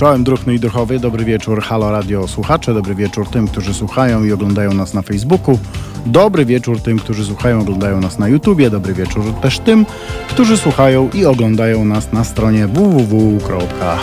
[0.00, 4.32] Czołem druhny i druchowy, dobry wieczór Halo Radio słuchacze, dobry wieczór tym, którzy słuchają i
[4.32, 5.58] oglądają nas na Facebooku,
[6.06, 9.86] dobry wieczór tym, którzy słuchają i oglądają nas na YouTubie, dobry wieczór też tym,
[10.28, 13.96] którzy słuchają i oglądają nas na stronie www.halo.radio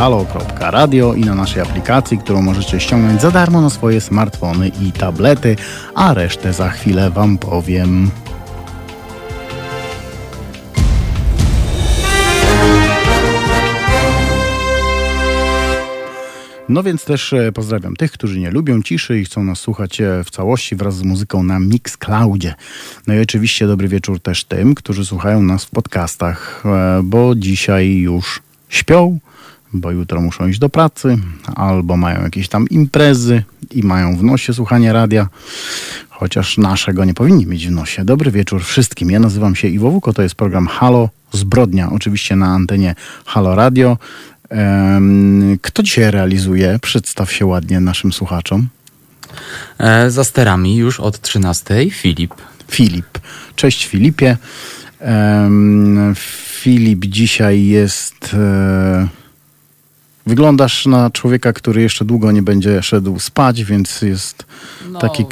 [1.13, 5.55] i na naszej aplikacji, którą możecie ściągnąć za darmo na swoje smartfony i tablety,
[5.95, 8.11] a resztę za chwilę Wam powiem.
[16.69, 20.23] No więc też e, pozdrawiam tych, którzy nie lubią ciszy i chcą nas słuchać e,
[20.23, 22.55] w całości wraz z muzyką na Mixcloudzie.
[23.07, 27.95] No i oczywiście dobry wieczór też tym, którzy słuchają nas w podcastach, e, bo dzisiaj
[27.95, 29.19] już śpią,
[29.73, 31.17] bo jutro muszą iść do pracy,
[31.55, 35.27] albo mają jakieś tam imprezy i mają w nosie słuchanie radia,
[36.09, 38.05] chociaż naszego nie powinni mieć w nosie.
[38.05, 39.11] Dobry wieczór wszystkim.
[39.11, 43.97] Ja nazywam się Iwo Wuko, to jest program Halo Zbrodnia, oczywiście na antenie Halo Radio.
[45.61, 46.79] Kto dzisiaj realizuje?
[46.81, 48.67] Przedstaw się ładnie naszym słuchaczom.
[49.79, 52.33] E, za sterami już od 13 Filip.
[52.71, 53.19] Filip.
[53.55, 54.37] Cześć Filipie.
[56.61, 59.07] Filip dzisiaj jest e,
[60.27, 64.45] Wyglądasz na człowieka, który jeszcze długo nie będzie szedł spać, więc jest
[64.91, 65.25] no, taki.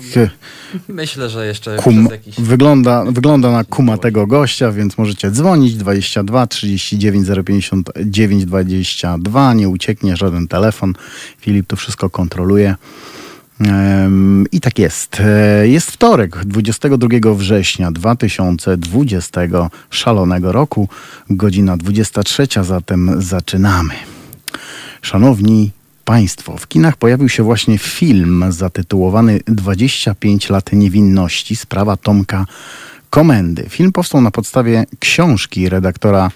[0.88, 2.36] Myślę, że jeszcze kum, jakiś...
[2.42, 9.54] wygląda, wygląda na kumatego gościa, więc możecie dzwonić 22 39 059 22.
[9.54, 10.94] Nie ucieknie żaden telefon.
[11.40, 12.76] Filip to wszystko kontroluje.
[14.52, 15.20] I tak jest.
[15.20, 19.42] E, jest wtorek, 22 września 2020
[19.90, 20.90] szalonego roku,
[21.30, 23.94] godzina 23, zatem zaczynamy.
[25.06, 25.72] Szanowni
[26.06, 32.46] Państwo, w kinach pojawił się właśnie film zatytułowany 25 lat niewinności, sprawa Tomka
[33.10, 33.66] Komendy.
[33.70, 36.32] Film powstał na podstawie książki redaktora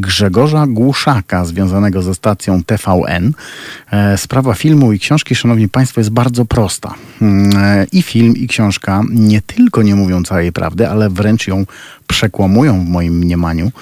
[0.00, 3.32] Grzegorza Głuszaka, związanego ze stacją TVN.
[3.90, 6.94] E, sprawa filmu i książki, szanowni państwo, jest bardzo prosta.
[7.22, 11.64] Mm, e, I film, i książka nie tylko nie mówią całej prawdy, ale wręcz ją
[12.06, 13.72] przekłamują w moim mniemaniu.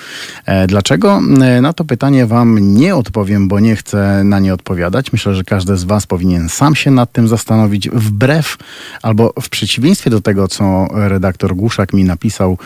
[0.47, 1.21] E, dlaczego?
[1.63, 5.13] Na to pytanie wam nie odpowiem, bo nie chcę na nie odpowiadać.
[5.13, 8.57] Myślę, że każdy z was powinien sam się nad tym zastanowić, wbrew
[9.03, 12.59] albo w przeciwieństwie do tego, co redaktor Głuszak mi napisał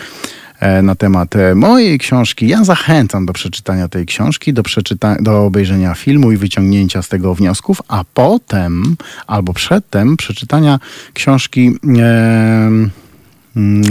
[0.82, 2.48] na temat e, mojej książki.
[2.48, 7.34] Ja zachęcam do przeczytania tej książki, do, przeczyta- do obejrzenia filmu i wyciągnięcia z tego
[7.34, 8.96] wniosków, a potem
[9.26, 10.78] albo przedtem przeczytania
[11.14, 11.72] książki.
[11.98, 13.05] E,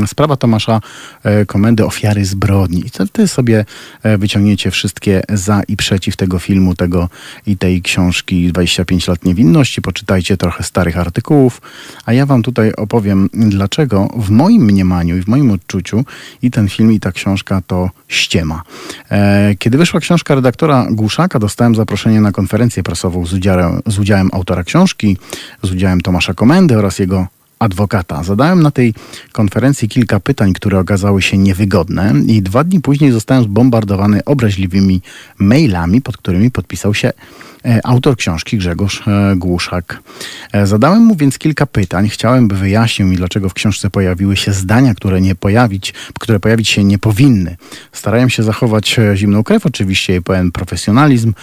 [0.07, 0.81] sprawa Tomasza
[1.23, 2.83] e, Komendy Ofiary Zbrodni.
[2.89, 3.65] Wtedy sobie
[4.03, 7.09] e, wyciągniecie wszystkie za i przeciw tego filmu, tego
[7.47, 9.81] i tej książki 25 lat niewinności.
[9.81, 11.61] Poczytajcie trochę starych artykułów,
[12.05, 16.05] a ja wam tutaj opowiem, dlaczego w moim mniemaniu i w moim odczuciu
[16.41, 18.61] i ten film, i ta książka to ściema.
[19.11, 24.29] E, kiedy wyszła książka redaktora Głuszaka, dostałem zaproszenie na konferencję prasową z udziałem, z udziałem
[24.33, 25.17] autora książki,
[25.63, 27.27] z udziałem Tomasza Komendy oraz jego
[27.59, 28.23] adwokata.
[28.23, 28.93] Zadałem na tej
[29.31, 35.01] konferencji kilka pytań, które okazały się niewygodne i dwa dni później zostałem zbombardowany obraźliwymi
[35.39, 37.13] mailami, pod którymi podpisał się
[37.83, 39.99] autor książki Grzegorz e, Głuszak.
[40.51, 42.09] E, zadałem mu więc kilka pytań.
[42.09, 46.69] Chciałem, by wyjaśnił mi, dlaczego w książce pojawiły się zdania, które nie pojawić, które pojawić
[46.69, 47.55] się nie powinny.
[47.91, 51.33] Starałem się zachować zimną krew, oczywiście i pełen profesjonalizm.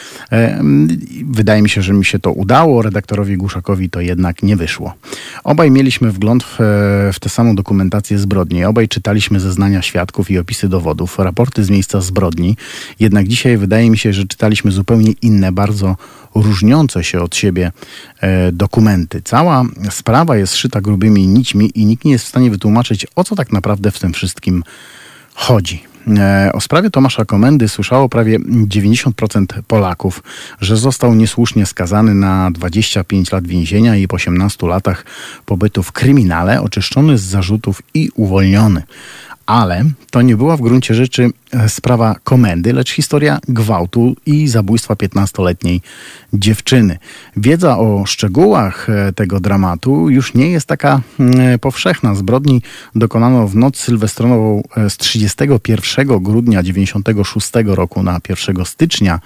[1.24, 2.82] Wydaje mi się, że mi się to udało.
[2.82, 4.94] Redaktorowi Głuszakowi to jednak nie wyszło.
[5.44, 6.56] Obaj mieliśmy wgląd w,
[7.12, 8.64] w tę samą dokumentację zbrodni.
[8.64, 12.56] Obaj czytaliśmy zeznania świadków i opisy dowodów, raporty z miejsca zbrodni.
[13.00, 15.96] Jednak dzisiaj wydaje mi się, że czytaliśmy zupełnie inne, bardzo
[16.34, 17.72] różniące się od siebie
[18.20, 19.22] e, dokumenty.
[19.24, 23.36] Cała sprawa jest szyta grubymi nićmi i nikt nie jest w stanie wytłumaczyć, o co
[23.36, 24.64] tak naprawdę w tym wszystkim
[25.34, 25.82] chodzi.
[26.18, 30.22] E, o sprawie Tomasza Komendy słyszało prawie 90% Polaków,
[30.60, 35.04] że został niesłusznie skazany na 25 lat więzienia i po 18 latach
[35.46, 38.82] pobytu w kryminale, oczyszczony z zarzutów i uwolniony
[39.46, 41.30] ale to nie była w gruncie rzeczy
[41.68, 45.80] sprawa komendy, lecz historia gwałtu i zabójstwa 15-letniej
[46.32, 46.98] dziewczyny.
[47.36, 52.14] Wiedza o szczegółach e, tego dramatu już nie jest taka mm, powszechna.
[52.14, 52.62] Zbrodni
[52.94, 59.20] dokonano w noc sylwestronową e, z 31 grudnia 96 roku na 1 stycznia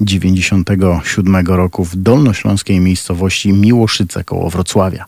[0.00, 5.04] 97 roku w dolnośląskiej miejscowości Miłoszyce koło Wrocławia.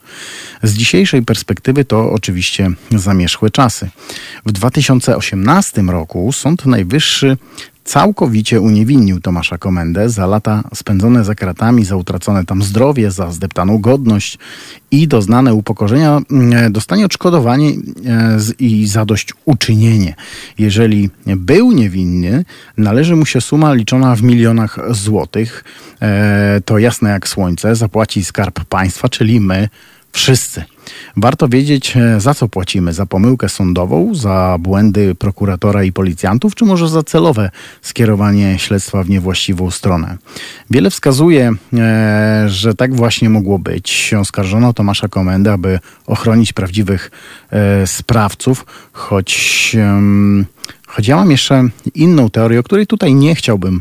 [0.62, 3.88] Z dzisiejszej perspektywy to oczywiście zamierzchłe czasy.
[4.46, 7.36] W 2018 roku Sąd Najwyższy
[7.86, 13.78] całkowicie uniewinnił Tomasza Komendę za lata spędzone za kratami, za utracone tam zdrowie, za zdeptaną
[13.78, 14.38] godność
[14.90, 17.74] i doznane upokorzenia mm, dostanie odszkodowanie e,
[18.58, 20.14] i zadośćuczynienie.
[20.58, 22.44] Jeżeli był niewinny,
[22.76, 25.64] należy mu się suma liczona w milionach złotych.
[26.02, 29.68] E, to jasne jak słońce, zapłaci skarb państwa, czyli my
[30.12, 30.64] wszyscy.
[31.16, 32.92] Warto wiedzieć, e, za co płacimy.
[32.92, 37.50] Za pomyłkę sądową, za błędy prokuratora i policjantów, czy może za celowe
[37.82, 40.16] skierowanie śledztwa w niewłaściwą stronę.
[40.70, 44.14] Wiele wskazuje, e, że tak właśnie mogło być.
[44.20, 47.10] Oskarżono Tomasza Komendę, aby ochronić prawdziwych
[47.50, 49.76] e, sprawców, choć...
[50.86, 53.80] Choć ja mam jeszcze inną teorię, o której tutaj nie chciałbym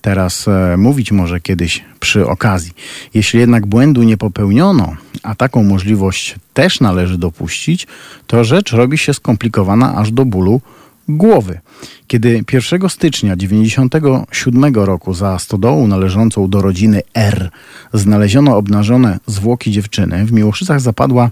[0.00, 0.46] teraz
[0.76, 2.72] mówić, może kiedyś przy okazji.
[3.14, 7.86] Jeśli jednak błędu nie popełniono, a taką możliwość też należy dopuścić,
[8.26, 10.60] to rzecz robi się skomplikowana aż do bólu
[11.08, 11.60] głowy.
[12.06, 17.50] Kiedy 1 stycznia 1997 roku za stodołą należącą do rodziny R
[17.92, 21.30] znaleziono obnażone zwłoki dziewczyny, w Miłoszycach zapadła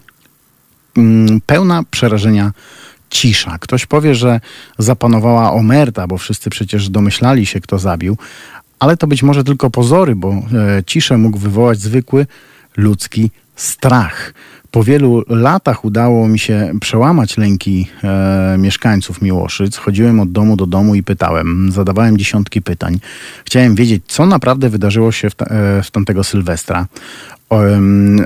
[0.96, 2.52] mm, pełna przerażenia
[3.10, 3.58] cisza.
[3.58, 4.40] Ktoś powie, że
[4.78, 8.16] zapanowała omerta, bo wszyscy przecież domyślali się, kto zabił,
[8.78, 10.42] ale to być może tylko pozory, bo e,
[10.86, 12.26] ciszę mógł wywołać zwykły
[12.76, 14.34] ludzki strach.
[14.70, 19.76] Po wielu latach udało mi się przełamać lęki e, mieszkańców Miłoszyc.
[19.76, 23.00] Chodziłem od domu do domu i pytałem, zadawałem dziesiątki pytań.
[23.44, 26.86] Chciałem wiedzieć, co naprawdę wydarzyło się w, ta, e, w tamtego Sylwestra.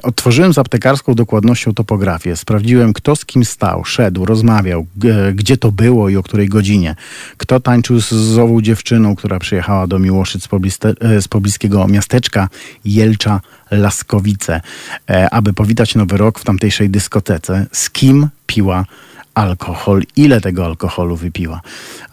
[0.03, 2.37] Otworzyłem z aptekarską dokładnością topografię.
[2.37, 4.87] Sprawdziłem, kto z kim stał, szedł, rozmawiał,
[5.35, 6.97] gdzie to było i o której godzinie.
[7.37, 12.49] Kto tańczył z ową dziewczyną, która przyjechała do Miłoszyc z, pobliste, z pobliskiego miasteczka
[12.85, 13.41] Jelcza
[13.71, 14.61] Laskowice,
[15.11, 17.67] e, aby powitać nowy rok w tamtejszej dyskotece.
[17.73, 18.85] Z kim piła
[19.34, 21.61] alkohol, ile tego alkoholu wypiła.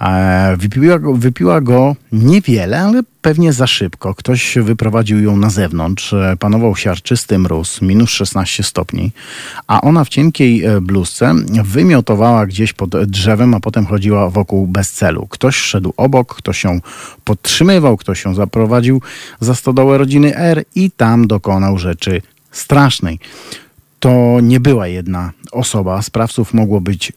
[0.02, 4.16] E, wypiła go, wypiła go niewiele, ale pewnie za szybko.
[4.16, 9.12] Ktoś wyprowadził ją na zewnątrz, e, panował siarczysty mróz, minus 16 stopni,
[9.68, 14.92] a ona w cienkiej e, bluzce wymiotowała gdzieś pod drzewem, a potem chodziła wokół bez
[14.92, 15.28] celu.
[15.30, 16.82] Ktoś szedł obok, ktoś ją
[17.24, 19.02] podtrzymywał, ktoś ją zaprowadził
[19.40, 22.22] za stodołę rodziny R i tam dokonał rzeczy
[22.52, 23.20] strasznej
[24.00, 26.02] to nie była jedna osoba.
[26.02, 27.14] Sprawców mogło być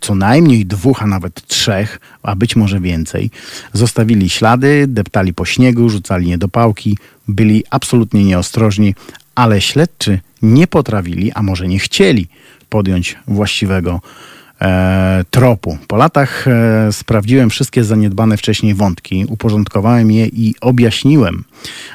[0.00, 3.30] co najmniej dwóch, a nawet trzech, a być może więcej.
[3.72, 8.94] Zostawili ślady, deptali po śniegu, rzucali niedopałki, byli absolutnie nieostrożni,
[9.34, 12.28] ale śledczy nie potrafili, a może nie chcieli
[12.68, 14.00] podjąć właściwego
[15.30, 15.78] tropu.
[15.88, 21.44] Po latach e, sprawdziłem wszystkie zaniedbane wcześniej wątki, uporządkowałem je i objaśniłem.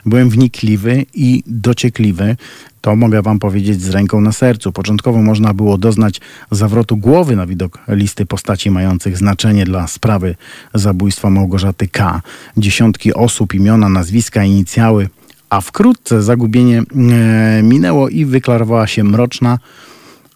[0.06, 2.38] Byłem wnikliwy i dociekliwy.
[2.82, 4.72] To mogę wam powiedzieć z ręką na sercu.
[4.72, 6.22] Początkowo można było doznać
[6.52, 10.36] zawrotu głowy na widok listy postaci mających znaczenie dla sprawy
[10.74, 12.22] zabójstwa Małgorzaty K.
[12.58, 15.10] Dziesiątki osób, imiona, nazwiska, inicjały,
[15.50, 19.60] a wkrótce zagubienie e, minęło i wyklarowała się mroczna,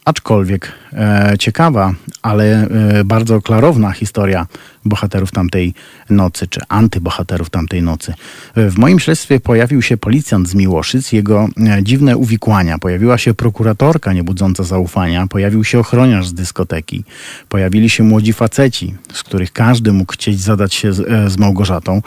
[0.10, 2.68] aczkolwiek e, ciekawa, ale
[3.00, 4.46] e, bardzo klarowna historia
[4.86, 5.74] bohaterów tamtej
[6.10, 8.14] nocy, czy antybohaterów tamtej nocy.
[8.56, 12.80] W moim śledztwie pojawił się policjant z Miłoszyc, jego e, dziwne uwikłania.
[12.80, 17.04] Pojawiła się prokuratorka niebudząca zaufania, pojawił się ochroniarz z dyskoteki,
[17.50, 22.02] pojawili się młodzi faceci, z których każdy mógł chcieć zadać się z, e, z Małgorzatą.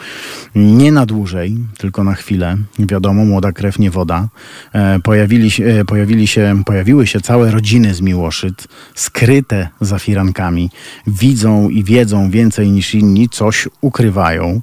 [0.55, 2.57] Nie na dłużej, tylko na chwilę.
[2.79, 4.27] Wiadomo, młoda krew nie woda.
[4.73, 5.49] E, pojawili,
[5.87, 10.69] pojawili się, pojawiły się całe rodziny z Miłoszyc, skryte za firankami.
[11.07, 14.61] Widzą i wiedzą więcej więcej niż inni coś ukrywają.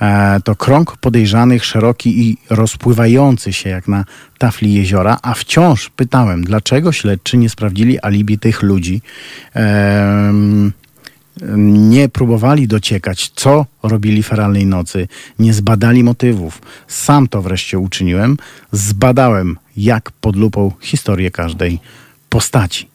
[0.00, 4.04] E, to krąg podejrzanych, szeroki i rozpływający się jak na
[4.38, 9.02] tafli jeziora, a wciąż pytałem, dlaczego śledczy nie sprawdzili alibi tych ludzi,
[11.66, 15.08] nie próbowali dociekać, co robili feralnej nocy,
[15.38, 16.62] nie zbadali motywów.
[16.88, 18.36] Sam to wreszcie uczyniłem,
[18.72, 21.80] zbadałem jak pod lupą historię każdej
[22.28, 22.88] postaci.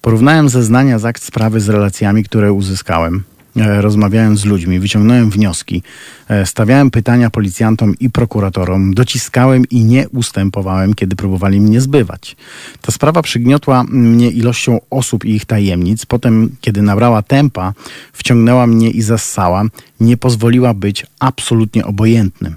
[0.00, 3.24] Porównałem zeznania z akt sprawy z relacjami, które uzyskałem.
[3.56, 5.82] E, rozmawiałem z ludźmi, wyciągnąłem wnioski,
[6.28, 12.36] e, stawiałem pytania policjantom i prokuratorom, dociskałem i nie ustępowałem, kiedy próbowali mnie zbywać.
[12.82, 16.06] Ta sprawa przygniotła mnie ilością osób i ich tajemnic.
[16.06, 17.72] Potem, kiedy nabrała tempa,
[18.12, 19.64] wciągnęła mnie i zassała,
[20.00, 22.56] nie pozwoliła być absolutnie obojętnym.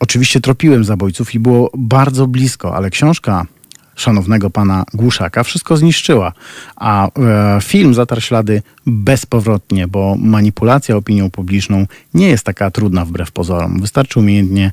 [0.00, 3.46] Oczywiście tropiłem zabójców i było bardzo blisko, ale książka
[3.96, 6.32] szanownego pana Głuszaka wszystko zniszczyła.
[6.76, 13.32] A e, film zatarł ślady bezpowrotnie, bo manipulacja opinią publiczną nie jest taka trudna wbrew
[13.32, 13.80] pozorom.
[13.80, 14.72] Wystarczy umiejętnie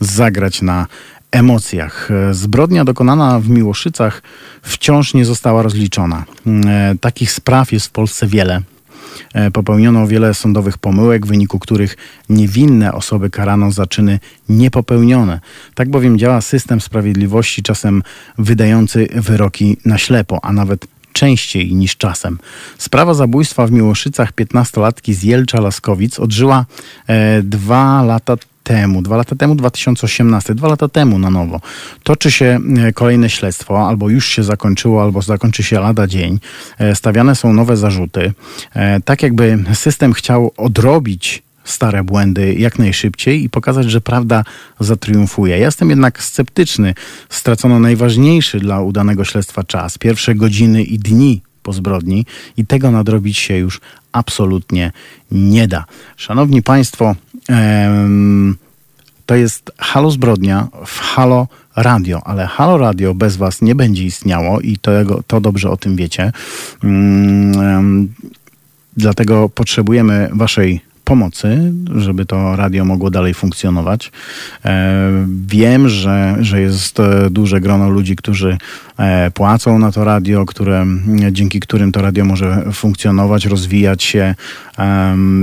[0.00, 0.86] zagrać na
[1.30, 2.08] emocjach.
[2.30, 4.22] Zbrodnia dokonana w Miłoszycach
[4.62, 6.24] wciąż nie została rozliczona.
[6.46, 8.62] E, takich spraw jest w Polsce wiele.
[9.34, 11.96] E, popełniono wiele sądowych pomyłek, w wyniku których
[12.28, 14.18] niewinne osoby karano za czyny
[14.48, 15.40] niepopełnione.
[15.74, 18.02] Tak bowiem działa system sprawiedliwości, czasem
[18.38, 22.38] wydający wyroki na ślepo, a nawet częściej niż czasem.
[22.78, 26.66] Sprawa zabójstwa w Miłoszycach 15-latki z Jelcza Laskowic odżyła
[27.06, 31.60] e, dwa lata temu, dwa lata temu, 2018, dwa lata temu na nowo,
[32.02, 36.38] toczy się e, kolejne śledztwo, albo już się zakończyło, albo zakończy się lada dzień.
[36.78, 38.32] E, stawiane są nowe zarzuty.
[38.74, 44.44] E, tak jakby system chciał odrobić stare błędy jak najszybciej i pokazać, że prawda
[44.80, 45.58] zatriumfuje.
[45.58, 46.94] Ja jestem jednak sceptyczny.
[47.28, 53.38] Stracono najważniejszy dla udanego śledztwa czas, pierwsze godziny i dni po zbrodni i tego nadrobić
[53.38, 53.80] się już
[54.12, 54.92] absolutnie
[55.30, 55.84] nie da.
[56.16, 57.14] Szanowni Państwo,
[59.26, 64.60] to jest Halo Zbrodnia w Halo Radio, ale Halo Radio bez Was nie będzie istniało
[64.60, 64.90] i to,
[65.26, 66.32] to dobrze o tym wiecie.
[66.84, 68.08] Mm,
[68.96, 74.12] dlatego potrzebujemy Waszej pomocy, żeby to radio mogło dalej funkcjonować.
[74.64, 75.10] E,
[75.46, 78.58] wiem, że, że jest e, duże grono ludzi, którzy
[79.34, 80.86] płacą na to radio, które,
[81.32, 84.34] dzięki którym to radio może funkcjonować, rozwijać się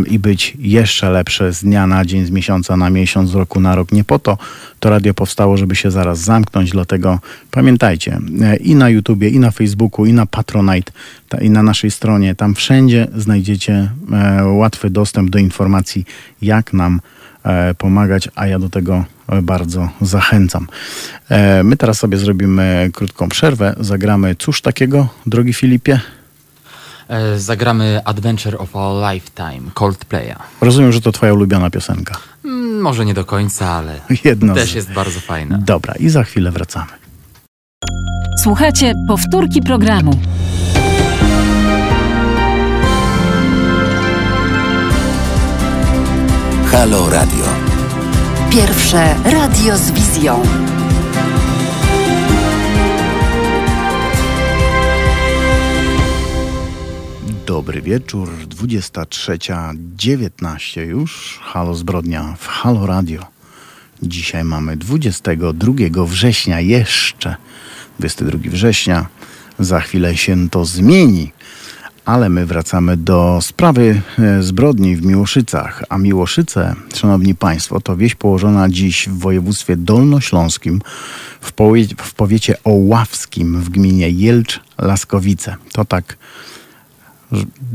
[0.08, 3.76] i być jeszcze lepsze z dnia na dzień, z miesiąca na miesiąc, z roku na
[3.76, 3.92] rok.
[3.92, 4.38] Nie po to
[4.80, 7.20] to radio powstało, żeby się zaraz zamknąć, dlatego
[7.52, 8.20] pamiętajcie,
[8.60, 10.92] i na YouTubie, i na Facebooku, i na Patronite,
[11.42, 13.90] i na naszej stronie, tam wszędzie znajdziecie
[14.46, 16.06] łatwy dostęp do informacji
[16.42, 17.02] jak nam
[17.44, 20.68] e, pomagać, a ja do tego e, bardzo zachęcam.
[21.30, 26.00] E, my teraz sobie zrobimy krótką przerwę, zagramy cóż takiego, drogi Filipie?
[27.38, 30.36] Zagramy Adventure of a Lifetime, Coldplaya.
[30.62, 32.18] Rozumiem, że to twoja ulubiona piosenka.
[32.46, 34.76] Mm, może nie do końca, ale Jedno też z...
[34.76, 35.58] jest bardzo fajna.
[35.58, 36.92] Dobra, i za chwilę wracamy.
[38.44, 40.20] Słuchajcie, powtórki programu.
[46.72, 47.53] Halo Radio.
[48.54, 50.44] Pierwsze radio z wizją.
[57.46, 61.40] Dobry wieczór, 23.19 już.
[61.44, 63.26] Halo Zbrodnia w Halo Radio.
[64.04, 65.74] Dzisiaj mamy 22
[66.06, 67.36] września, jeszcze
[68.00, 69.06] 22 września.
[69.60, 71.32] Za chwilę się to zmieni.
[72.06, 75.84] Ale my wracamy do sprawy e, zbrodni w Miłoszycach.
[75.90, 80.82] A Miłoszyce, szanowni państwo, to wieś położona dziś w województwie dolnośląskim,
[81.42, 85.56] w, powie w powiecie oławskim, w gminie Jelcz-Laskowice.
[85.74, 86.18] To tak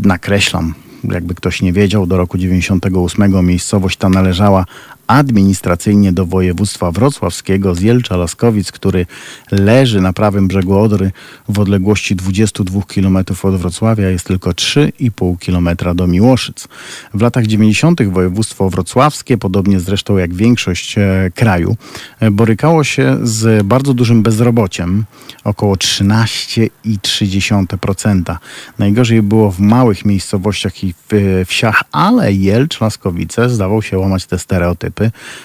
[0.04, 4.64] nakreślam, jakby ktoś nie wiedział, do roku 98 miejscowość ta należała
[5.08, 9.06] administracyjnie do województwa wrocławskiego z Jelcza-Laskowic, który
[9.50, 11.10] leży na prawym brzegu Odry
[11.48, 16.68] w odległości 22 km od Wrocławia, jest tylko 3,5 km do Miłoszyc.
[17.14, 18.02] W latach 90.
[18.02, 21.76] województwo wrocławskie, podobnie zresztą jak większość e, kraju,
[22.20, 25.04] e, borykało się z bardzo dużym bezrobociem,
[25.44, 28.36] około 13,3%.
[28.78, 34.38] Najgorzej było w małych miejscowościach i w e, wsiach, ale Jelcz-Laskowice zdawał się łamać te
[34.38, 34.97] stereotypy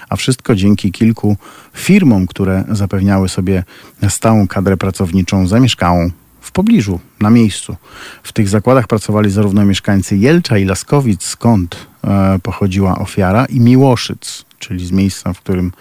[0.09, 1.37] a wszystko dzięki kilku
[1.73, 3.63] firmom, które zapewniały sobie
[4.09, 7.75] stałą kadrę pracowniczą zamieszkałą w pobliżu, na miejscu.
[8.23, 14.45] W tych zakładach pracowali zarówno mieszkańcy Jelcza i Laskowic, skąd e, pochodziła ofiara, i Miłoszyc,
[14.59, 15.71] czyli z miejsca, w którym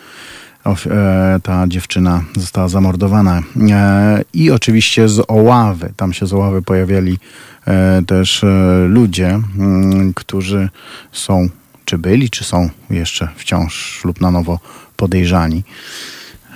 [0.67, 3.43] e, ta dziewczyna została zamordowana.
[3.71, 5.93] E, I oczywiście z Oławy.
[5.97, 7.19] Tam się z Oławy pojawiali
[7.67, 8.45] e, też
[8.89, 10.69] ludzie, mm, którzy
[11.13, 11.49] są
[11.93, 14.59] czy byli, czy są jeszcze wciąż lub na nowo
[14.97, 15.63] podejrzani.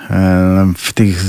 [0.09, 1.23] E, w tych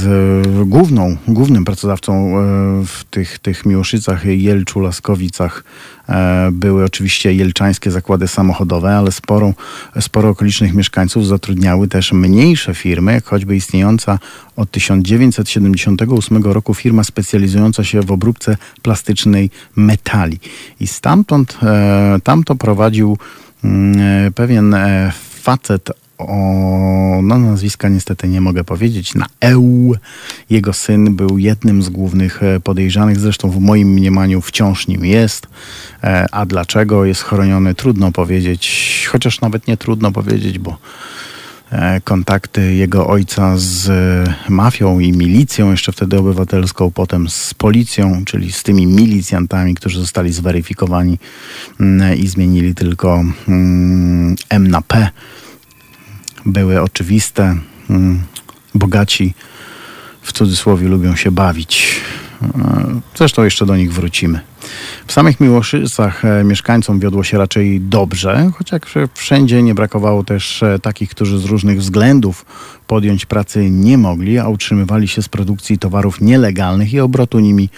[0.66, 2.42] główną, głównym pracodawcą e,
[2.86, 5.64] w tych, tych Miłoszycach, Jelczu, Laskowicach
[6.08, 9.52] e, były oczywiście jelczańskie zakłady samochodowe, ale sporo,
[10.00, 14.18] sporo okolicznych mieszkańców zatrudniały też mniejsze firmy, jak choćby istniejąca
[14.56, 20.38] od 1978 roku firma specjalizująca się w obróbce plastycznej metali.
[20.80, 21.58] I stamtąd
[22.24, 23.47] tamto prowadził e,
[24.34, 25.12] pewien e,
[25.42, 29.94] facet o, no nazwiska niestety nie mogę powiedzieć, na EU.
[30.50, 35.46] Jego syn był jednym z głównych e, podejrzanych, zresztą w moim mniemaniu wciąż nim jest.
[36.32, 40.76] A dlaczego jest chroniony, trudno powiedzieć, chociaż nawet nie trudno powiedzieć, bo E,
[42.04, 43.90] kontakty jego ojca z
[44.48, 50.32] mafią i milicją, jeszcze wtedy obywatelską, potem z policją, czyli z tymi milicjantami, którzy zostali
[50.32, 51.18] zweryfikowani
[51.80, 55.10] mm, i zmienili tylko mm, M na P,
[56.46, 57.56] były oczywiste.
[57.90, 58.22] Mm,
[58.74, 59.34] bogaci
[60.22, 62.00] w cudzysłowie lubią się bawić
[63.14, 64.40] Zresztą jeszcze do nich wrócimy.
[65.06, 68.80] W samych Miłoszycach e, mieszkańcom wiodło się raczej dobrze, chociaż
[69.14, 72.44] wszędzie nie brakowało też e, takich, którzy z różnych względów
[72.86, 77.68] podjąć pracy nie mogli, a utrzymywali się z produkcji towarów nielegalnych i obrotu nimi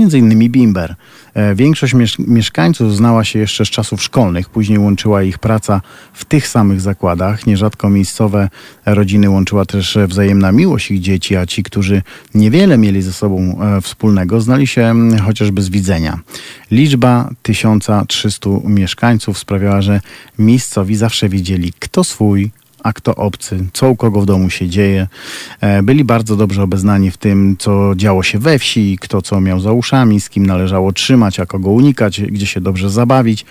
[0.00, 0.94] między innymi Bimber.
[1.34, 5.80] E, większość mieszkańców znała się jeszcze z czasów szkolnych, później łączyła ich praca
[6.12, 7.46] w tych samych zakładach.
[7.46, 8.48] Nierzadko miejscowe
[8.86, 12.02] rodziny łączyła też wzajemna miłość ich dzieci, a ci, którzy
[12.34, 16.18] niewiele mieli ze sobą e, wspólnego, znali się chociażby z widzenia.
[16.70, 20.00] Liczba 1300 mieszkańców sprawiała, że
[20.38, 22.50] miejscowi zawsze wiedzieli, kto swój,
[22.82, 25.06] a kto obcy, co u kogo w domu się dzieje.
[25.60, 29.60] E, byli bardzo dobrze obeznani w tym, co działo się we wsi, kto co miał
[29.60, 33.46] za uszami, z kim należało trzymać, a kogo unikać, gdzie się dobrze zabawić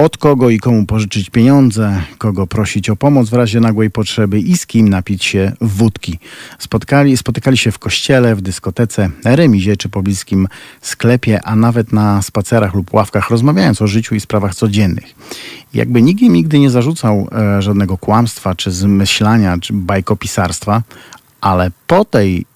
[0.00, 4.56] od kogo i komu pożyczyć pieniądze, kogo prosić o pomoc w razie nagłej potrzeby i
[4.56, 6.18] z kim napić się wódki.
[6.58, 10.48] Spotkali, spotykali się w kościele, w dyskotece, remizie czy pobliskim
[10.80, 15.14] sklepie, a nawet na spacerach lub ławkach, rozmawiając o życiu i sprawach codziennych.
[15.74, 20.82] Jakby nikt im nigdy nie zarzucał e, żadnego kłamstwa, czy zmyślania, czy bajkopisarstwa,
[21.40, 22.46] ale po tej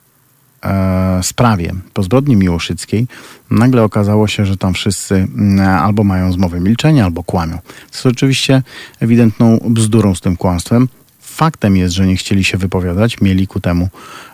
[1.22, 3.06] sprawie, po zbrodni miłoszyckiej,
[3.50, 7.58] nagle okazało się, że tam wszyscy mm, albo mają zmowę milczenia, albo kłamią.
[7.92, 8.62] Jest oczywiście
[9.00, 10.88] ewidentną bzdurą z tym kłamstwem.
[11.20, 13.88] Faktem jest, że nie chcieli się wypowiadać, mieli ku temu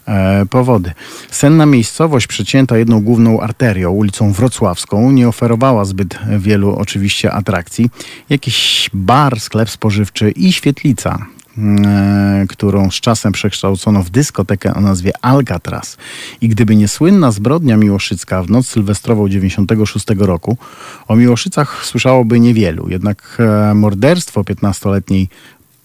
[0.06, 0.92] e, powody.
[1.30, 7.90] Senna miejscowość, przecięta jedną główną arterią, ulicą Wrocławską, nie oferowała zbyt wielu oczywiście atrakcji.
[8.28, 11.39] Jakiś bar, sklep spożywczy i świetlica, E,
[12.48, 15.96] którą z czasem przekształcono w dyskotekę o nazwie Alcatraz.
[16.40, 20.56] I gdyby nie słynna zbrodnia Miłoszycka w noc sylwestrową 96 roku,
[21.08, 22.88] o Miłoszycach słyszałoby niewielu.
[22.88, 25.28] Jednak e, morderstwo 15-letniej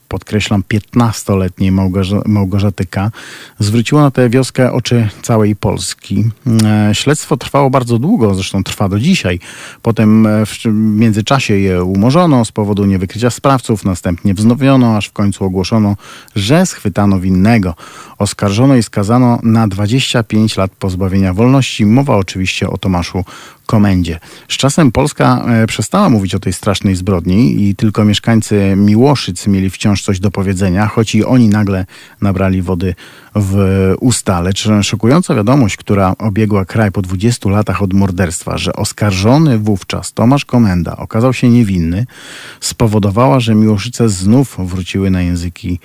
[0.07, 1.71] podkreślam, 15-letniej
[2.25, 3.11] Małgorzaty K.
[3.59, 6.23] zwróciło na tę wioskę oczy całej Polski.
[6.63, 9.39] E, śledztwo trwało bardzo długo, zresztą trwa do dzisiaj.
[9.81, 15.45] Potem e, w międzyczasie je umorzono z powodu niewykrycia sprawców, następnie wznowiono, aż w końcu
[15.45, 15.95] ogłoszono,
[16.35, 17.73] że schwytano winnego.
[18.17, 21.85] Oskarżono i skazano na 25 lat pozbawienia wolności.
[21.85, 23.25] Mowa oczywiście o Tomaszu
[23.65, 24.19] komendzie.
[24.49, 29.69] Z czasem Polska e, przestała mówić o tej strasznej zbrodni i tylko mieszkańcy Miłoszyc mieli
[29.69, 31.85] wciąż coś do powiedzenia, choć i oni nagle
[32.21, 32.95] nabrali wody
[33.35, 34.41] w usta.
[34.41, 40.45] Lecz szokująca wiadomość, która obiegła kraj po 20 latach od morderstwa, że oskarżony wówczas Tomasz
[40.45, 42.05] Komenda okazał się niewinny,
[42.59, 45.79] spowodowała, że Miłoszyce znów wróciły na języki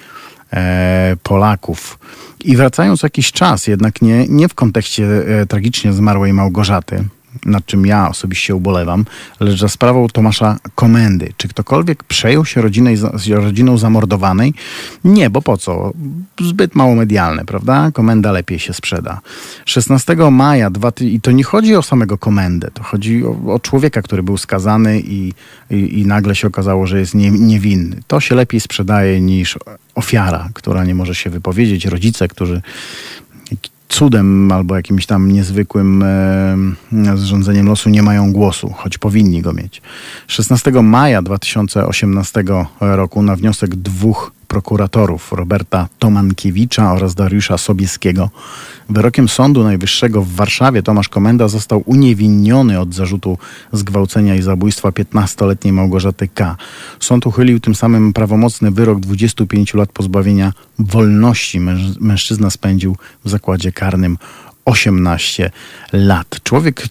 [0.52, 1.98] e, Polaków.
[2.44, 5.04] I wracając jakiś czas, jednak nie, nie w kontekście
[5.40, 7.04] e, tragicznie zmarłej Małgorzaty,
[7.44, 9.04] nad czym ja osobiście ubolewam,
[9.40, 11.32] lecz za sprawą Tomasza Komendy.
[11.36, 12.96] Czy ktokolwiek przejął się rodzinej,
[13.30, 14.54] rodziną zamordowanej?
[15.04, 15.92] Nie, bo po co?
[16.40, 17.90] Zbyt mało medialne, prawda?
[17.90, 19.20] Komenda lepiej się sprzeda.
[19.64, 24.02] 16 maja, dwa, i to nie chodzi o samego Komendę, to chodzi o, o człowieka,
[24.02, 25.32] który był skazany i,
[25.70, 27.96] i, i, nagle się okazało, że jest nie, niewinny.
[28.06, 29.58] To się lepiej sprzedaje niż
[29.94, 32.62] ofiara, która nie może się wypowiedzieć, rodzice, którzy
[33.90, 39.82] cudem albo jakimś tam niezwykłym e, zrządzeniem losu nie mają głosu, choć powinni go mieć.
[40.26, 42.44] 16 maja 2018
[42.80, 48.30] roku na wniosek dwóch prokuratorów Roberta Tomankiewicza oraz Dariusza Sobieskiego.
[48.88, 53.38] Wyrokiem Sądu Najwyższego w Warszawie Tomasz Komenda został uniewinniony od zarzutu
[53.72, 56.56] zgwałcenia i zabójstwa 15-letniej Małgorzaty K.
[57.00, 61.60] Sąd uchylił tym samym prawomocny wyrok 25 lat pozbawienia wolności.
[62.00, 64.18] Mężczyzna spędził w zakładzie karnym
[64.64, 65.50] 18
[65.92, 66.40] lat.
[66.42, 66.82] Człowiek,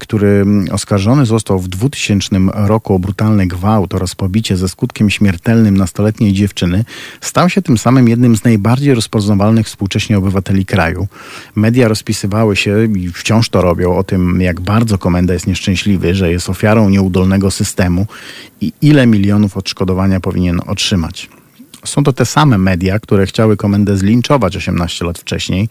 [0.00, 6.32] który oskarżony został w 2000 roku o brutalny gwałt oraz pobicie ze skutkiem śmiertelnym nastoletniej
[6.32, 6.84] dziewczyny,
[7.20, 11.08] stał się tym samym jednym z najbardziej rozpoznawalnych współcześnie obywateli kraju.
[11.54, 16.30] Media rozpisywały się i wciąż to robią o tym, jak bardzo komenda jest nieszczęśliwy, że
[16.30, 18.06] jest ofiarą nieudolnego systemu
[18.60, 21.28] i ile milionów odszkodowania powinien otrzymać.
[21.86, 25.68] Są to te same media, które chciały komendę zlinczować 18 lat wcześniej,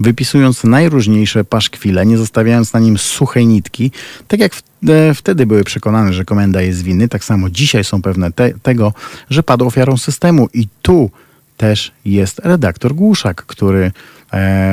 [0.00, 3.90] wypisując najróżniejsze paszkwile, nie zostawiając na nim suchej nitki,
[4.28, 4.52] tak jak
[4.88, 8.92] e, wtedy były przekonane, że komenda jest winny, tak samo dzisiaj są pewne te, tego,
[9.30, 10.48] że padł ofiarą systemu.
[10.54, 11.10] I tu
[11.56, 13.92] też jest redaktor Głuszak, który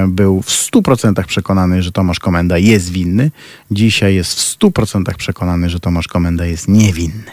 [0.07, 3.31] był w 100% przekonany, że Tomasz Komenda jest winny.
[3.71, 7.31] Dzisiaj jest w 100% przekonany, że Tomasz Komenda jest niewinny.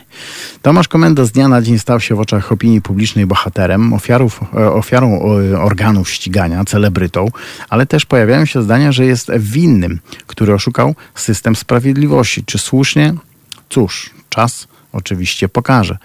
[0.63, 4.73] Tomasz Komenda z dnia na dzień stał się w oczach opinii publicznej bohaterem, ofiarów, e,
[4.73, 5.21] ofiarą
[5.59, 7.29] organów ścigania, celebrytą,
[7.69, 12.45] ale też pojawiają się zdania, że jest winnym, który oszukał system sprawiedliwości.
[12.45, 13.15] Czy słusznie?
[13.69, 15.99] Cóż, czas oczywiście pokaże.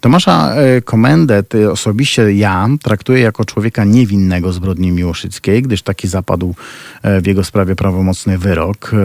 [0.00, 6.54] Tomasza e, Komendę osobiście ja traktuję jako człowieka niewinnego zbrodni miłoszyckiej, gdyż taki zapadł
[7.02, 8.90] e, w jego sprawie prawomocny wyrok.
[8.92, 8.96] E,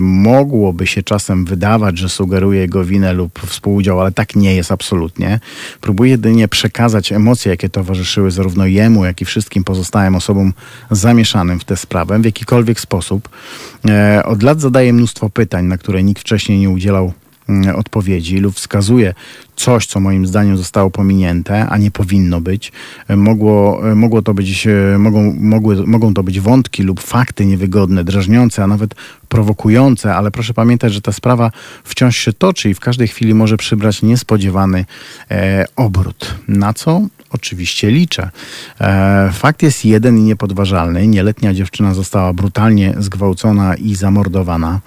[0.00, 5.40] mogłoby się czasem wydawać, że sugeruje jego winę lub współudział, ale tak nie jest absolutnie.
[5.80, 10.52] Próbuję jedynie przekazać emocje, jakie towarzyszyły zarówno jemu, jak i wszystkim pozostałym osobom
[10.90, 13.28] zamieszanym w tę sprawę w jakikolwiek sposób.
[14.24, 17.12] Od lat zadaję mnóstwo pytań, na które nikt wcześniej nie udzielał
[17.76, 19.14] odpowiedzi lub wskazuje
[19.56, 22.72] coś, co moim zdaniem zostało pominięte, a nie powinno być.
[23.16, 28.66] Mogło, mogło to być, mogą, mogły, mogą to być wątki lub fakty niewygodne, drażniące, a
[28.66, 28.94] nawet
[29.28, 31.50] prowokujące, ale proszę pamiętać, że ta sprawa
[31.84, 34.84] wciąż się toczy i w każdej chwili może przybrać niespodziewany
[35.30, 36.34] e, obrót.
[36.48, 38.30] Na co oczywiście liczę.
[38.80, 41.06] E, fakt jest jeden i niepodważalny.
[41.06, 44.80] Nieletnia dziewczyna została brutalnie zgwałcona i zamordowana.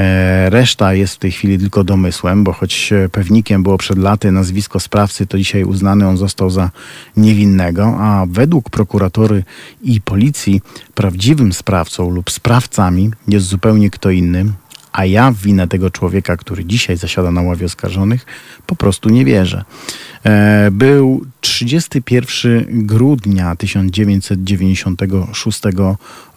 [0.00, 4.80] E, reszta jest w tej chwili tylko domysłem, bo choć pewnikiem było przed laty nazwisko
[4.80, 6.70] sprawcy, to dzisiaj uznany on został za
[7.16, 9.44] niewinnego, a według prokuratury
[9.82, 10.62] i policji
[10.94, 14.44] prawdziwym sprawcą lub sprawcami jest zupełnie kto inny,
[14.92, 18.26] a ja w winę tego człowieka, który dzisiaj zasiada na ławie oskarżonych,
[18.66, 19.64] po prostu nie wierzę.
[20.24, 25.60] E, był 31 grudnia 1996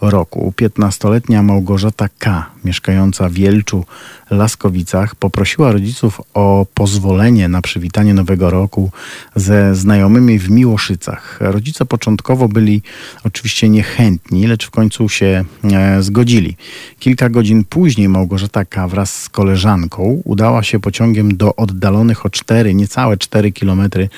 [0.00, 0.52] roku.
[0.56, 3.84] 15-letnia Małgorzata K., mieszkająca w Jelczu,
[4.30, 8.90] Laskowicach, poprosiła rodziców o pozwolenie na przywitanie Nowego Roku
[9.36, 11.38] ze znajomymi w Miłoszycach.
[11.40, 12.82] Rodzice początkowo byli
[13.24, 16.56] oczywiście niechętni, lecz w końcu się e, zgodzili.
[16.98, 18.88] Kilka godzin później Małgorzata K.
[18.88, 24.08] wraz z koleżanką udała się pociągiem do oddalonych o 4, niecałe 4 kilometry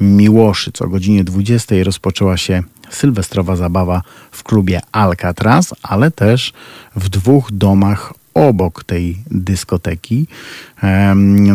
[0.00, 0.82] Miłoszyc.
[0.82, 6.52] O godzinie 20 rozpoczęła się sylwestrowa zabawa w klubie Alcatraz, ale też
[6.96, 10.26] w dwóch domach obok tej dyskoteki,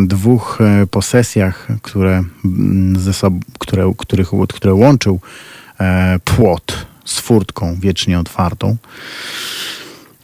[0.08, 5.20] dwóch e, posesjach, które, mm, ze sobą, które, których, które łączył
[5.80, 8.78] e, płot z furtką wiecznie otwartą.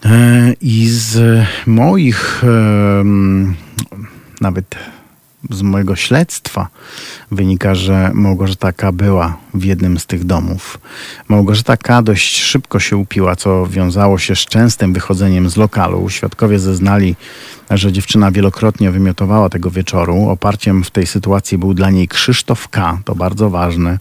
[0.05, 2.43] E, I z moich
[4.41, 4.75] nawet
[5.49, 6.67] z mojego śledztwa
[7.31, 8.91] wynika, że Małgorzata K.
[8.91, 10.79] była w jednym z tych domów.
[11.27, 12.01] Małgorzata K.
[12.01, 16.09] dość szybko się upiła, co wiązało się z częstym wychodzeniem z lokalu.
[16.09, 17.15] Świadkowie zeznali,
[17.71, 20.29] że dziewczyna wielokrotnie wymiotowała tego wieczoru.
[20.29, 23.97] Oparciem w tej sytuacji był dla niej Krzysztof K., to bardzo ważne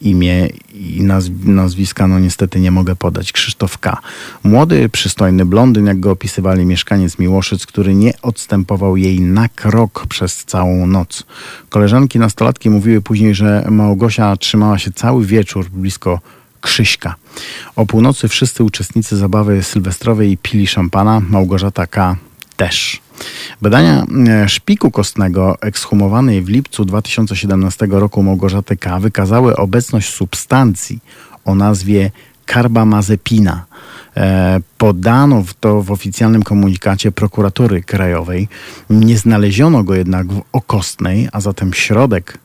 [0.00, 1.02] imię i
[1.44, 3.32] nazwiska, no niestety nie mogę podać.
[3.32, 3.96] Krzysztof K.
[4.44, 10.44] Młody, przystojny blondyn, jak go opisywali mieszkaniec Miłoszyc, który nie odstępował jej na krok przez
[10.44, 11.24] całą noc.
[11.68, 16.20] Koleżanki nastolatki mówiły później, że Małgosia trzymała się cały wieczór blisko
[16.60, 17.14] Krzyśka.
[17.76, 22.16] O północy wszyscy uczestnicy zabawy sylwestrowej pili szampana, Małgorzata K.
[22.56, 23.00] też.
[23.62, 29.00] Badania e, szpiku kostnego ekshumowanej w lipcu 2017 roku Małgorzaty K.
[29.00, 30.98] wykazały obecność substancji
[31.44, 32.10] o nazwie
[32.46, 33.64] karbamazepina.
[34.16, 38.48] E, podano to w oficjalnym komunikacie prokuratury krajowej.
[38.90, 42.38] Nie znaleziono go jednak w okostnej, a zatem środek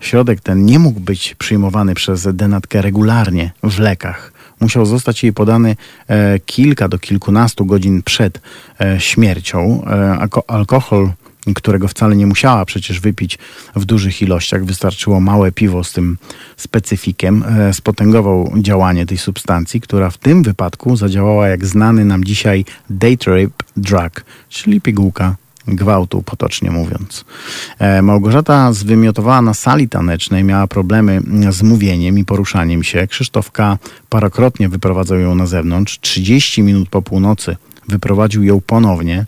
[0.00, 4.32] Środek ten nie mógł być przyjmowany przez denatkę regularnie w lekach
[4.64, 5.76] musiał zostać jej podany
[6.08, 8.40] e, kilka do kilkunastu godzin przed
[8.80, 9.84] e, śmiercią.
[9.86, 11.10] E, alkohol
[11.54, 13.38] którego wcale nie musiała przecież wypić
[13.76, 16.18] w dużych ilościach, wystarczyło małe piwo z tym
[16.56, 23.30] specyfikiem, spotęgował działanie tej substancji, która w tym wypadku zadziałała jak znany nam dzisiaj date
[23.30, 25.36] rape drug, czyli pigułka
[25.68, 27.24] gwałtu, potocznie mówiąc.
[27.78, 33.06] E, Małgorzata zwymiotowała na sali tanecznej, miała problemy z mówieniem i poruszaniem się.
[33.06, 33.78] Krzysztof K.
[34.08, 35.98] parokrotnie wyprowadzał ją na zewnątrz.
[36.00, 37.56] 30 minut po północy
[37.88, 39.26] wyprowadził ją ponownie.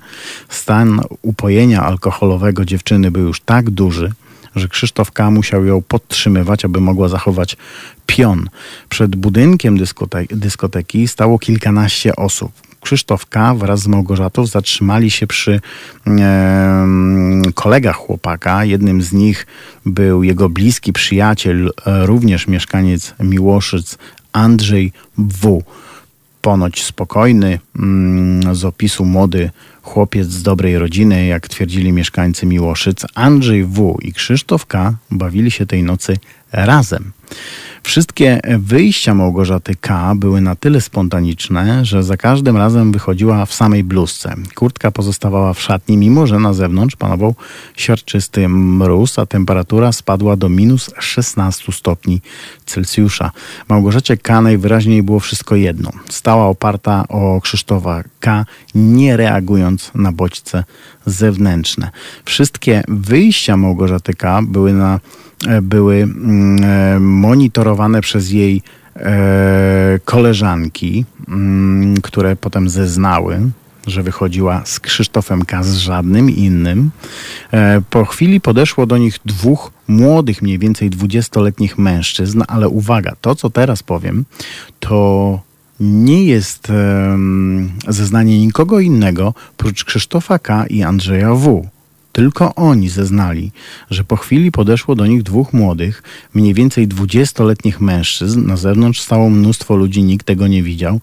[0.48, 4.12] Stan upojenia alkoholowego dziewczyny był już tak duży,
[4.56, 5.30] że Krzysztof K.
[5.30, 7.56] musiał ją podtrzymywać, aby mogła zachować
[8.06, 8.48] pion.
[8.88, 9.78] Przed budynkiem
[10.30, 12.65] dyskoteki stało kilkanaście osób.
[12.86, 13.54] Krzysztof K.
[13.54, 15.60] wraz z Małgorzatą zatrzymali się przy
[16.06, 16.86] e,
[17.54, 18.64] kolegach chłopaka.
[18.64, 19.46] Jednym z nich
[19.86, 23.98] był jego bliski przyjaciel, również mieszkaniec Miłoszyc,
[24.32, 25.62] Andrzej W.
[26.42, 29.50] Ponoć spokojny, mm, z opisu młody
[29.82, 33.02] chłopiec z dobrej rodziny, jak twierdzili mieszkańcy Miłoszyc.
[33.14, 33.98] Andrzej W.
[34.02, 34.94] i Krzysztof K.
[35.10, 36.16] bawili się tej nocy
[36.52, 37.12] razem.
[37.86, 40.14] Wszystkie wyjścia Małgorzaty K.
[40.16, 44.34] były na tyle spontaniczne, że za każdym razem wychodziła w samej bluzce.
[44.54, 47.34] Kurtka pozostawała w szatni, mimo że na zewnątrz panował
[47.76, 52.20] siarczysty mróz, a temperatura spadła do minus 16 stopni
[52.64, 53.30] Celsjusza.
[53.68, 54.40] Małgorzacie K.
[54.40, 55.90] najwyraźniej było wszystko jedno.
[56.08, 60.64] Stała oparta o Krzysztofa K., nie reagując na bodźce
[61.06, 61.90] zewnętrzne.
[62.24, 64.40] Wszystkie wyjścia Małgorzaty K.
[64.42, 65.00] były na
[65.48, 68.62] E, były mm, e, monitorowane przez jej
[68.96, 73.40] e, koleżanki, mm, które potem zeznały,
[73.86, 75.62] że wychodziła z Krzysztofem K.
[75.62, 76.90] z żadnym innym.
[77.90, 83.50] Po chwili podeszło do nich dwóch młodych, mniej więcej dwudziestoletnich mężczyzn, ale uwaga, to co
[83.50, 84.24] teraz powiem,
[84.80, 85.40] to
[85.80, 86.68] nie jest
[87.88, 90.66] zeznanie nikogo innego prócz Krzysztofa K.
[90.66, 91.68] i Andrzeja W.
[92.16, 93.52] Tylko oni zeznali,
[93.90, 96.02] że po chwili podeszło do nich dwóch młodych,
[96.34, 98.46] mniej więcej dwudziestoletnich mężczyzn.
[98.46, 101.00] Na zewnątrz stało mnóstwo ludzi, nikt tego nie widział.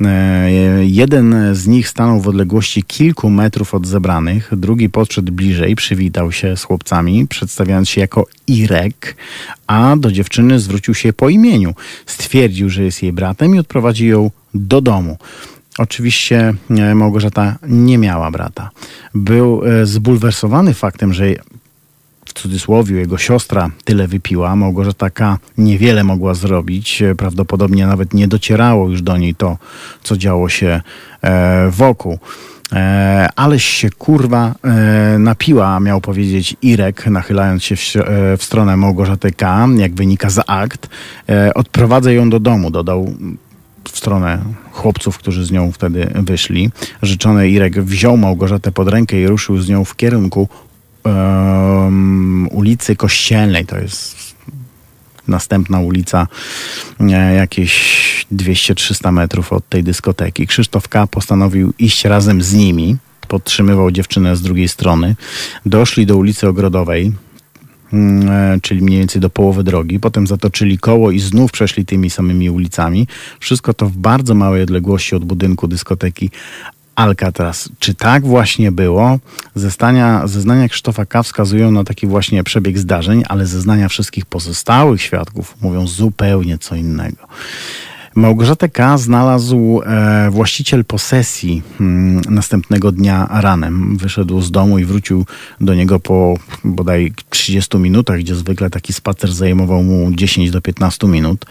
[0.00, 0.50] E,
[0.84, 6.56] jeden z nich stanął w odległości kilku metrów od zebranych, drugi podszedł bliżej, przywitał się
[6.56, 9.16] z chłopcami, przedstawiając się jako Irek,
[9.66, 11.74] a do dziewczyny zwrócił się po imieniu.
[12.06, 15.16] Stwierdził, że jest jej bratem i odprowadził ją do domu.
[15.78, 18.70] Oczywiście e, Małgorzata nie miała brata.
[19.14, 21.24] Był e, zbulwersowany faktem, że
[22.26, 24.56] w cudzysłowie jego siostra tyle wypiła.
[24.56, 25.38] Małgorzata K.
[25.58, 27.02] niewiele mogła zrobić.
[27.02, 29.58] E, prawdopodobnie nawet nie docierało już do niej to,
[30.02, 30.80] co działo się
[31.70, 32.18] wokół.
[32.72, 37.82] E, aleś się kurwa e, napiła, miał powiedzieć Irek, nachylając się w,
[38.38, 40.88] w stronę Małgorzaty K., jak wynika z akt.
[41.28, 43.14] E, odprowadzę ją do domu, dodał
[43.88, 44.38] w stronę
[44.72, 46.70] chłopców, którzy z nią wtedy wyszli.
[47.02, 50.48] Życzony Irek wziął Małgorzatę pod rękę i ruszył z nią w kierunku
[51.04, 53.66] um, ulicy Kościelnej.
[53.66, 54.26] To jest
[55.28, 56.26] następna ulica,
[57.00, 60.46] e, jakieś 200-300 metrów od tej dyskoteki.
[60.46, 61.06] Krzysztof K.
[61.06, 62.96] postanowił iść razem z nimi.
[63.28, 65.16] Podtrzymywał dziewczynę z drugiej strony.
[65.66, 67.12] Doszli do ulicy Ogrodowej.
[67.92, 70.00] Mm, e, czyli mniej więcej do połowy drogi.
[70.00, 73.06] Potem zatoczyli koło i znów przeszli tymi samymi ulicami.
[73.40, 76.30] Wszystko to w bardzo małej odległości od budynku dyskoteki
[76.96, 77.68] Alcatraz.
[77.78, 79.18] Czy tak właśnie było?
[79.54, 81.22] Zestania, zeznania Krzysztofa K.
[81.22, 87.28] wskazują na taki właśnie przebieg zdarzeń, ale zeznania wszystkich pozostałych świadków mówią zupełnie co innego.
[88.16, 88.98] Małgorzatę K.
[88.98, 93.96] znalazł e, właściciel posesji m, mm, następnego dnia ranem.
[93.96, 95.26] Wyszedł z domu i wrócił
[95.60, 101.06] do niego po bodaj 30 minutach, gdzie zwykle taki spacer zajmował mu 10 do 15
[101.06, 101.46] minut.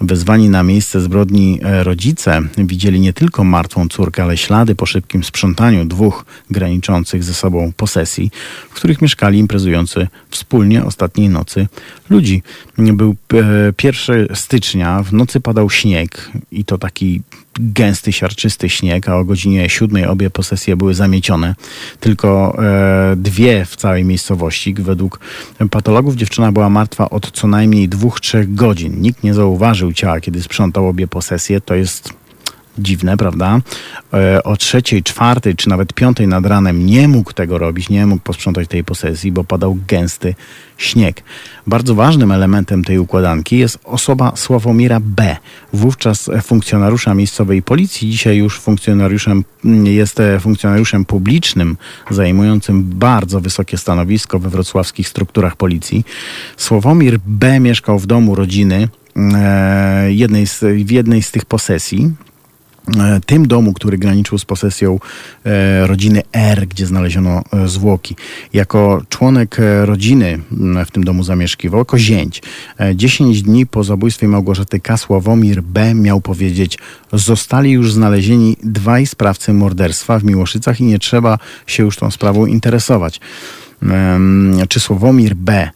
[0.00, 5.24] Wezwani na miejsce zbrodni e, rodzice widzieli nie tylko martwą córkę, ale ślady po szybkim
[5.24, 8.30] sprzątaniu dwóch graniczących ze sobą posesji,
[8.70, 11.68] w których mieszkali imprezujący wspólnie ostatniej nocy
[12.10, 12.42] ludzi.
[12.78, 16.01] Był e, 1 stycznia, w nocy padał śnieg
[16.52, 17.22] i to taki
[17.54, 21.54] gęsty, siarczysty śnieg, a o godzinie siódmej obie posesje były zamiecione.
[22.00, 24.74] Tylko e, dwie w całej miejscowości.
[24.74, 25.20] Według
[25.70, 29.00] patologów dziewczyna była martwa od co najmniej dwóch, trzech godzin.
[29.00, 31.60] Nikt nie zauważył ciała, kiedy sprzątał obie posesje.
[31.60, 32.21] To jest
[32.78, 33.60] dziwne, prawda?
[34.14, 38.22] E, o trzeciej, czwartej czy nawet piątej nad ranem nie mógł tego robić, nie mógł
[38.22, 40.34] posprzątać tej posesji, bo padał gęsty
[40.78, 41.22] śnieg.
[41.66, 45.36] Bardzo ważnym elementem tej układanki jest osoba Sławomira B.
[45.72, 49.44] Wówczas funkcjonariusza miejscowej policji, dzisiaj już funkcjonariuszem,
[49.84, 51.76] jest funkcjonariuszem publicznym,
[52.10, 56.04] zajmującym bardzo wysokie stanowisko we wrocławskich strukturach policji.
[56.56, 57.60] Sławomir B.
[57.60, 62.12] mieszkał w domu rodziny e, jednej z, w jednej z tych posesji.
[62.88, 64.98] E, tym domu, który graniczył z posesją
[65.44, 68.16] e, rodziny R, gdzie znaleziono e, zwłoki.
[68.52, 70.38] Jako członek rodziny
[70.86, 72.42] w tym domu zamieszkiwał, jako zięć.
[72.94, 74.96] 10 dni po zabójstwie Małgorzaty K.
[74.96, 75.94] Sławomir B.
[75.94, 76.78] miał powiedzieć,
[77.12, 82.46] zostali już znalezieni dwaj sprawcy morderstwa w Miłoszycach i nie trzeba się już tą sprawą
[82.46, 83.20] interesować.
[84.68, 85.70] Czy Sławomir B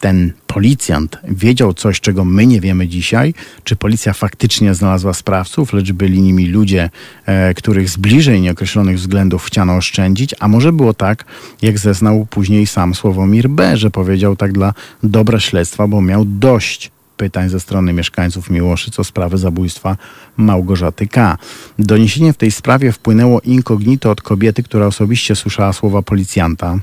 [0.00, 3.34] ten policjant wiedział coś, czego my nie wiemy dzisiaj,
[3.64, 6.90] czy policja faktycznie znalazła sprawców, lecz byli nimi ludzie,
[7.26, 11.24] e, których z bliżej nieokreślonych względów chciano oszczędzić, a może było tak,
[11.62, 16.90] jak zeznał później sam Sławomir B., że powiedział tak dla dobra śledztwa, bo miał dość
[17.16, 19.96] pytań ze strony mieszkańców Miłoszyc o sprawę zabójstwa
[20.36, 21.38] Małgorzaty K.
[21.78, 26.78] Doniesienie w tej sprawie wpłynęło incognito od kobiety, która osobiście słyszała słowa policjanta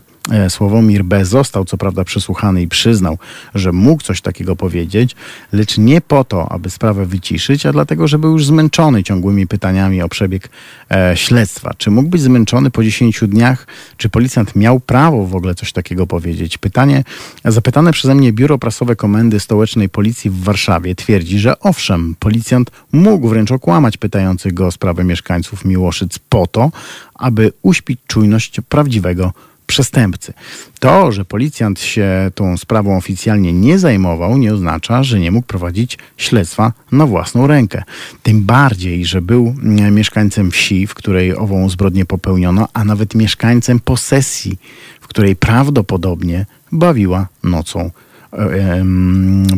[0.50, 1.26] Sławomir B.
[1.26, 3.18] został co prawda przesłuchany i przyznał,
[3.56, 5.16] że mógł coś takiego powiedzieć,
[5.52, 10.02] lecz nie po to, aby sprawę wyciszyć, a dlatego, że był już zmęczony ciągłymi pytaniami
[10.02, 10.50] o przebieg
[10.92, 11.74] e, śledztwa.
[11.78, 13.68] Czy mógł być zmęczony po 10 dniach?
[13.98, 16.58] Czy policjant miał prawo w ogóle coś takiego powiedzieć?
[16.58, 17.04] Pytanie
[17.46, 23.28] zapytane przeze mnie Biuro Prasowe Komendy Stołecznej Policji w Warszawie twierdzi, że owszem, policjant mógł
[23.28, 26.72] wręcz okłamać pytających go o sprawę mieszkańców Miłoszyc po to,
[27.16, 29.34] aby uśpić czujność prawdziwego
[29.72, 30.34] przestępcy.
[30.80, 35.98] To, że policjant się tą sprawą oficjalnie nie zajmował, nie oznacza, że nie mógł prowadzić
[36.18, 37.84] śledztwa na własną rękę.
[38.24, 43.80] Tym bardziej, że był mm, mieszkańcem wsi, w której ową zbrodnię popełniono, a nawet mieszkańcem
[43.80, 44.58] posesji,
[45.02, 47.92] w której prawdopodobnie bawiła nocą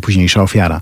[0.02, 0.82] późniejsza ofiara.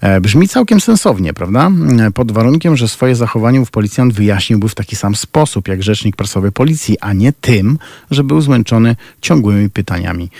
[0.00, 1.70] E, brzmi całkiem sensownie, prawda?
[2.06, 6.16] E, pod warunkiem, że swoje zachowanie ów policjant wyjaśniłby w taki sam sposób, jak rzecznik
[6.16, 7.78] prasowy policji, a nie tym,
[8.10, 10.30] że był zmęczony ciągłymi pytaniami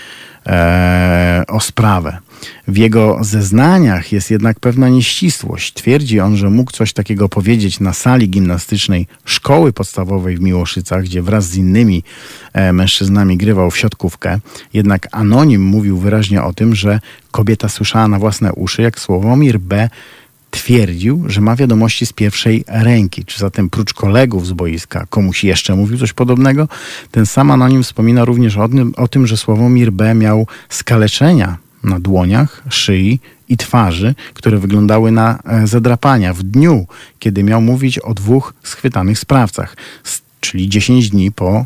[0.47, 2.17] e, o sprawę.
[2.67, 5.73] W jego zeznaniach jest jednak pewna nieścisłość.
[5.73, 11.21] Twierdzi on, że mógł coś takiego powiedzieć na sali gimnastycznej szkoły podstawowej w Miłoszycach, gdzie
[11.21, 12.03] wraz z innymi
[12.53, 14.39] e, mężczyznami grywał w siatkówkę.
[14.73, 16.99] Jednak anonim mówił wyraźnie o tym, że
[17.31, 19.89] kobieta słyszała na własne uszy, jak Słowomir B
[20.51, 23.25] twierdził, że ma wiadomości z pierwszej ręki.
[23.25, 26.67] Czy zatem prócz kolegów z boiska komuś jeszcze mówił coś podobnego?
[27.11, 30.15] Ten sam anonim wspomina również o tym, o tym że Sławomir B.
[30.15, 33.19] miał skaleczenia na dłoniach, szyi
[33.49, 36.87] i twarzy, które wyglądały na e, zadrapania w dniu,
[37.19, 39.77] kiedy miał mówić o dwóch schwytanych sprawcach,
[40.39, 41.65] czyli 10 dni po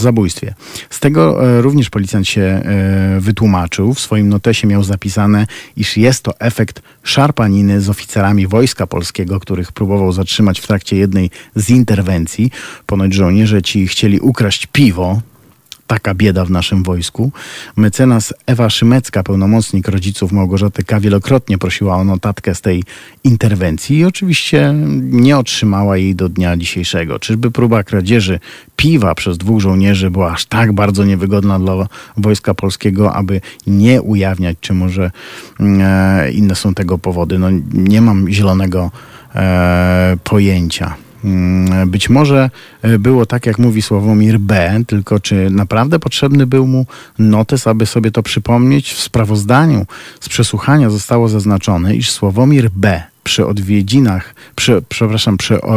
[0.00, 0.54] zabójstwie.
[0.90, 3.94] Z tego e, również policjant się e, wytłumaczył.
[3.94, 5.46] W swoim notesie miał zapisane,
[5.76, 11.30] iż jest to efekt szarpaniny z oficerami Wojska Polskiego, których próbował zatrzymać w trakcie jednej
[11.54, 12.50] z interwencji.
[12.86, 15.20] Ponoć żołnierze ci chcieli ukraść piwo,
[15.88, 17.32] taka bieda w naszym wojsku.
[17.76, 21.00] Mecenas Ewa Szymecka, pełnomocnik rodziców Małgorzaty K.
[21.00, 22.84] wielokrotnie prosiła o notatkę z tej
[23.24, 27.18] interwencji i oczywiście nie otrzymała jej do dnia dzisiejszego.
[27.18, 28.40] Czyżby próba kradzieży
[28.76, 34.56] piwa przez dwóch żołnierzy była aż tak bardzo niewygodna dla Wojska Polskiego, aby nie ujawniać,
[34.60, 35.10] czy może
[35.60, 37.38] mm, e, inne są tego powody.
[37.38, 38.90] No, nie mam zielonego
[39.34, 41.07] e, pojęcia.
[41.24, 42.50] Mm, być może
[42.82, 46.86] e, było tak, jak mówi Sławomir B., tylko czy naprawdę potrzebny był mu
[47.18, 48.92] notes, aby sobie to przypomnieć?
[48.92, 49.86] W sprawozdaniu
[50.20, 53.02] z przesłuchania zostało zaznaczone, iż Sławomir B.
[53.24, 55.76] przy odwiedzinach, przy, przepraszam, przy o,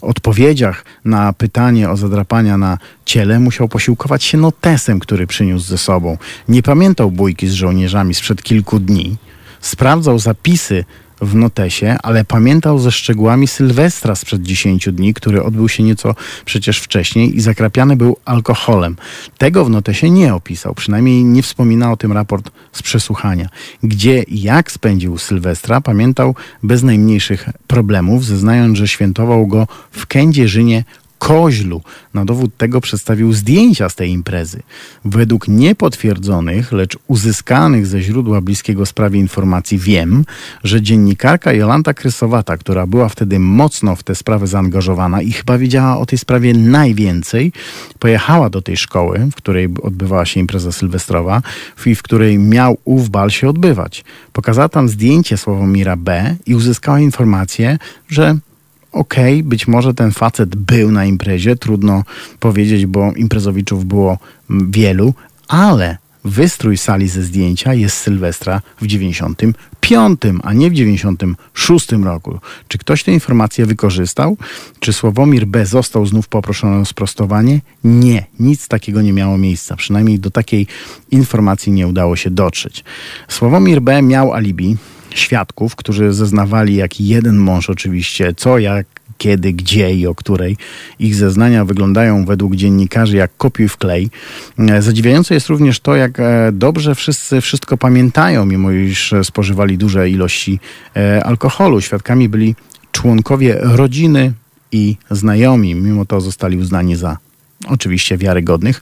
[0.00, 6.18] odpowiedziach na pytanie o zadrapania na ciele musiał posiłkować się notesem, który przyniósł ze sobą.
[6.48, 9.16] Nie pamiętał bójki z żołnierzami sprzed kilku dni.
[9.60, 10.84] Sprawdzał zapisy
[11.20, 16.80] w notesie, ale pamiętał ze szczegółami Sylwestra sprzed 10 dni, który odbył się nieco przecież
[16.80, 18.96] wcześniej i zakrapiany był alkoholem.
[19.38, 23.48] Tego w notesie nie opisał, przynajmniej nie wspomina o tym raport z przesłuchania.
[23.82, 30.84] Gdzie i jak spędził Sylwestra, pamiętał bez najmniejszych problemów, zeznając, że świętował go w Kędzierzynie
[31.18, 31.82] Koźlu.
[32.14, 34.62] Na dowód tego przedstawił zdjęcia z tej imprezy.
[35.04, 40.24] Według niepotwierdzonych, lecz uzyskanych ze źródła bliskiego sprawie informacji wiem,
[40.64, 45.98] że dziennikarka Jolanta Krysowata, która była wtedy mocno w tę sprawę zaangażowana i chyba wiedziała
[45.98, 47.52] o tej sprawie najwięcej,
[47.98, 51.42] pojechała do tej szkoły, w której odbywała się impreza sylwestrowa
[51.86, 54.04] i w której miał ów bal się odbywać.
[54.32, 56.36] Pokazała tam zdjęcie Sławomira B.
[56.46, 57.78] i uzyskała informację,
[58.08, 58.38] że
[58.92, 62.04] okej, okay, być może ten facet był na imprezie, trudno
[62.40, 64.18] powiedzieć, bo imprezowiczów było
[64.50, 65.14] wielu,
[65.48, 72.38] ale wystrój sali ze zdjęcia jest Sylwestra w 95, a nie w 96 roku.
[72.68, 74.36] Czy ktoś tę informację wykorzystał?
[74.80, 75.66] Czy Sławomir B.
[75.66, 77.60] został znów poproszony o sprostowanie?
[77.84, 79.76] Nie, nic takiego nie miało miejsca.
[79.76, 80.66] Przynajmniej do takiej
[81.10, 82.84] informacji nie udało się dotrzeć.
[83.28, 84.02] Sławomir B.
[84.02, 84.76] miał alibi,
[85.10, 88.86] świadków, którzy zeznawali jak jeden mąż oczywiście, co, jak,
[89.18, 90.56] kiedy, gdzie i o której.
[90.98, 94.10] Ich zeznania wyglądają według dziennikarzy jak kopiuj w klej.
[94.58, 100.10] E, zadziwiające jest również to, jak e, dobrze wszyscy wszystko pamiętają, mimo iż spożywali duże
[100.10, 100.60] ilości
[100.96, 101.80] e, alkoholu.
[101.80, 102.54] Świadkami byli
[102.92, 104.32] członkowie rodziny
[104.72, 105.74] i znajomi.
[105.74, 107.16] Mimo to zostali uznani za
[107.68, 108.80] oczywiście wiarygodnych.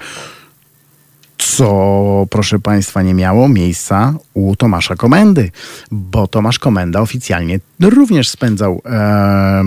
[1.46, 5.50] Co, proszę Państwa, nie miało miejsca u Tomasza Komendy,
[5.90, 9.64] bo Tomasz Komenda oficjalnie również spędzał e,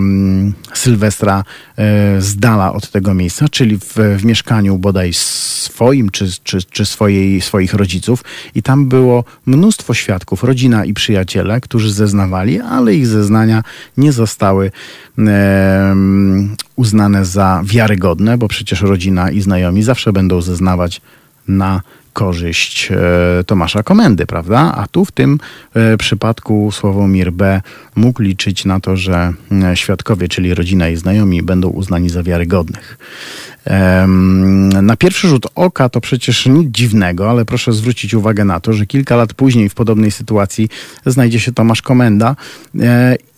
[0.74, 1.42] Sylwestra e,
[2.20, 7.40] z dala od tego miejsca, czyli w, w mieszkaniu bodaj swoim czy, czy, czy swojej,
[7.40, 8.24] swoich rodziców.
[8.54, 13.62] I tam było mnóstwo świadków, rodzina i przyjaciele, którzy zeznawali, ale ich zeznania
[13.96, 14.70] nie zostały
[15.18, 15.96] e,
[16.76, 21.00] uznane za wiarygodne, bo przecież rodzina i znajomi zawsze będą zeznawać
[21.56, 21.80] na
[22.12, 24.74] korzyść e, Tomasza Komendy, prawda?
[24.76, 25.38] A tu w tym
[25.74, 27.60] e, przypadku Sławomir B.
[27.96, 32.98] mógł liczyć na to, że e, świadkowie, czyli rodzina i znajomi, będą uznani za wiarygodnych.
[34.82, 38.86] Na pierwszy rzut oka to przecież nic dziwnego, ale proszę zwrócić uwagę na to, że
[38.86, 40.68] kilka lat później w podobnej sytuacji
[41.06, 42.36] znajdzie się Tomasz Komenda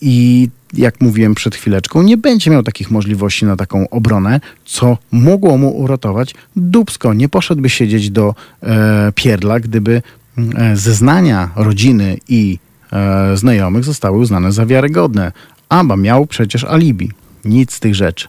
[0.01, 5.59] i jak mówiłem przed chwileczką, nie będzie miał takich możliwości na taką obronę, co mogło
[5.59, 7.15] mu uratować Dubsko.
[7.15, 10.03] Nie poszedłby siedzieć do e, Pierla, gdyby
[10.39, 12.59] e, zeznania rodziny i
[12.93, 15.33] e, znajomych zostały uznane za wiarygodne.
[15.69, 17.11] Aba miał przecież alibi.
[17.45, 18.29] Nic z tych rzeczy.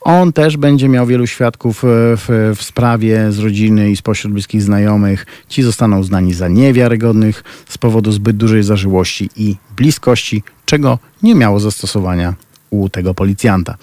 [0.00, 1.86] On też będzie miał wielu świadków e,
[2.16, 5.26] w, w, sprawie z rodziny i spośród bliskich znajomych.
[5.48, 11.60] Ci zostaną uznani za niewiarygodnych z powodu zbyt dużej zażyłości i bliskości, czego nie miało
[11.60, 12.34] zastosowania
[12.70, 13.76] u tego policjanta.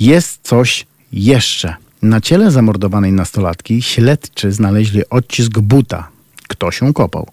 [0.00, 1.74] Jest coś jeszcze.
[2.02, 6.08] Na ciele zamordowanej nastolatki śledczy znaleźli odcisk buta,
[6.54, 7.28] kto się kopał.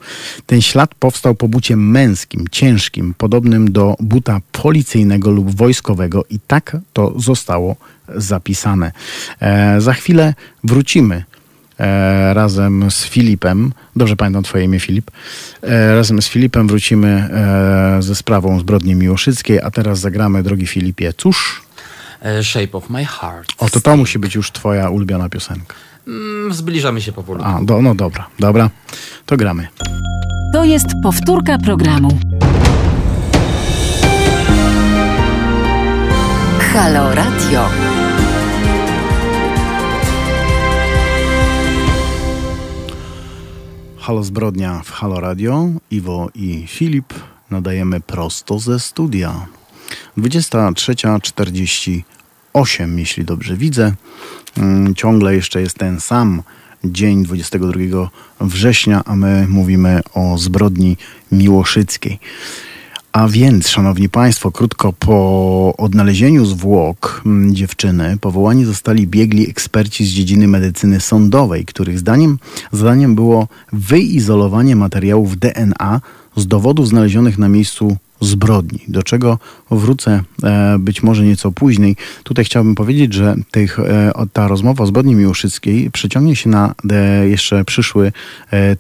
[0.45, 6.77] Ten ślad powstał po bucie męskim, ciężkim, podobnym do buta policyjnego lub wojskowego i tak
[6.93, 7.75] to zostało
[8.15, 8.91] zapisane.
[9.39, 11.23] E, za chwilę wrócimy
[11.79, 13.73] e, razem z Filipem.
[13.95, 15.11] Dobrze pamiętam twoje imię, Filip.
[15.63, 21.13] E, razem z Filipem wrócimy e, ze sprawą zbrodni miłoszyckiej, a teraz zagramy, drogi Filipie,
[21.13, 21.61] cóż?
[22.21, 23.53] E, Shape of my heart.
[23.57, 25.75] O, to to musi być już twoja ulubiona piosenka.
[26.07, 27.41] Mm, zbliżamy się powoli.
[27.43, 28.69] A, do, no dobra, dobra.
[29.25, 29.67] To gramy.
[30.53, 32.19] To jest powtórka programu.
[36.73, 37.69] Halo Radio.
[43.97, 45.69] Halo Zbrodnia w Halo Radio.
[45.91, 47.13] Iwo i Filip
[47.49, 49.47] nadajemy prosto ze studia.
[50.17, 52.01] 23.48,
[52.97, 53.93] jeśli dobrze widzę.
[54.57, 56.43] Mm, ciągle jeszcze jest ten sam
[56.83, 58.09] dzień 22
[58.41, 60.97] września, a my mówimy o zbrodni
[61.31, 62.19] miłoszyckiej.
[63.11, 70.09] A więc, szanowni państwo, krótko po odnalezieniu zwłok mm, dziewczyny powołani zostali biegli eksperci z
[70.09, 72.39] dziedziny medycyny sądowej, których zdaniem
[72.71, 76.01] zadaniem było wyizolowanie materiałów DNA
[76.35, 79.39] z dowodów znalezionych na miejscu zbrodni, do czego
[79.71, 81.95] wrócę e, być może nieco później.
[82.23, 87.27] Tutaj chciałbym powiedzieć, że tych, e, ta rozmowa o zbrodni miłoszyckiej przeciągnie się na e,
[87.27, 88.11] jeszcze przyszły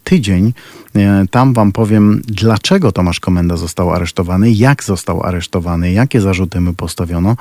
[0.03, 0.53] tydzień.
[1.31, 7.35] Tam wam powiem, dlaczego Tomasz Komenda został aresztowany, jak został aresztowany, jakie zarzuty mu postawiono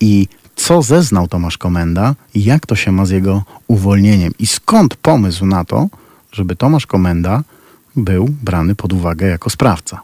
[0.00, 4.96] i co zeznał Tomasz Komenda i jak to się ma z jego uwolnieniem i skąd
[4.96, 5.88] pomysł na to,
[6.32, 7.42] żeby Tomasz Komenda
[7.96, 10.02] był brany pod uwagę jako sprawca.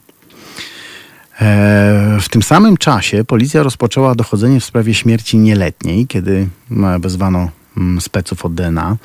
[1.40, 6.48] E, w tym samym czasie policja rozpoczęła dochodzenie w sprawie śmierci nieletniej, kiedy
[7.00, 8.96] wezwano mm, speców od DNA.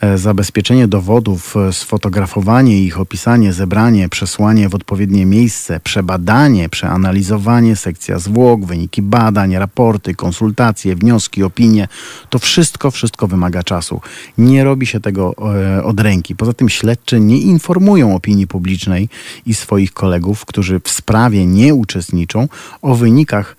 [0.00, 8.18] E, zabezpieczenie dowodów, e, sfotografowanie ich, opisanie, zebranie, przesłanie w odpowiednie miejsce, przebadanie, przeanalizowanie, sekcja
[8.18, 11.88] zwłok, wyniki badań, raporty, konsultacje, wnioski, opinie.
[12.30, 14.00] To wszystko, wszystko wymaga czasu.
[14.38, 16.36] Nie robi się tego e, od ręki.
[16.36, 19.08] Poza tym śledczy nie informują opinii publicznej
[19.46, 22.48] i swoich kolegów, którzy w sprawie nie uczestniczą,
[22.82, 23.56] o wynikach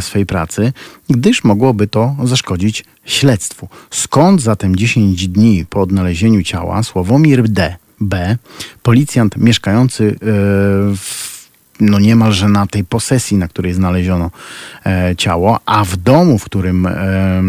[0.00, 0.72] swej pracy,
[1.10, 3.68] gdyż mogłoby to zaszkodzić śledztwu.
[3.90, 7.76] Skąd zatem 10 dni po odnalezieniu ciała Sławomir D.
[8.00, 8.36] B.,
[8.82, 10.16] policjant mieszkający e,
[10.96, 11.38] w
[11.80, 14.30] no niemalże na tej posesji, na której znaleziono
[14.86, 17.42] e, ciało, a w domu, w którym e,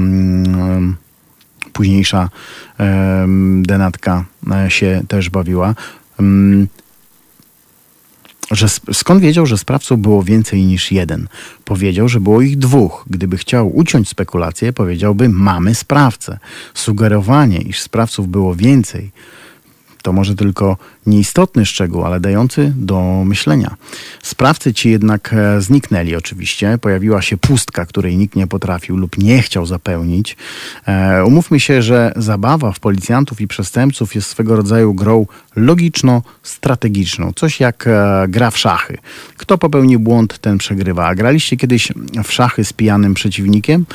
[1.73, 2.29] późniejsza
[3.61, 4.25] denatka
[4.67, 5.75] się też bawiła,
[8.51, 11.27] że skąd wiedział, że sprawców było więcej niż jeden?
[11.65, 13.05] Powiedział, że było ich dwóch.
[13.09, 16.39] Gdyby chciał uciąć spekulację, powiedziałby: Mamy sprawcę.
[16.73, 19.11] Sugerowanie, iż sprawców było więcej,
[20.01, 23.75] to może tylko nieistotny szczegół, ale dający do myślenia.
[24.23, 26.77] Sprawcy ci jednak e, zniknęli oczywiście.
[26.81, 30.37] Pojawiła się pustka, której nikt nie potrafił lub nie chciał zapełnić.
[30.85, 35.25] E, umówmy się, że zabawa w policjantów i przestępców jest swego rodzaju grą
[35.55, 37.33] logiczno-strategiczną.
[37.35, 38.97] Coś jak e, gra w szachy.
[39.37, 41.07] Kto popełni błąd, ten przegrywa.
[41.07, 41.91] A graliście kiedyś
[42.23, 43.85] w szachy z pijanym przeciwnikiem?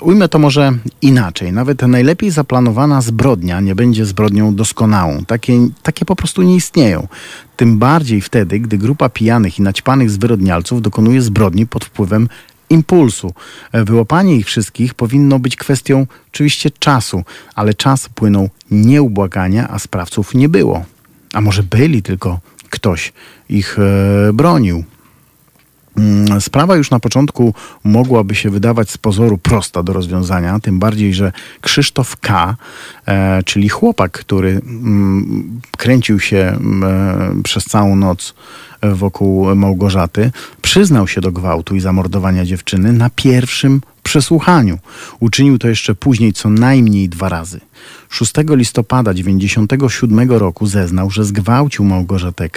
[0.00, 0.72] Ujmę to może
[1.02, 1.52] inaczej.
[1.52, 5.24] Nawet najlepiej zaplanowana zbrodnia nie będzie zbrodnią doskonałą.
[5.24, 7.08] Takie, takie po prostu nie istnieją.
[7.56, 12.28] Tym bardziej wtedy, gdy grupa pijanych i naćpanych zwyrodnialców dokonuje zbrodni pod wpływem
[12.70, 13.34] impulsu.
[13.72, 17.24] E, wyłapanie ich wszystkich powinno być kwestią oczywiście czasu,
[17.54, 20.84] ale czas płynął nieubłagania, a sprawców nie było.
[21.32, 22.40] A może byli, tylko
[22.70, 23.12] ktoś
[23.48, 24.84] ich e, bronił.
[25.96, 31.14] Mm, sprawa już na początku mogłaby się wydawać z pozoru prosta do rozwiązania, tym bardziej,
[31.14, 32.56] że Krzysztof K.,
[33.06, 36.58] e, czyli chłopak, który mm, kręcił się e,
[37.44, 38.34] przez całą noc
[38.82, 40.30] wokół Małgorzaty,
[40.62, 44.78] przyznał się do gwałtu i zamordowania dziewczyny na pierwszym przesłuchaniu.
[45.20, 47.60] Uczynił to jeszcze później co najmniej dwa razy.
[48.08, 52.48] 6 listopada 1997 roku zeznał, że zgwałcił Małgorzatę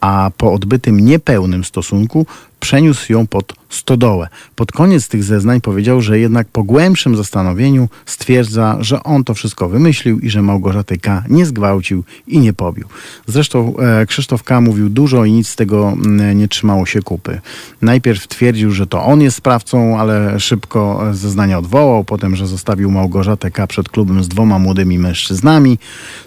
[0.00, 2.26] a po odbytym niepełnym stosunku
[2.60, 4.28] przeniósł ją pod stodołę.
[4.56, 9.68] Pod koniec tych zeznań powiedział, że jednak po głębszym zastanowieniu stwierdza, że on to wszystko
[9.68, 11.24] wymyślił i że Małgorzaty K.
[11.28, 12.86] nie zgwałcił i nie pobił.
[13.26, 14.60] Zresztą e, Krzysztof K.
[14.60, 15.96] mówił dużo i nic z tego
[16.34, 17.40] nie trzymało się kupy.
[17.82, 23.50] Najpierw twierdził, że to on jest sprawcą, ale szybko zeznania odwołał, potem, że zostawił Małgorzatę
[23.50, 23.66] K.
[23.66, 25.78] przed klubem z dwoma młodymi mężczyznami,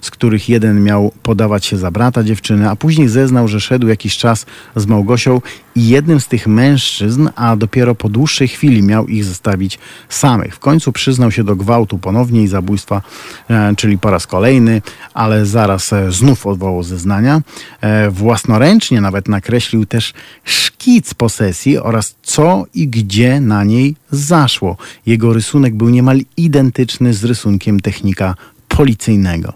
[0.02, 4.18] z których jeden miał podawać się za brata dziewczyny, a później zeznał, że szedł jakiś
[4.18, 5.42] czas z Małgosią
[5.76, 9.80] i jednym z tych mężczyzn, a dopiero po dłuższej chwili miał ich zostawić
[10.10, 10.56] samych.
[10.56, 13.02] W końcu przyznał się do gwałtu ponownie i zabójstwa,
[13.50, 14.82] e, czyli po raz kolejny,
[15.14, 17.42] ale zaraz e, znów odwołał zeznania.
[17.82, 20.14] E, własnoręcznie nawet nakreślił też
[20.44, 24.78] szkic posesji oraz co i gdzie na niej zaszło.
[25.06, 28.36] Jego rysunek był niemal identyczny z rysunkiem technika
[28.68, 29.54] policyjnego.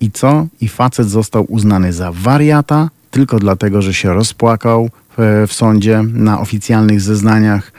[0.00, 0.46] I co?
[0.60, 6.40] I facet został uznany za wariata, tylko dlatego, że się rozpłakał w, w sądzie na
[6.40, 7.72] oficjalnych zeznaniach.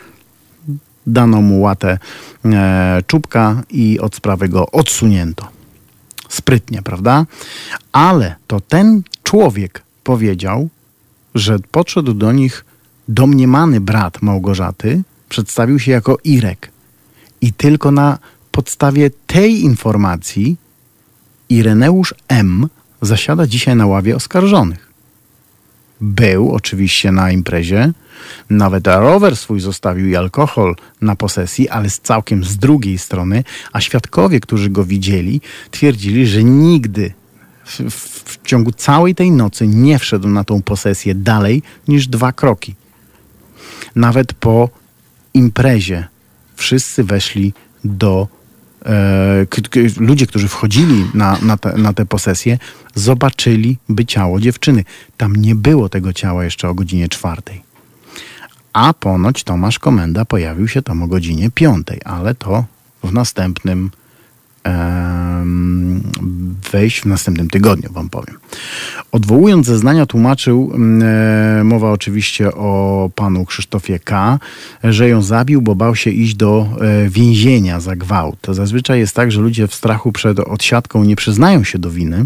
[1.07, 1.97] Dano mu łatę
[2.45, 5.47] e, czubka i od sprawy go odsunięto.
[6.29, 7.25] Sprytnie, prawda?
[7.91, 10.69] Ale to ten człowiek powiedział,
[11.35, 12.65] że podszedł do nich
[13.07, 16.71] domniemany brat Małgorzaty, przedstawił się jako Irek.
[17.41, 18.17] I tylko na
[18.51, 20.57] podstawie tej informacji
[21.49, 22.67] Ireneusz M.
[23.01, 24.88] zasiada dzisiaj na ławie oskarżonych.
[26.01, 27.91] Był oczywiście na imprezie,
[28.49, 33.43] nawet rower swój zostawił i alkohol na posesji, ale z całkiem z drugiej strony,
[33.73, 35.41] a świadkowie, którzy go widzieli,
[35.71, 37.13] twierdzili, że nigdy
[37.65, 42.31] w, w, w ciągu całej tej nocy nie wszedł na tą posesję dalej niż dwa
[42.31, 42.75] kroki.
[43.95, 44.69] Nawet po
[45.33, 46.07] imprezie
[46.55, 48.27] wszyscy weszli do
[49.99, 52.05] ludzie, którzy wchodzili na, na, te, na tę
[52.95, 54.83] zobaczyli ciało dziewczyny.
[55.17, 57.61] Tam nie było tego ciała jeszcze o godzinie czwartej.
[58.73, 62.65] A ponoć Tomasz Komenda pojawił się tam o godzinie piątej, ale to
[63.03, 63.91] w następnym
[66.71, 68.37] wejść w następnym tygodniu, wam powiem.
[69.11, 74.39] Odwołując zeznania, tłumaczył, e, mowa oczywiście o panu Krzysztofie K.,
[74.83, 78.47] że ją zabił, bo bał się iść do e, więzienia za gwałt.
[78.49, 82.25] Zazwyczaj jest tak, że ludzie w strachu przed odsiadką nie przyznają się do winy.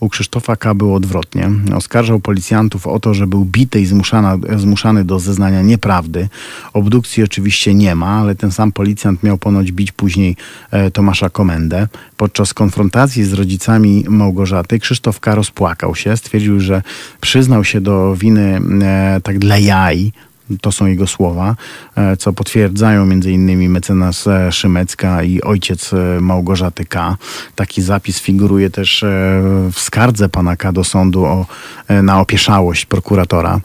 [0.00, 0.74] U Krzysztofa K.
[0.74, 1.50] było odwrotnie.
[1.74, 6.28] Oskarżał policjantów o to, że był bity i zmuszana, zmuszany do zeznania nieprawdy.
[6.72, 10.36] Obdukcji oczywiście nie ma, ale ten sam policjant miał ponoć bić później
[10.70, 11.65] e, Tomasza Komendę.
[12.16, 15.34] Podczas konfrontacji z rodzicami Małgorzaty Krzysztof K.
[15.34, 16.82] rozpłakał się, stwierdził, że
[17.20, 20.12] przyznał się do winy e, tak dla jaj,
[20.60, 21.56] to są jego słowa,
[21.96, 23.70] e, co potwierdzają m.in.
[23.70, 27.16] mecenas e, Szymecka i ojciec e, Małgorzaty K.
[27.54, 29.04] Taki zapis figuruje też
[29.72, 30.72] w skardze pana K.
[30.72, 31.46] do sądu o,
[32.02, 33.60] na opieszałość prokuratora.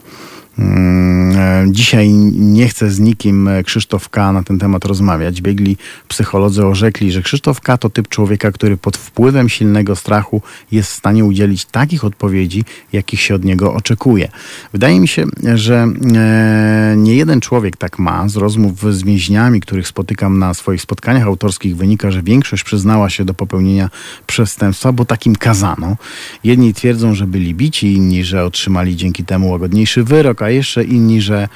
[0.62, 4.32] Mm, e, Dzisiaj nie chce z nikim e, Krzysztof K.
[4.32, 5.42] na ten temat rozmawiać.
[5.42, 7.78] Biegli psycholodzy orzekli, że Krzysztof K.
[7.78, 10.42] to typ człowieka, który pod wpływem silnego strachu
[10.72, 14.30] jest w stanie udzielić takich odpowiedzi, jakich się od niego oczekuje.
[14.74, 18.30] Wydaje mi się, że e, nie jeden człowiek tak ma.
[18.30, 23.26] Z rozmów z więźniami, których spotykam na swoich spotkaniach autorskich, wynika, że większość przyznała się
[23.26, 23.90] do popełnienia
[24.28, 25.96] przestępstwa, bo takim kazano.
[26.44, 31.22] Jedni twierdzą, że byli bici, inni, że otrzymali dzięki temu łagodniejszy wyrok, a jeszcze inni,
[31.22, 31.48] że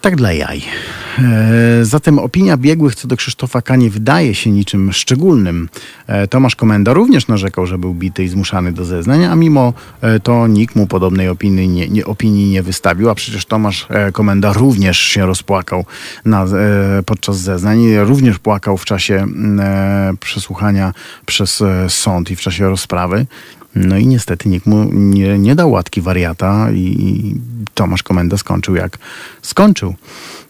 [0.00, 0.62] tak dla jaj.
[1.18, 3.76] E, zatem opinia biegłych co do Krzysztofa K.
[3.76, 5.68] nie wydaje się niczym szczególnym.
[6.06, 10.20] E, Tomasz Komenda również narzekał, że był bity i zmuszany do zeznań, a mimo e,
[10.20, 14.98] to nikt mu podobnej opinii nie, nie, opinii nie wystawił, a przecież Tomasz Komenda również
[14.98, 15.84] się rozpłakał
[16.24, 16.46] na,
[17.06, 19.26] podczas zeznań, również płakał w czasie
[19.60, 20.92] e, przesłuchania
[21.26, 23.26] przez sąd i w czasie rozprawy.
[23.74, 27.34] No i niestety nikt mu nie, nie dał łatki wariata i
[27.74, 28.98] Tomasz Komenda skończył jak
[29.42, 29.94] skończył.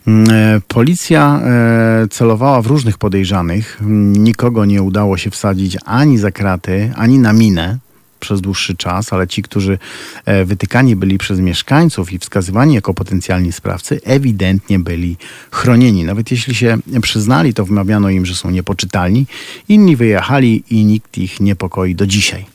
[0.07, 3.79] Mm, e, policja e, celowała w różnych podejrzanych.
[4.13, 7.79] Nikogo nie udało się wsadzić ani za kraty, ani na minę
[8.21, 9.79] przez dłuższy czas, ale ci, którzy
[10.25, 15.17] e, wytykani byli przez mieszkańców i wskazywani jako potencjalni sprawcy, ewidentnie byli
[15.51, 16.05] chronieni.
[16.05, 19.27] Nawet jeśli się przyznali, to wmawiano im, że są niepoczytalni.
[19.69, 22.47] Inni wyjechali i nikt ich niepokoi do dzisiaj.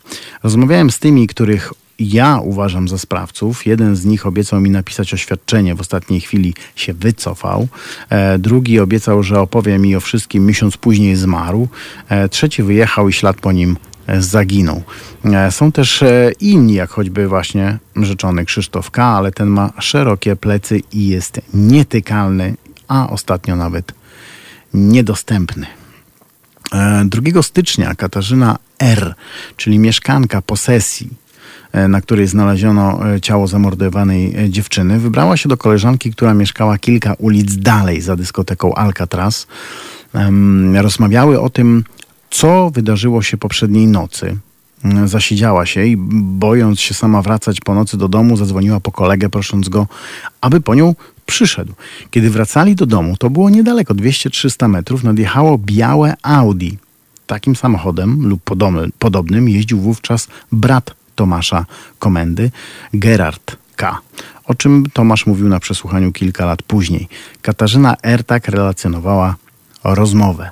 [0.44, 3.66] Rozmawiałem z tymi, których ja uważam za sprawców.
[3.66, 7.68] Jeden z nich obiecał mi napisać oświadczenie, w ostatniej chwili się wycofał.
[8.10, 11.68] E, drugi obiecał, że opowie mi o wszystkim, miesiąc później zmarł.
[12.10, 13.78] E, trzeci wyjechał i ślad po nim
[14.20, 14.84] zaginął.
[15.26, 20.36] E, są też e, inni, jak choćby właśnie rzeczony Krzysztof K., ale ten ma szerokie
[20.36, 22.56] plecy i jest nietykalny,
[22.88, 23.94] a ostatnio nawet
[24.74, 25.68] niedostępny.
[27.06, 29.16] 2 stycznia Katarzyna R.,
[29.58, 31.10] czyli mieszkanka posesji
[31.76, 36.78] E, na której znaleziono e, ciało zamordowanej e, dziewczyny, wybrała się do koleżanki, która mieszkała
[36.78, 39.48] kilka ulic dalej za dyskoteką Alcatraz.
[40.74, 41.84] Rozmawiały o tym,
[42.36, 44.38] co wydarzyło się poprzedniej nocy.
[44.84, 49.30] Mm, zasiedziała się i bojąc się sama wracać po nocy do domu, zadzwoniła po kolegę,
[49.30, 49.88] prosząc go,
[50.42, 51.74] aby po nią przyszedł.
[52.12, 56.72] Kiedy wracali do domu, to było niedaleko, 200-300 metrów, nadjechało białe Audi.
[57.28, 58.42] Takim samochodem lub
[59.00, 61.66] podobnym jeździł wówczas brat Tomasza
[62.00, 62.52] Komendy,
[62.94, 63.98] Gerard K.,
[64.46, 67.08] o czym Tomasz mówił na przesłuchaniu kilka lat później.
[67.42, 69.36] Katarzyna Ertak relacjonowała
[69.86, 70.50] rozmowę.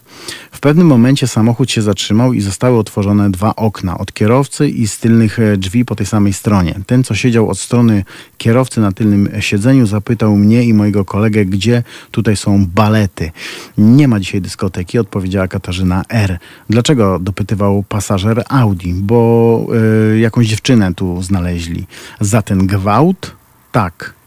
[0.52, 5.00] W pewnym momencie samochód się zatrzymał i zostały otworzone dwa okna od kierowcy i z
[5.00, 6.80] tylnych e, drzwi po tej samej stronie.
[6.88, 8.06] Ten, co siedział od strony
[8.38, 13.32] kierowcy na tylnym siedzeniu, zapytał mnie i mojego kolegę, gdzie tutaj są balety.
[13.78, 16.40] Nie ma dzisiaj dyskoteki, odpowiedziała Katarzyna R.
[16.70, 17.20] Dlaczego?
[17.20, 19.66] dopytywał pasażer Audi, bo
[20.14, 21.88] y, jakąś dziewczynę tu znaleźli.
[22.20, 23.36] Za ten gwałt?
[23.72, 24.23] Tak.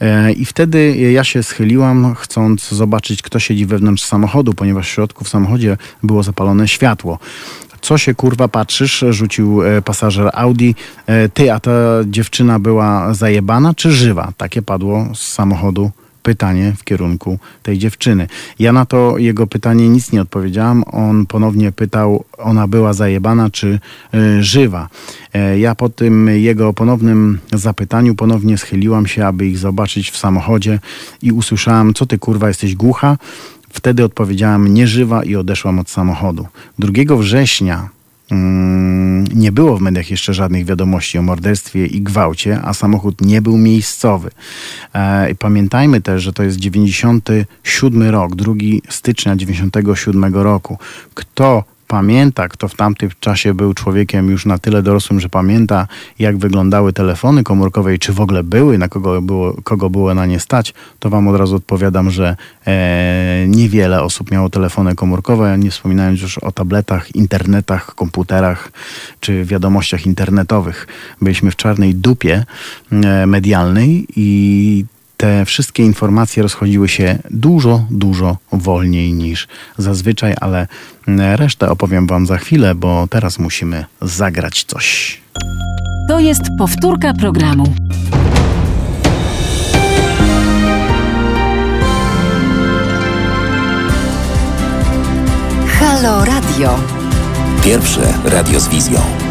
[0.00, 5.24] E, I wtedy ja się schyliłam, chcąc zobaczyć, kto siedzi wewnątrz samochodu, ponieważ w środku
[5.24, 7.18] w samochodzie było zapalone światło.
[7.80, 9.04] Co się kurwa patrzysz?
[9.10, 10.74] Rzucił e, pasażer Audi.
[11.06, 11.70] E, ty, a ta
[12.06, 14.32] dziewczyna była zajebana czy żywa?
[14.36, 15.90] Takie padło z samochodu
[16.22, 18.26] pytanie w kierunku tej dziewczyny.
[18.58, 20.84] Ja na to jego pytanie nic nie odpowiedziałam.
[20.86, 23.78] On ponownie pytał, ona była zajebana czy
[24.14, 24.88] y, żywa.
[25.34, 30.78] E, ja po tym jego ponownym zapytaniu ponownie schyliłam się, aby ich zobaczyć w samochodzie
[31.22, 33.18] i usłyszałam, co ty kurwa jesteś głucha?
[33.72, 36.46] Wtedy odpowiedziałam nieżywa i odeszłam od samochodu.
[36.78, 37.88] 2 września
[39.34, 43.58] nie było w mediach jeszcze żadnych wiadomości o morderstwie i gwałcie, a samochód nie był
[43.58, 44.30] miejscowy.
[44.92, 48.54] E, pamiętajmy też, że to jest 97 rok, 2
[48.88, 50.78] stycznia 97 roku.
[51.14, 55.86] Kto pamięta, kto w tamtym czasie był człowiekiem już na tyle dorosłym, że pamięta,
[56.18, 60.26] jak wyglądały telefony komórkowe i czy w ogóle były, na kogo było, kogo było na
[60.26, 62.36] nie stać, to wam od razu odpowiadam, że
[62.66, 68.72] e, niewiele osób miało telefony komórkowe, nie wspominając już o tabletach, internetach, komputerach
[69.20, 70.86] czy wiadomościach internetowych.
[71.20, 72.44] Byliśmy w czarnej dupie
[72.92, 74.84] e, medialnej i
[75.20, 79.48] te wszystkie informacje rozchodziły się dużo, dużo wolniej niż
[79.78, 80.66] zazwyczaj, ale
[81.36, 85.20] resztę opowiem Wam za chwilę, bo teraz musimy zagrać coś.
[86.08, 87.74] To jest powtórka programu.
[95.68, 96.78] Halo Radio.
[97.64, 99.29] Pierwsze radio z wizją.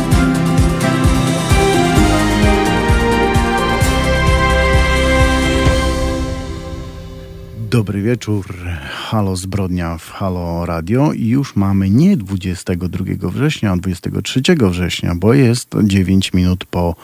[7.70, 8.46] Dobry wieczór,
[8.92, 15.34] Halo Zbrodnia w Halo Radio i już mamy nie 22 września, a 23 września, bo
[15.34, 16.96] jest 9 minut po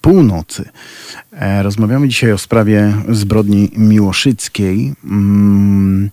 [0.00, 0.68] północy.
[1.32, 4.94] E, rozmawiamy dzisiaj o sprawie zbrodni miłoszyckiej.
[5.04, 6.10] Mm,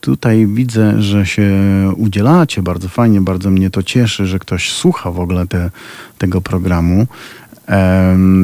[0.00, 1.52] tutaj widzę, że się
[1.96, 5.70] udzielacie bardzo fajnie, bardzo mnie to cieszy, że ktoś słucha w ogóle te,
[6.18, 7.06] tego programu.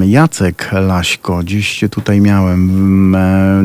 [0.04, 3.16] Jacek Laśko, dziś tutaj miałem,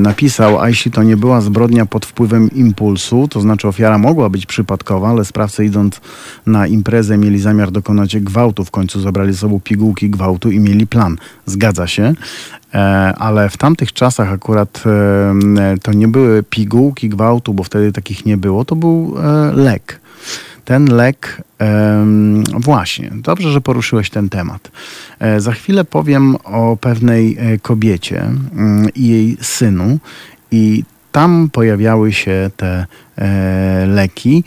[0.01, 4.45] napisał, a jeśli to nie była zbrodnia pod wpływem impulsu, to znaczy ofiara mogła być
[4.45, 6.01] przypadkowa, ale sprawcy idąc
[6.45, 11.18] na imprezę mieli zamiar dokonać gwałtu, w końcu zabrali sobą pigułki gwałtu i mieli plan.
[11.45, 12.14] Zgadza się,
[12.74, 12.78] e,
[13.18, 14.84] ale w tamtych czasach akurat
[15.82, 19.99] to nie były pigułki gwałtu, bo wtedy takich nie było, to był e, lek
[20.68, 21.41] ten lek,
[22.53, 24.72] właśnie, dobrze, że poruszyłeś ten temat.
[25.20, 29.99] E, za chwilę powiem o pewnej e, kobiecie mm, i jej synu,
[30.51, 32.86] i tam pojawiały się te
[33.18, 34.43] e, leki.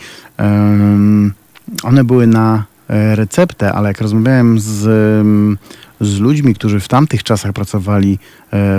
[1.82, 4.86] One były na receptę, ale jak rozmawiałem z,
[5.20, 5.58] mm,
[6.00, 8.18] z ludźmi, którzy w tamtych czasach pracowali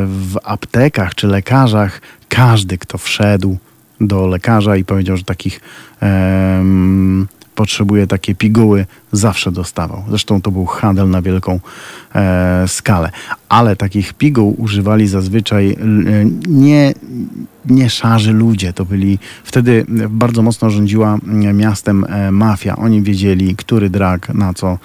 [0.05, 3.57] w aptekach czy lekarzach, każdy, kto wszedł
[4.01, 5.59] do lekarza i powiedział, że takich
[7.55, 10.03] potrzebuje takie piguły, zawsze dostawał.
[10.09, 11.59] Zresztą to był handel na wielką
[12.15, 13.11] e, skalę.
[13.49, 15.77] Ale takich piguł używali zazwyczaj e,
[16.47, 16.93] nie,
[17.65, 18.73] nie szarzy ludzie.
[18.73, 22.75] To byli wtedy bardzo mocno rządziła mm, miastem e, mafia.
[22.75, 24.77] Oni wiedzieli, który drag na co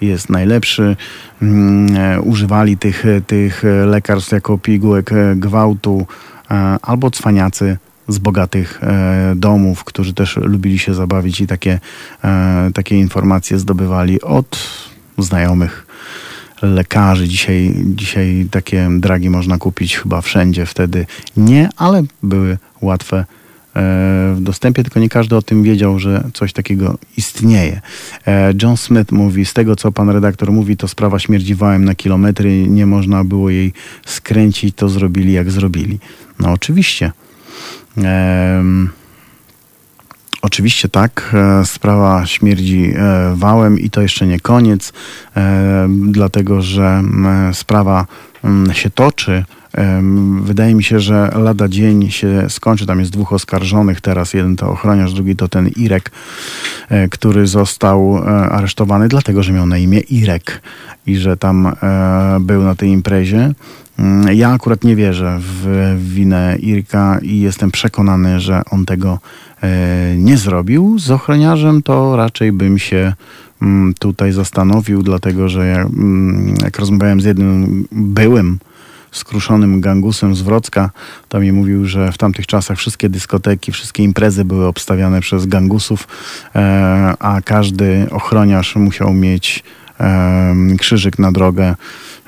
[0.00, 0.96] jest najlepszy.
[1.42, 6.06] Mm, e, używali tych, tych lekarstw jako pigułek e, gwałtu
[6.50, 7.76] e, albo cwaniacy
[8.08, 11.80] z bogatych e, domów, którzy też lubili się zabawić i takie,
[12.24, 14.58] e, takie informacje zdobywali od
[15.18, 15.86] znajomych
[16.62, 17.28] lekarzy.
[17.28, 20.66] Dzisiaj, dzisiaj takie dragi można kupić chyba wszędzie.
[20.66, 23.24] Wtedy nie, ale były łatwe e,
[24.34, 27.80] w dostępie, tylko nie każdy o tym wiedział, że coś takiego istnieje.
[28.26, 31.94] E, John Smith mówi, z tego co pan redaktor mówi, to sprawa śmierdzi wałem na
[31.94, 33.72] kilometry, nie można było jej
[34.06, 35.98] skręcić, to zrobili jak zrobili.
[36.38, 37.12] No oczywiście.
[40.42, 44.92] Oczywiście tak, e, sprawa śmierdzi e, wałem i to jeszcze nie koniec,
[45.36, 47.02] e, dlatego że
[47.52, 48.06] sprawa
[48.72, 49.44] się toczy.
[50.42, 52.86] Wydaje mi się, że lada dzień się skończy.
[52.86, 54.34] Tam jest dwóch oskarżonych teraz.
[54.34, 56.10] Jeden to ochroniarz, drugi to ten Irek,
[57.10, 60.62] który został aresztowany, dlatego że miał na imię Irek
[61.06, 61.72] i że tam
[62.40, 63.54] był na tej imprezie.
[64.02, 69.18] Mm, Ja akurat nie wierzę w winę Irka i jestem przekonany, że on tego
[69.62, 70.98] e, nie zrobił.
[70.98, 73.12] Z ochroniarzem to raczej bym się
[73.62, 78.58] mm, tutaj zastanowił, dlatego że mm, jak rozmawiałem z jednym byłym
[79.12, 80.90] skruszonym gangusem z Wrocka,
[81.28, 86.08] to mi mówił, że w tamtych czasach wszystkie dyskoteki, wszystkie imprezy były obstawiane przez gangusów,
[86.54, 89.64] e, a każdy ochroniarz musiał mieć
[90.78, 91.74] krzyżyk na drogę,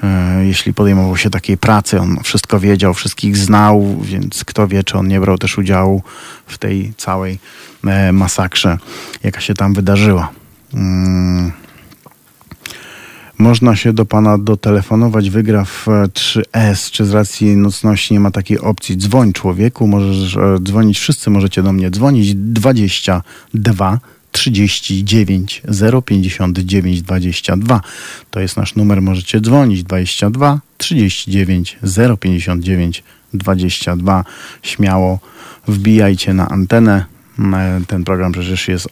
[0.03, 2.01] e, jeśli podejmował się takiej pracy.
[2.01, 6.03] On wszystko wiedział, wszystkich znał, więc kto wie, czy on nie brał też udziału
[6.47, 7.39] w tej całej
[7.85, 8.79] e, masakrze,
[9.22, 10.31] jaka się tam wydarzyła.
[10.75, 11.53] Mm.
[13.39, 18.31] Można się do pana dotelefonować, wygra w e, 3S, czy z racji nocności nie ma
[18.31, 18.97] takiej opcji.
[18.97, 22.35] Dzwoń człowieku, możesz e, dzwonić, wszyscy możecie do mnie dzwonić.
[22.35, 23.99] 22
[24.35, 25.62] 39
[26.07, 27.80] 059 22.
[28.30, 29.82] To jest nasz numer, możecie dzwonić.
[29.85, 31.78] 22 39
[32.20, 33.03] 059
[33.35, 34.24] 22.
[34.62, 35.18] Śmiało
[35.68, 37.05] wbijajcie na antenę.
[37.39, 38.89] E, Ten program przecież jest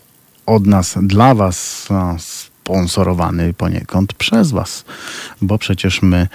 [0.47, 4.85] od nas dla was a, sponsorowany poniekąd przez was,
[5.41, 6.29] bo przecież my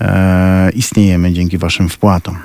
[0.00, 2.38] e, istniejemy dzięki waszym wpłatom.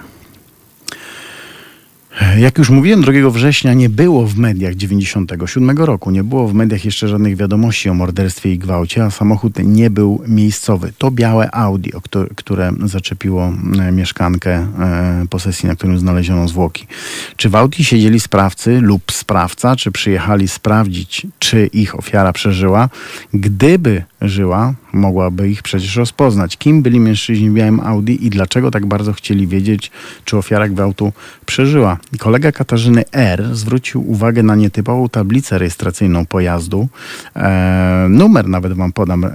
[2.38, 6.86] Jak już mówiłem, 2 września nie było w mediach 97 roku, nie było w mediach
[6.86, 10.94] jeszcze żadnych wiadomości o morderstwie i gwałcie, a samochód nie był miejscowy.
[10.98, 11.90] To białe Audi,
[12.36, 16.88] które zaczepiło e, mieszkankę e, posesji, na którym znaleziono zwłoki.
[17.36, 22.90] Czy w Audi siedzieli sprawcy lub sprawca, czy przyjechali sprawdzić, czy ich ofiara przeżyła?
[23.34, 26.58] Gdyby żyła, mogłaby ich przecież rozpoznać.
[26.58, 29.92] Kim byli mężczyźni w białym Audi i dlaczego tak bardzo chcieli wiedzieć,
[30.26, 31.14] czy ofiara gwałtu
[31.46, 31.98] przeżyła.
[32.20, 33.50] Kolega Katarzyny R.
[33.52, 36.88] zwrócił uwagę na nietypową tablicę rejestracyjną pojazdu.
[37.36, 39.26] E, numer nawet wam podam.
[39.26, 39.30] E,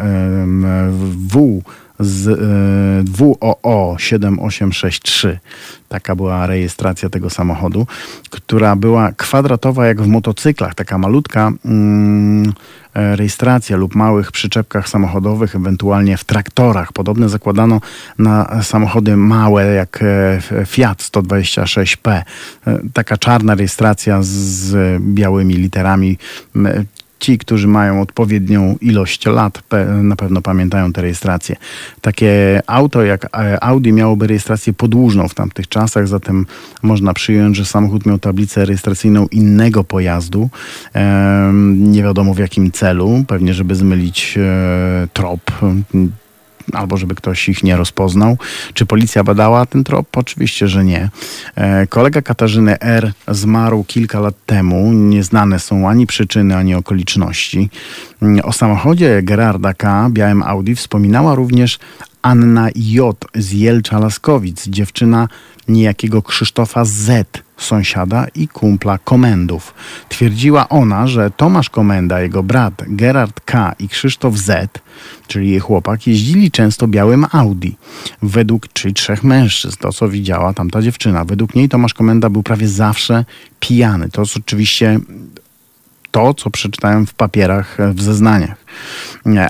[0.90, 1.16] w
[2.00, 2.36] z e,
[3.10, 5.38] WOO 7863.
[5.88, 7.86] Taka była rejestracja tego samochodu,
[8.30, 11.52] która była kwadratowa jak w motocyklach, taka malutka
[12.94, 16.92] e, rejestracja lub małych przyczepkach samochodowych, ewentualnie w traktorach.
[16.92, 17.80] Podobne zakładano
[18.18, 22.10] na samochody małe jak e, Fiat 126P.
[22.10, 22.22] E,
[22.92, 26.18] Taka czarna rejestracja z białymi literami.
[27.26, 29.62] Ci, którzy mają odpowiednią ilość lat,
[30.02, 31.56] na pewno pamiętają te rejestracje.
[32.00, 36.46] Takie auto jak e, Audi miałoby rejestrację podłużną w tamtych czasach, zatem
[36.82, 40.48] można przyjąć, że samochód miał tablicę rejestracyjną innego pojazdu.
[41.74, 45.40] Nie wiadomo w jakim celu, pewnie żeby zmylić e, trop
[46.72, 48.38] albo żeby ktoś ich nie rozpoznał.
[48.74, 50.16] Czy policja badała ten trop?
[50.16, 51.10] Oczywiście, że nie.
[51.54, 53.12] E, Kolega Katarzyny R.
[53.28, 54.92] zmarł kilka lat temu.
[54.92, 57.70] Nieznane są ani przyczyny, ani okoliczności.
[58.22, 60.08] Mm, O samochodzie Gerarda K.
[60.10, 61.78] białym Audi wspominała również
[62.26, 63.24] Anna J.
[63.34, 65.28] z Jelcza-Laskowic, dziewczyna
[65.68, 69.74] niejakiego Krzysztofa Z., sąsiada i kumpla Komendów.
[70.08, 73.74] Twierdziła ona, że Tomasz Komenda, jego brat Gerard K.
[73.78, 74.78] i Krzysztof Z.,
[75.26, 77.70] czyli jej chłopak, jeździli często białym Audi.
[78.22, 81.24] Według, czyli trzech mężczyzn, to co widziała tamta dziewczyna.
[81.24, 83.24] Według niej Tomasz Komenda był prawie zawsze
[83.60, 84.08] pijany.
[84.08, 84.98] To jest oczywiście
[86.10, 88.64] to, co przeczytałem w papierach, w zeznaniach.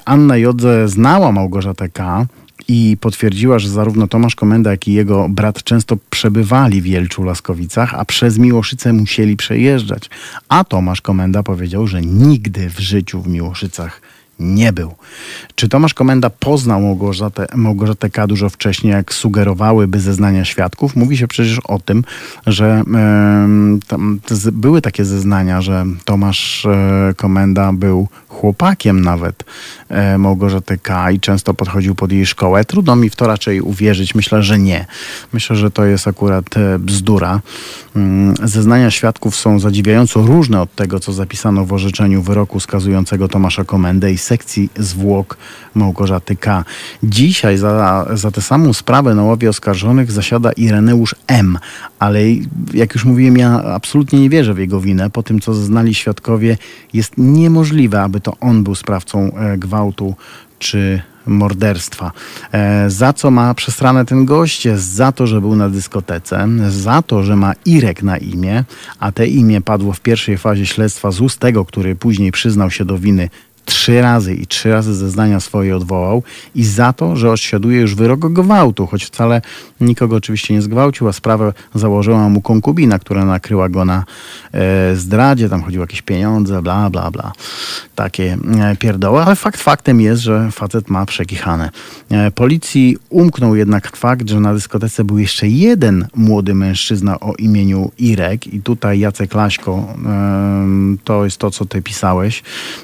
[0.04, 2.26] Anna Jodze znała Małgorzatę K.,
[2.68, 7.94] i potwierdziła, że zarówno Tomasz Komenda, jak i jego brat często przebywali w Jelczu Laskowicach,
[7.94, 10.10] a przez Miłoszyce musieli przejeżdżać.
[10.48, 14.00] A Tomasz Komenda powiedział, że nigdy w życiu w Miłoszycach
[14.38, 14.94] nie był.
[15.54, 18.26] Czy Tomasz Komenda poznał Małgorzatę, Małgorzatę K.
[18.26, 20.96] dużo wcześniej, jak sugerowałyby zeznania świadków?
[20.96, 22.04] Mówi się przecież o tym,
[22.46, 22.82] że
[23.86, 24.20] tam,
[24.52, 29.44] były takie zeznania, że Tomasz e, Komenda był chłopakiem nawet
[29.88, 31.10] e, Małgorzaty K.
[31.10, 32.64] i często podchodził pod jej szkołę.
[32.64, 34.14] Trudno mi w to raczej uwierzyć.
[34.14, 34.86] Myślę, że nie.
[35.32, 37.40] Myślę, że to jest akurat e, bzdura.
[37.96, 43.64] Mm, zeznania świadków są zadziwiająco różne od tego, co zapisano w orzeczeniu wyroku skazującego Tomasza
[43.64, 45.36] Komendę i sekcji zwłok
[45.74, 46.64] Małgorzaty K.
[47.02, 51.58] Dzisiaj za, za tę samą sprawę na ławie oskarżonych zasiada Ireneusz M.,
[51.98, 52.20] ale
[52.74, 55.10] jak już mówiłem, ja absolutnie nie wierzę w jego winę.
[55.10, 56.58] Po tym, co zeznali świadkowie,
[56.92, 60.14] jest niemożliwe, aby to on był sprawcą e, gwałtu
[60.58, 62.12] czy morderstwa.
[62.52, 64.68] E, za co ma przesrane ten gość?
[64.74, 68.64] Za to, że był na dyskotece, za to, że ma Irek na imię,
[69.00, 72.84] a te imię padło w pierwszej fazie śledztwa z ust tego, który później przyznał się
[72.84, 73.28] do winy
[73.66, 76.22] trzy razy i trzy razy zeznania swoje odwołał
[76.54, 79.42] i za to, że odsiaduje już wyrok gwałtu, choć wcale
[79.80, 84.04] nikogo oczywiście nie zgwałcił, a sprawę założyła mu konkubina, która nakryła go na
[84.52, 87.32] e, zdradzie, tam chodziło jakieś pieniądze, bla, bla, bla.
[87.94, 91.70] Takie e, pierdoły, ale fakt faktem jest, że facet ma przekichane.
[92.10, 97.90] E, policji umknął jednak fakt, że na dyskotece był jeszcze jeden młody mężczyzna o imieniu
[97.98, 102.42] Irek i tutaj Jacek Laśko, e, to jest to, co ty pisałeś,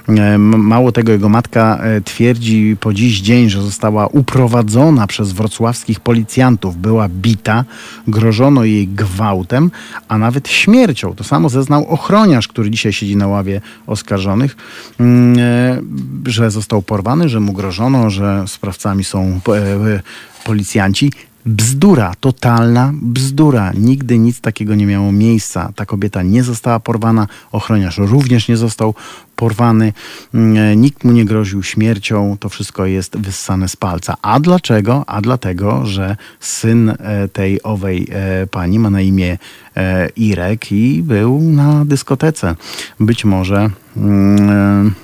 [0.09, 0.39] e,
[0.73, 6.77] Mało tego, jego matka e, twierdzi po dziś dzień, że została uprowadzona przez wrocławskich policjantów.
[6.77, 7.64] Była bita,
[8.09, 9.70] grożono jej gwałtem,
[10.09, 11.14] a nawet śmiercią.
[11.14, 14.57] To samo zeznał ochroniarz, który dzisiaj siedzi na ławie oskarżonych,
[15.01, 20.03] mm, e, że został porwany, że mu grożono, że sprawcami są e,
[20.45, 21.12] policjanci.
[21.47, 23.72] Bzdura, totalna bzdura.
[23.74, 25.72] Nigdy nic takiego nie miało miejsca.
[25.76, 28.95] Ta kobieta nie została porwana, ochroniarz również nie został
[29.36, 29.93] porwany,
[30.34, 32.36] mm, nikt mu nie groził śmiercią.
[32.40, 34.16] To wszystko jest wyssane z palca.
[34.22, 35.05] A dlaczego?
[35.07, 39.38] A dlatego, że syn e, tej owej e, pani ma na imię
[39.76, 42.57] e, Irek i był na dyskotece.
[43.01, 43.70] Być może.
[43.95, 44.95] Hmm,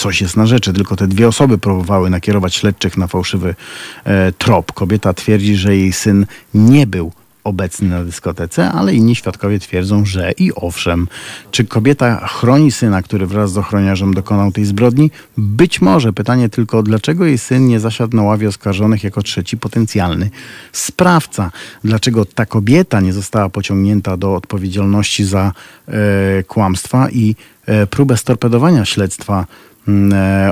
[0.00, 0.72] coś jest na rzeczy.
[0.72, 3.54] Tylko te dwie osoby próbowały nakierować śledczych na fałszywy
[4.04, 4.72] e, trop.
[4.72, 7.12] Kobieta twierdzi, że jej syn nie był
[7.44, 11.08] obecny na dyskotece, ale inni świadkowie twierdzą, że i owszem.
[11.50, 15.10] Czy kobieta chroni syna, który wraz z ochroniarzem dokonał tej zbrodni?
[15.36, 16.12] Być może.
[16.12, 20.30] Pytanie tylko, dlaczego jej syn nie zasiadł na ławie oskarżonych jako trzeci potencjalny
[20.72, 21.50] sprawca?
[21.84, 25.52] Dlaczego ta kobieta nie została pociągnięta do odpowiedzialności za
[25.88, 25.92] e,
[26.42, 27.36] kłamstwa i
[27.66, 29.46] e, próbę storpedowania śledztwa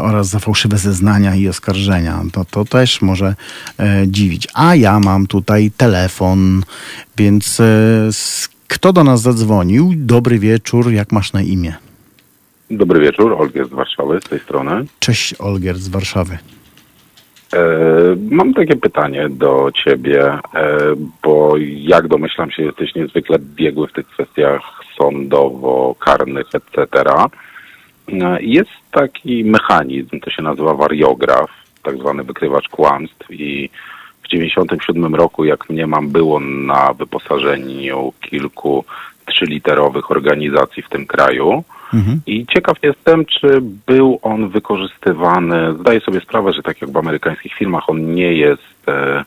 [0.02, 2.22] oraz za fałszywe zeznania i oskarżenia.
[2.32, 3.34] To, to też może
[3.78, 4.48] e, dziwić.
[4.54, 6.62] A ja mam tutaj telefon,
[7.16, 7.64] więc e,
[8.68, 9.92] kto do nas zadzwonił?
[9.96, 11.74] Dobry wieczór, jak masz na imię?
[12.70, 14.84] Dobry wieczór, Olgier z Warszawy, z tej strony.
[15.00, 16.38] Cześć, Olgier z Warszawy.
[17.54, 17.60] E,
[18.30, 20.40] mam takie pytanie do ciebie, e,
[21.22, 24.60] bo jak domyślam się, jesteś niezwykle biegły w tych kwestiach
[24.98, 27.02] sądowo-karnych, etc.
[28.12, 31.50] E, jest taki mechanizm, to się nazywa wariograf,
[31.82, 33.70] tak zwany wykrywacz kłamstw i
[34.22, 38.84] w 97 roku, jak mnie mam, było na wyposażeniu kilku
[39.26, 41.64] trzyliterowych organizacji w tym kraju.
[41.94, 42.20] Mhm.
[42.26, 45.74] I ciekaw jestem, czy był on wykorzystywany.
[45.80, 49.24] Zdaję sobie sprawę, że tak jak w amerykańskich filmach, on nie jest e,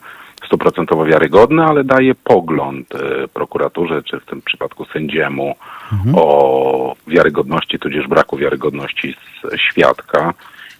[0.51, 5.55] stuprocentowo wiarygodny, ale daje pogląd e, prokuraturze, czy w tym przypadku sędziemu
[5.91, 6.15] mhm.
[6.17, 10.33] o wiarygodności, tudzież braku wiarygodności z świadka.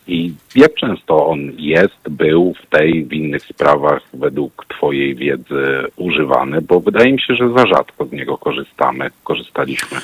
[0.07, 6.61] I jak często on jest, był w tej, w innych sprawach według Twojej wiedzy używany?
[6.61, 9.97] Bo wydaje mi się, że za rzadko z niego korzystamy, korzystaliśmy.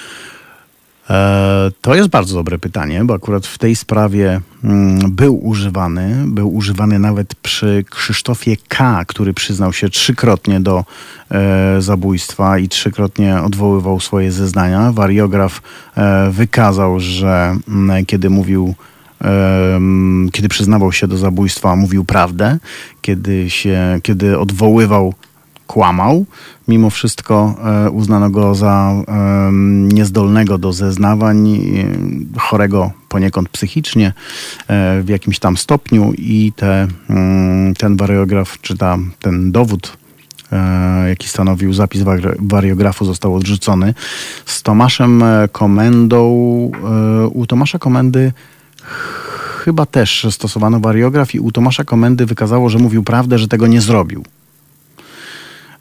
[1.09, 6.55] E, to jest bardzo dobre pytanie, bo akurat w tej sprawie mm, był używany, był
[6.55, 10.85] używany nawet przy Krzysztofie K., który przyznał się trzykrotnie do
[11.31, 14.91] e, zabójstwa i trzykrotnie odwoływał swoje zeznania.
[14.91, 15.61] Wariograf
[15.97, 18.75] e, wykazał, że mm, kiedy mówił
[20.31, 22.57] kiedy przyznawał się do zabójstwa, mówił prawdę,
[23.01, 25.13] kiedy, się, kiedy odwoływał
[25.68, 26.26] kłamał.
[26.68, 27.55] Mimo wszystko
[27.86, 28.93] e, uznano go za
[29.93, 31.59] niezdolnego do zeznawań,
[32.38, 38.97] chorego poniekąd psychicznie e, w jakimś tam stopniu i te, mm, ten wariograf, czy ta,
[39.22, 39.97] ten dowód
[40.51, 43.93] e, jaki stanowił zapis wari- wariografu, został odrzucony.
[44.45, 46.22] Z Tomaszem e, Komendą,
[47.24, 48.32] e, u Tomasza Komendy
[49.63, 53.82] chyba też stosowano wariograf i u Tomasza Komendy wykazało, że mówił prawdę, że tego nie
[53.82, 54.24] zrobił.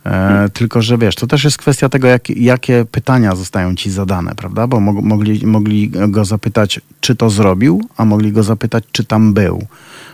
[0.07, 4.35] E, tylko, że wiesz, to też jest kwestia tego, jak, jakie pytania zostają ci zadane,
[4.35, 4.67] prawda?
[4.67, 9.33] Bo mog, mogli, mogli go zapytać, czy to zrobił, a mogli go zapytać, czy tam
[9.33, 9.67] był,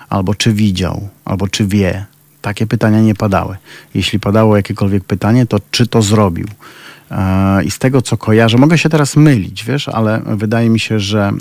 [0.08, 2.04] albo czy widział, albo czy wie.
[2.40, 3.56] Takie pytania nie padały.
[3.94, 6.46] Jeśli padało jakiekolwiek pytanie, to czy to zrobił.
[7.12, 11.00] E, I z tego, co kojarzę, mogę się teraz mylić, wiesz, ale wydaje mi się,
[11.00, 11.32] że,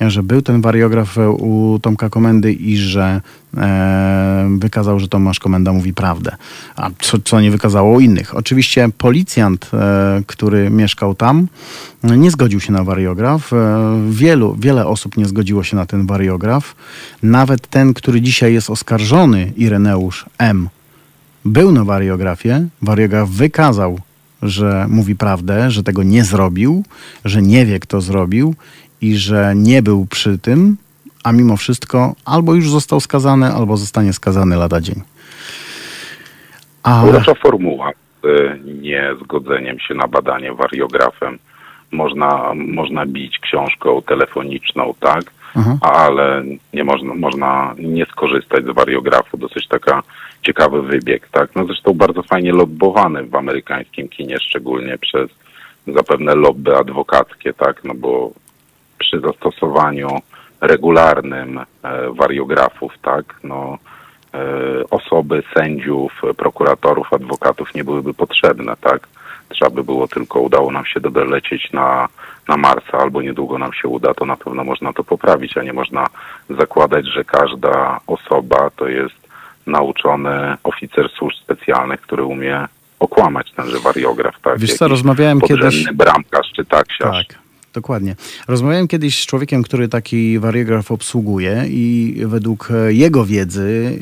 [0.00, 3.20] e, że był ten wariograf u Tomka Komendy i że
[3.56, 6.36] e, wykazał, że Tomasz Komenda mówi prawdę,
[6.76, 8.36] a co, co nie wykazało u innych.
[8.36, 9.70] Oczywiście policjant,
[10.26, 11.48] który mieszkał tam,
[12.04, 13.50] nie zgodził się na wariograf.
[14.10, 16.74] Wielu, wiele osób nie zgodziło się na ten wariograf.
[17.22, 20.68] Nawet ten, który dzisiaj jest oskarżony, Ireneusz M.,
[21.44, 22.66] był na wariografie.
[22.82, 23.98] Wariograf wykazał,
[24.42, 26.84] że mówi prawdę, że tego nie zrobił,
[27.24, 28.54] że nie wie, kto zrobił
[29.00, 30.76] i że nie był przy tym,
[31.24, 35.02] a mimo wszystko albo już został skazany, albo zostanie skazany lada dzień.
[36.82, 38.26] Ale Urocza formuła z
[38.82, 41.38] niezgodzeniem się na badanie wariografem.
[41.92, 45.24] Można, można bić książką telefoniczną, tak?
[45.54, 45.78] Aha.
[45.80, 46.42] Ale
[46.74, 49.36] nie można, można nie skorzystać z wariografu.
[49.36, 50.02] Dosyć taka
[50.42, 51.54] ciekawy wybieg, tak?
[51.56, 55.30] No zresztą bardzo fajnie lobbowany w amerykańskim kinie, szczególnie przez
[55.86, 57.84] zapewne lobby adwokackie, tak?
[57.84, 58.30] No bo
[58.98, 60.08] przy zastosowaniu
[60.60, 61.64] regularnym e,
[62.10, 63.24] wariografów, tak?
[63.44, 63.78] No
[64.34, 64.38] e,
[64.90, 69.08] osoby, sędziów, prokuratorów, adwokatów nie byłyby potrzebne, tak?
[69.48, 72.08] Trzeba by było tylko, udało nam się dolecieć na,
[72.48, 75.72] na Marsa, albo niedługo nam się uda, to na pewno można to poprawić, a nie
[75.72, 76.06] można
[76.50, 79.29] zakładać, że każda osoba to jest
[79.66, 82.66] nauczony oficer służb specjalnych, który umie
[83.00, 84.58] okłamać tenże wariograf, tak?
[84.58, 87.26] Wiesz co, Jakiś rozmawiałem kiedyś- bramkarz czy taksiarz.
[87.28, 87.38] Tak,
[87.72, 88.16] dokładnie.
[88.48, 93.98] Rozmawiałem kiedyś z człowiekiem, który taki wariograf obsługuje i według e, jego wiedzy,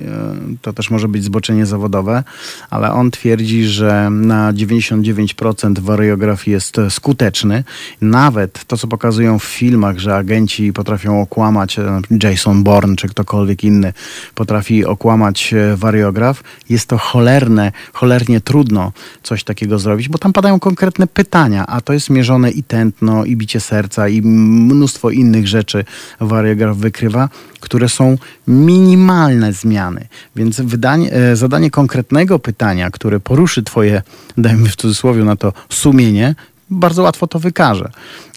[0.52, 2.24] e, to też może być zboczenie zawodowe,
[2.70, 7.64] ale on twierdzi, że na 99% wariograf jest skuteczny.
[8.00, 13.64] Nawet to, co pokazują w filmach, że agenci potrafią okłamać, e, Jason Bourne czy ktokolwiek
[13.64, 13.92] inny
[14.34, 18.92] potrafi okłamać wariograf, jest to cholerne, cholernie trudno
[19.22, 23.36] coś takiego zrobić, bo tam padają konkretne pytania, a to jest mierzone i tętno, i
[23.36, 25.84] bicie serca, i mnóstwo innych rzeczy
[26.20, 27.28] wariograf wykrywa,
[27.60, 30.06] które są minimalne zmiany.
[30.36, 34.02] Więc wydanie, e, zadanie konkretnego pytania, które poruszy twoje,
[34.38, 36.34] dajmy w cudzysłowie na to, sumienie,
[36.70, 37.90] bardzo łatwo to wykaże.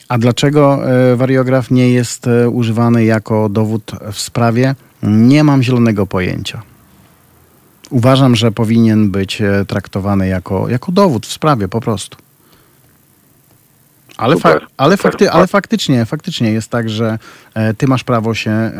[0.09, 4.75] A dlaczego e, wariograf nie jest e, używany jako dowód w sprawie?
[5.03, 6.61] Nie mam zielonego pojęcia.
[7.89, 12.17] Uważam, że powinien być traktowany jako, jako dowód w sprawie po prostu.
[14.21, 17.19] Ale, fa- ale, fakty- ale faktycznie, faktycznie jest tak, że
[17.53, 18.71] e, ty masz prawo się e,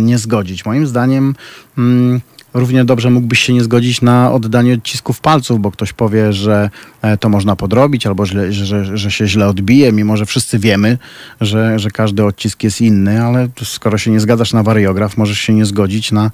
[0.00, 0.64] nie zgodzić.
[0.64, 1.34] Moim zdaniem
[1.78, 2.20] mm,
[2.54, 6.70] równie dobrze mógłbyś się nie zgodzić na oddanie odcisków palców, bo ktoś powie, że
[7.02, 10.98] e, to można podrobić albo źle, że, że, się źle odbije, mimo że wszyscy wiemy,
[11.40, 15.52] że, że każdy odcisk jest inny, ale skoro się nie zgadzasz na wariograf, możesz się
[15.54, 16.30] nie zgodzić na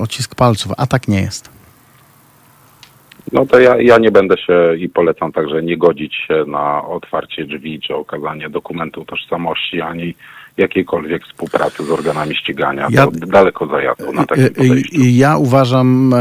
[0.00, 1.59] odcisk palców, a tak nie jest.
[3.32, 7.44] No to ja, ja nie będę się i polecam także nie godzić się na otwarcie
[7.44, 10.14] drzwi czy okazanie dokumentu tożsamości ani
[10.60, 12.86] jakiejkolwiek współpracy z organami ścigania.
[12.90, 15.00] Ja- To daleko zajadło na takim podejściu.
[15.00, 16.14] Ja uważam,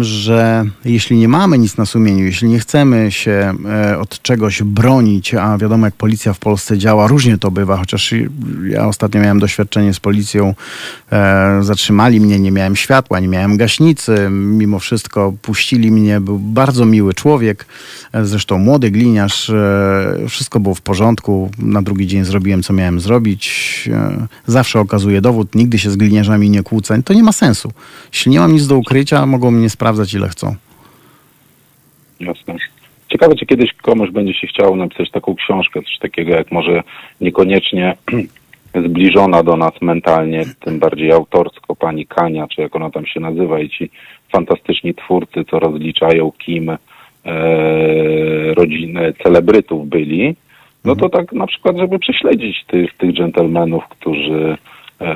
[0.00, 3.54] że jeśli nie mamy nic na sumieniu, jeśli nie chcemy się
[3.90, 8.14] e, od czegoś bronić, a wiadomo jak policja w Polsce działa, różnie to bywa, chociaż
[8.68, 10.54] ja ostatnio miałem doświadczenie z policją,
[11.12, 16.84] e, zatrzymali mnie, nie miałem światła, nie miałem gaśnicy, mimo wszystko puścili mnie, był bardzo
[16.86, 17.66] miły człowiek,
[18.12, 19.52] e, zresztą młody gliniarz,
[20.28, 25.54] wszystko było w porządku, na drugi dzień zrobiłem co miałem zrobić, e, zawsze okazuję dowód,
[25.54, 27.72] nigdy się z gliniarzami nie kłócę, to nie ma sensu.
[28.12, 30.54] Jeśli nie mam nic do ukrycia, mogą mnie sprawdzać ile chcą.
[32.20, 32.54] Jasne.
[33.12, 36.82] Ciekawe, czy kiedyś komuś będzie się chciało napisać taką książkę, coś takiego jak może
[37.20, 37.96] niekoniecznie
[38.88, 43.60] zbliżona do nas mentalnie, tym bardziej autorsko pani Kania, czy jak ona tam się nazywa
[43.60, 43.90] i ci
[44.32, 46.76] fantastyczni twórcy, co rozliczają kim e,
[48.54, 50.36] rodziny celebrytów byli,
[50.84, 54.56] no to tak na przykład, żeby prześledzić tych, tych dżentelmenów, którzy
[55.00, 55.14] e,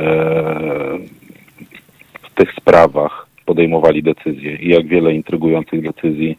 [2.23, 6.39] w tych sprawach podejmowali decyzje i jak wiele intrygujących decyzji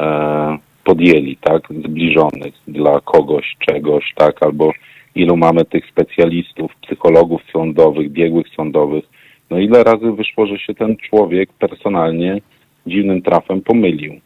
[0.00, 4.72] e, podjęli, tak, zbliżonych dla kogoś, czegoś, tak, albo
[5.14, 9.04] ilu mamy tych specjalistów, psychologów sądowych, biegłych sądowych.
[9.50, 12.40] No ile razy wyszło, że się ten człowiek personalnie
[12.86, 14.20] dziwnym trafem pomylił.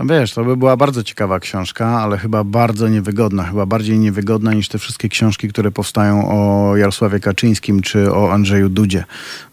[0.00, 3.44] No wiesz, to by była bardzo ciekawa książka, ale chyba bardzo niewygodna.
[3.44, 8.68] Chyba bardziej niewygodna niż te wszystkie książki, które powstają o Jarosławie Kaczyńskim czy o Andrzeju
[8.68, 9.04] Dudzie.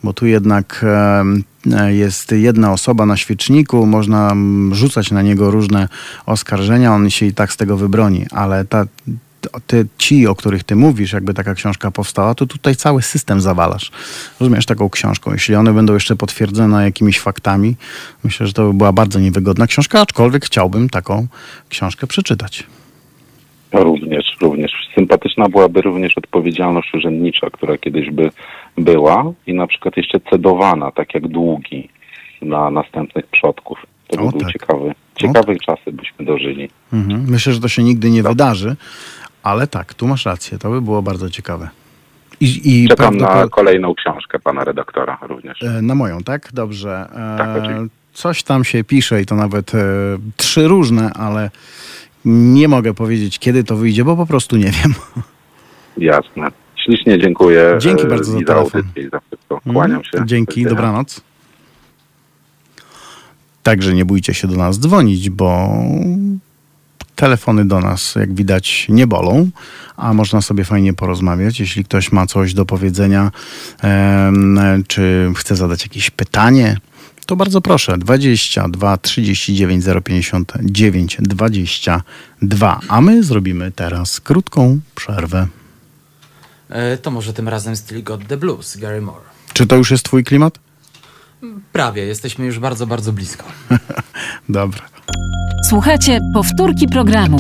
[0.04, 0.86] Bo tu jednak
[1.88, 4.34] jest jedna osoba na świeczniku, można
[4.72, 5.90] rzucać na niego różne
[6.26, 8.86] oskarżenia, on się i tak z tego wybroni, ale ta,
[9.68, 13.92] te, ci, o których ty mówisz, jakby taka książka powstała, to tutaj cały system zawalasz.
[14.40, 15.34] Rozumiesz taką książką.
[15.34, 17.76] Jeśli one będą jeszcze potwierdzone jakimiś faktami,
[18.24, 21.28] myślę, że to by była bardzo niewygodna książka, aczkolwiek chciałbym taką
[21.70, 22.64] książkę przeczytać.
[23.74, 24.72] Również, również.
[24.96, 28.32] Sympatyczna byłaby również odpowiedzialność urzędnicza, która kiedyś by
[28.78, 31.90] była i na przykład jeszcze cedowana, tak jak długi
[32.42, 33.86] na następnych przodków.
[34.08, 34.52] To by O, był tak.
[34.54, 36.70] ciekawy, ciekawych czasy byśmy dożyli.
[36.94, 37.26] Mhm.
[37.30, 38.76] Myślę, że to się nigdy nie wydarzy,
[39.48, 41.70] ale tak, tu masz rację, to by było bardzo ciekawe.
[42.40, 45.64] I, i Czekam na prawdopod- kolejną książkę pana redaktora również.
[45.64, 46.50] E, Na moją, tak?
[46.54, 47.10] Dobrze.
[47.12, 47.88] E, Tak, oczywiście.
[48.14, 49.80] coś tam się pisze i to nawet e,
[50.38, 51.50] trzy różne, ale
[52.26, 54.94] nie mogę powiedzieć, kiedy to wyjdzie, bo po prostu nie wiem.
[55.98, 56.48] Jasne.
[56.86, 57.76] Ślicznie dziękuję.
[57.80, 58.84] Dzięki e, bardzo za telefon.
[59.12, 59.62] za wszystko.
[59.74, 60.26] Kłaniam się.
[60.26, 61.22] Dzięki, dobranoc.
[63.64, 65.70] Także nie bójcie się do nas dzwonić, bo
[67.18, 69.50] telefony do nas, jak widać, nie bolą,
[69.98, 71.60] a można sobie fajnie porozmawiać.
[71.60, 73.32] Jeśli ktoś ma coś do powiedzenia,
[74.88, 76.78] czy chce zadać jakieś pytanie,
[77.26, 77.98] to bardzo proszę.
[77.98, 82.80] 22 39 059 22.
[82.88, 85.48] A my zrobimy teraz krótką przerwę.
[86.70, 89.26] E, To może tym razem styl God the Blues, Gary Moore.
[89.54, 90.60] Czy to już jest twój klimat?
[91.72, 93.44] Prawie, jesteśmy już bardzo, bardzo blisko.
[94.50, 94.82] Dobra.
[95.70, 97.38] Słuchajcie powtórki programu.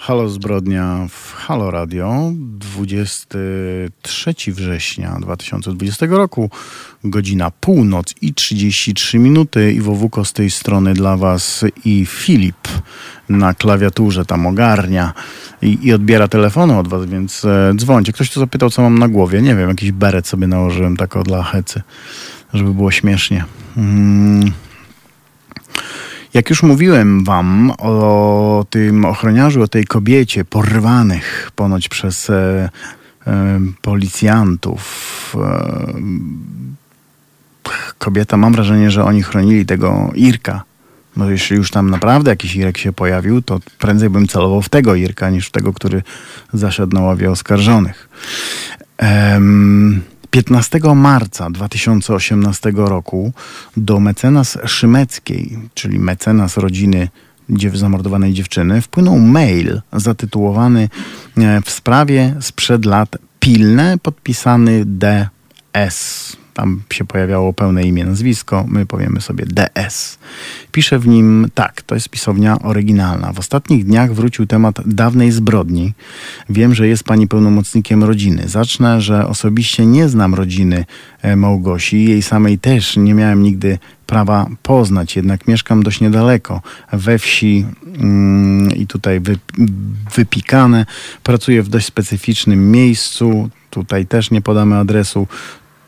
[0.00, 6.50] Halo Zbrodnia w Halo Radio 23 września 2020 roku
[7.04, 12.68] godzina północ i 33 minuty Iwo Wuko z tej strony dla Was i Filip
[13.28, 15.12] na klawiaturze tam ogarnia
[15.62, 18.12] i, i odbiera telefony od Was, więc e, dzwońcie.
[18.12, 21.42] Ktoś tu zapytał co mam na głowie, nie wiem, jakiś beret sobie nałożyłem tak dla
[21.42, 21.82] hecy,
[22.54, 23.44] żeby było śmiesznie.
[23.76, 24.52] Mm.
[26.34, 32.70] Jak już mówiłem wam o tym ochroniarzu, o tej kobiecie porwanych ponoć przez e,
[33.26, 35.36] e, policjantów.
[35.40, 35.94] E,
[37.98, 40.62] kobieta, mam wrażenie, że oni chronili tego Irka.
[41.16, 44.94] Bo jeśli już tam naprawdę jakiś Irek się pojawił, to prędzej bym celował w tego
[44.94, 46.02] Irka, niż w tego, który
[46.52, 48.08] zaszedł na ławie oskarżonych.
[48.98, 53.32] Em, 15 marca 2018 roku
[53.76, 57.08] do mecenas Szymeckiej, czyli mecenas rodziny
[57.74, 60.88] zamordowanej dziewczyny, wpłynął mail zatytułowany
[61.38, 66.36] e, w sprawie sprzed lat pilne, podpisany DS.
[66.54, 70.18] Tam się pojawiało pełne imię, nazwisko, my powiemy sobie DS.
[70.72, 73.32] Pisze w nim tak, to jest pisownia oryginalna.
[73.32, 75.92] W ostatnich dniach wrócił temat dawnej zbrodni.
[76.48, 78.48] Wiem, że jest pani pełnomocnikiem rodziny.
[78.48, 80.84] Zacznę, że osobiście nie znam rodziny
[81.22, 82.04] e, Małgosi.
[82.04, 83.78] Jej samej też nie miałem nigdy
[84.10, 87.66] prawa poznać, jednak mieszkam dość niedaleko, we wsi
[87.98, 89.38] mm, i tutaj wy,
[90.14, 90.86] wypikane.
[91.22, 95.26] Pracuję w dość specyficznym miejscu, tutaj też nie podamy adresu.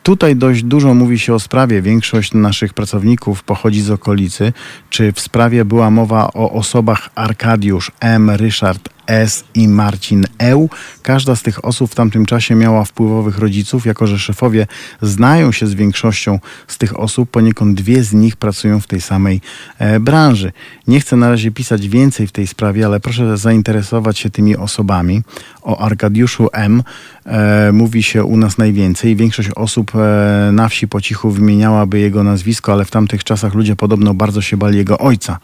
[0.02, 1.82] Tutaj dość dużo mówi się o sprawie.
[1.82, 4.52] Większość naszych pracowników pochodzi z okolicy.
[4.90, 9.44] Czy w sprawie była mowa o osobach Arkadiusz M., Ryszard S.
[9.54, 10.70] i Marcin Eł?
[11.02, 14.66] Każda z tych osób w tamtym czasie miała wpływowych rodziców, jako że szefowie
[15.02, 16.38] znają się z większością
[16.68, 19.40] z tych osób, poniekąd dwie z nich pracują w tej samej
[19.78, 20.52] e, branży.
[20.86, 25.22] Nie chcę na razie pisać więcej w tej sprawie, ale proszę zainteresować się tymi osobami.
[25.62, 26.82] O Arkadiuszu M.
[27.26, 29.16] E, mówi się u nas najwięcej.
[29.16, 33.76] Większość osób e, na wsi po cichu wymieniałaby jego nazwisko, ale w tamtych czasach ludzie
[33.76, 35.38] podobno bardzo się bali jego ojca.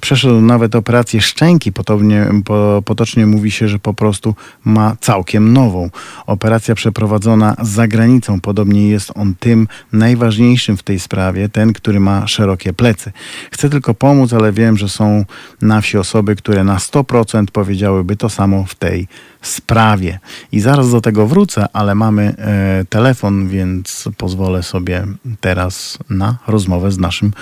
[0.00, 1.72] Przeszedł nawet operację szczęki.
[1.72, 4.34] Podobnie, po, potocznie mówi się, że po prostu
[4.64, 5.90] ma całkiem nową.
[6.26, 8.40] Operacja przeprowadzona za granicą.
[8.40, 13.12] Podobnie jest on tym najważniejszym w tej sprawie, ten, który ma szerokie plecy.
[13.50, 15.24] Chcę tylko pomóc, ale wiem, że są
[15.62, 19.08] na wsi osoby, które na 100% powiedziałyby to samo w tej
[19.42, 20.18] sprawie.
[20.52, 25.06] I zaraz do tego wrócę, ale mamy e, telefon, więc pozwolę sobie
[25.40, 27.32] teraz na rozmowę z naszym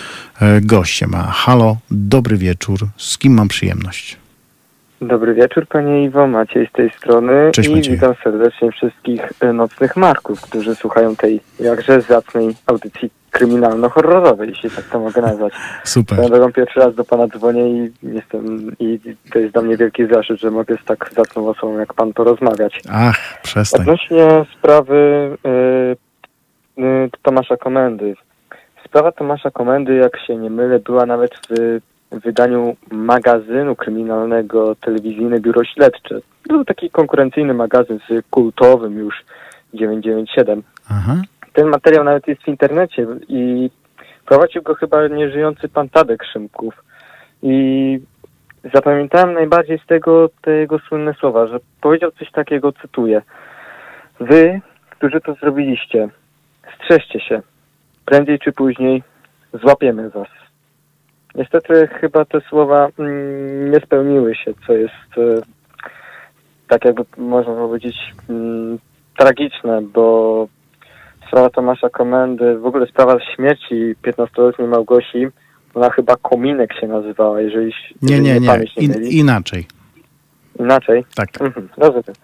[0.41, 1.15] e, gościem.
[1.15, 2.89] A halo, dobry wieczór.
[2.97, 4.28] Z kim mam przyjemność?
[5.01, 7.95] Dobry wieczór Panie Iwo, Maciej z tej strony Cześć, i Maciej.
[7.95, 14.85] witam serdecznie wszystkich e, nocnych marków, którzy słuchają tej jakże zacnej audycji kryminalno-horrorowej, jeśli tak
[14.85, 15.53] to mogę nazwać.
[15.85, 16.19] Super.
[16.19, 19.01] Swoją drogą pierwszy raz do Pana dzwonię i jestem i
[19.33, 22.81] to jest dla mnie wielki zaszczyt, że mogę z tak zacną osobą jak Pan porozmawiać.
[22.93, 23.81] Ach, przestań.
[23.81, 24.97] Odnośnie sprawy
[26.79, 28.15] y, Tomasza Komendy.
[28.85, 31.81] Sprawa Tomasza Komendy, jak się nie mylę, była nawet w
[32.11, 36.21] wydaniu magazynu kryminalnego Telewizyjne Biuro Śledcze.
[36.49, 39.15] Był taki konkurencyjny magazyn z kultowym już
[39.75, 40.63] 997.
[40.91, 41.23] Aha.
[41.53, 43.71] Ten materiał nawet jest w internecie i
[44.27, 46.75] prowadził go chyba nieżyjący pan Tadek Szymków.
[47.43, 47.99] I
[48.75, 53.23] zapamiętałem najbardziej z tego te jego słynne słowa, że powiedział coś takiego, cytuję.
[54.21, 54.61] Wy,
[54.91, 56.09] którzy to zrobiliście,
[56.77, 57.43] strzeżcie się.
[58.05, 59.03] Prędzej czy później
[59.53, 60.29] złapiemy was.
[61.35, 65.41] Niestety chyba te słowa mm, nie spełniły się, co jest e,
[66.69, 67.97] tak jakby można powiedzieć
[68.29, 68.79] mm,
[69.19, 70.47] tragiczne, bo
[71.29, 75.27] sprawa Tomasza Komendy, w ogóle sprawa śmierci 15-letniej Małgosi,
[75.75, 77.73] ona chyba Kominek się nazywała, jeżeli,
[78.03, 78.47] Nie, nie, nie.
[78.47, 79.67] pamięć nie In, inaczej.
[80.61, 81.05] Inaczej.
[81.15, 81.29] Tak.
[81.41, 82.17] Mhm, rozumiem.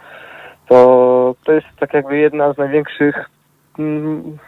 [0.69, 3.31] To, to jest tak jakby jedna z największych,
[3.79, 4.39] mm,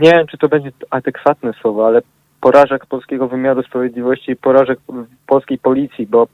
[0.00, 2.02] nie wiem czy to będzie adekwatne słowo, ale
[2.40, 4.78] porażek polskiego wymiaru sprawiedliwości i porażek
[5.26, 6.26] polskiej policji, bo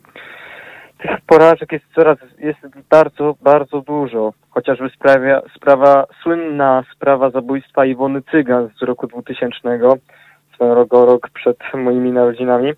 [0.99, 2.59] tych porażek jest coraz, jest
[2.91, 4.33] bardzo, bardzo dużo.
[4.51, 9.57] Chociażby sprawia, sprawa, słynna sprawa zabójstwa Iwony Cygan z roku 2000,
[10.55, 12.73] swoją drogą rok przed moimi narodzinami.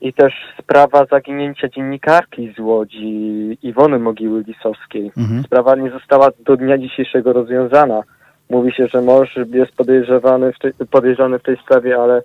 [0.00, 5.12] I też sprawa zaginięcia dziennikarki z Łodzi, Iwony Mogiły Lisowskiej.
[5.18, 5.42] Mhm.
[5.42, 8.02] Sprawa nie została do dnia dzisiejszego rozwiązana.
[8.50, 12.22] Mówi się, że mąż jest podejrzewany w tej, podejrzany w tej sprawie, ale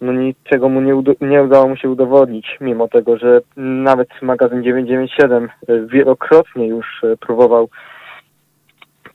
[0.00, 5.44] no niczego mu nie, nie udało mu się udowodnić, mimo tego, że nawet magazyn 997
[5.44, 7.68] e, wielokrotnie już e, próbował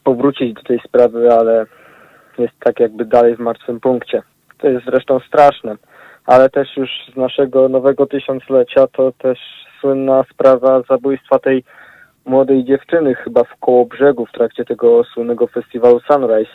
[0.04, 1.66] powrócić do tej sprawy, ale
[2.38, 4.22] jest tak jakby dalej w martwym punkcie.
[4.58, 5.76] To jest zresztą straszne,
[6.26, 9.40] ale też już z naszego nowego tysiąclecia to też
[9.82, 11.64] słynna sprawa zabójstwa tej
[12.26, 16.52] młodej dziewczyny chyba w Kołobrzegu w trakcie tego słynnego festiwalu Sunrise,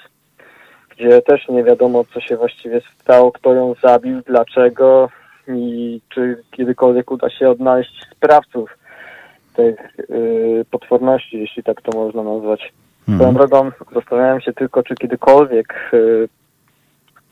[0.98, 5.08] gdzie też nie wiadomo co się właściwie stało, kto ją zabił, dlaczego
[5.48, 8.78] i czy kiedykolwiek uda się odnaleźć sprawców
[9.56, 9.76] tych
[10.08, 12.72] yy, potworności, jeśli tak to można nazwać.
[13.02, 13.34] Swoją Mhm.
[13.34, 16.28] drogą zastanawiam się tylko, czy kiedykolwiek y,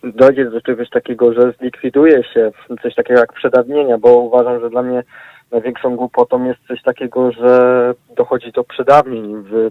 [0.04, 2.50] dojdzie do czegoś takiego, że zlikwiduje się
[2.82, 5.02] coś takiego jak przedawnienia, bo uważam, że dla mnie
[5.50, 9.70] największą głupotą jest coś takiego, że dochodzi do przedawnień w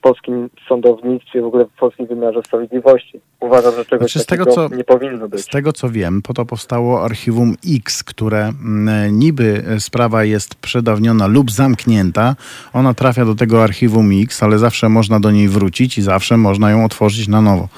[0.00, 3.20] polskim sądownictwie, w ogóle w polskim wymiarze sprawiedliwości.
[3.40, 5.40] Uważam, że czegoś Znaczy, z tego, takiego co- nie powinno być.
[5.40, 11.26] Z tego co wiem, po to powstało Archiwum X, które mm, niby sprawa jest przedawniona
[11.26, 12.36] lub zamknięta.
[12.72, 16.70] Ona trafia do tego Archiwum X, ale zawsze można do niej wrócić i zawsze można
[16.70, 17.68] ją otworzyć na nowo.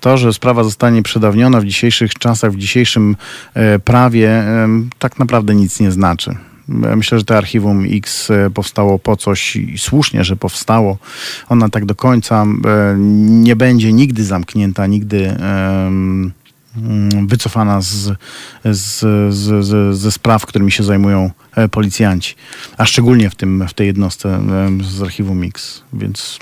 [0.00, 3.16] To, że sprawa zostanie przedawniona w dzisiejszych czasach, w dzisiejszym
[3.54, 4.44] e, prawie,
[4.98, 6.36] tak naprawdę nic nie znaczy.
[6.68, 10.98] Myślę, że to Archiwum X e, powstało po coś i słusznie, że powstało.
[11.48, 12.46] Ona tak do końca e,
[13.28, 16.32] nie będzie nigdy zamknięta, nigdy mm,
[17.26, 18.10] wycofana z,
[18.64, 19.00] z,
[19.34, 22.34] z, z, ze spraw, którymi się zajmują e, policjanci.
[22.78, 24.40] A szczególnie w, tym, w tej jednostce
[24.82, 25.84] z Archiwum X.
[25.92, 26.38] Więc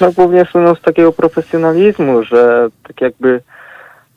[0.00, 3.40] No głównie słyną z takiego profesjonalizmu, że tak jakby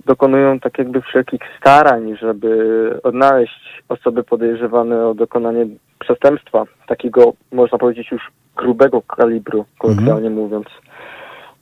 [0.06, 5.66] dokonują tak jakby wszelkich starań, żeby odnaleźć osoby podejrzewane o dokonanie
[6.00, 10.68] przestępstwa, takiego można powiedzieć już grubego kalibru, kolokwialnie mówiąc.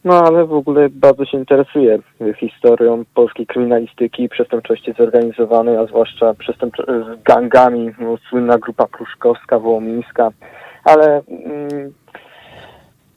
[0.03, 1.99] No ale w ogóle bardzo się interesuję
[2.39, 10.29] historią polskiej kryminalistyki przestępczości zorganizowanej, a zwłaszcza przestępczo- z gangami, no, słynna grupa pruszkowska, wołomińska,
[10.83, 11.93] ale mm,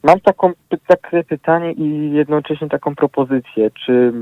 [0.03, 0.51] Mam taką,
[0.87, 3.71] takie pytanie i jednocześnie taką propozycję.
[3.85, 4.13] Czy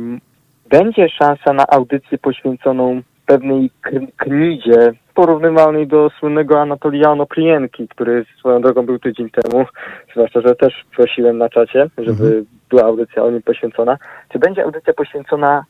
[0.69, 3.71] będzie szansa na audycję poświęconą pewnej
[4.17, 9.65] knidzie porównywalnej do słynnego Anatolia Onoprienki, który swoją drogą był tydzień temu,
[10.11, 13.97] zwłaszcza, że też prosiłem na czacie, żeby była audycja o nim poświęcona.
[14.33, 15.65] Czy będzie audycja poświęcona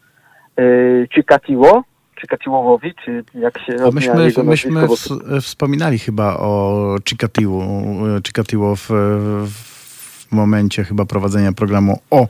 [0.58, 1.84] yy, Chikatiło?
[2.22, 8.76] Chikatiłowowi, czy jak się odmienia myśmy, jego myśmy ws- wspominali chyba o Chikatiło, e, Chikatiło
[8.76, 8.88] w,
[9.48, 12.28] w momencie chyba prowadzenia programu o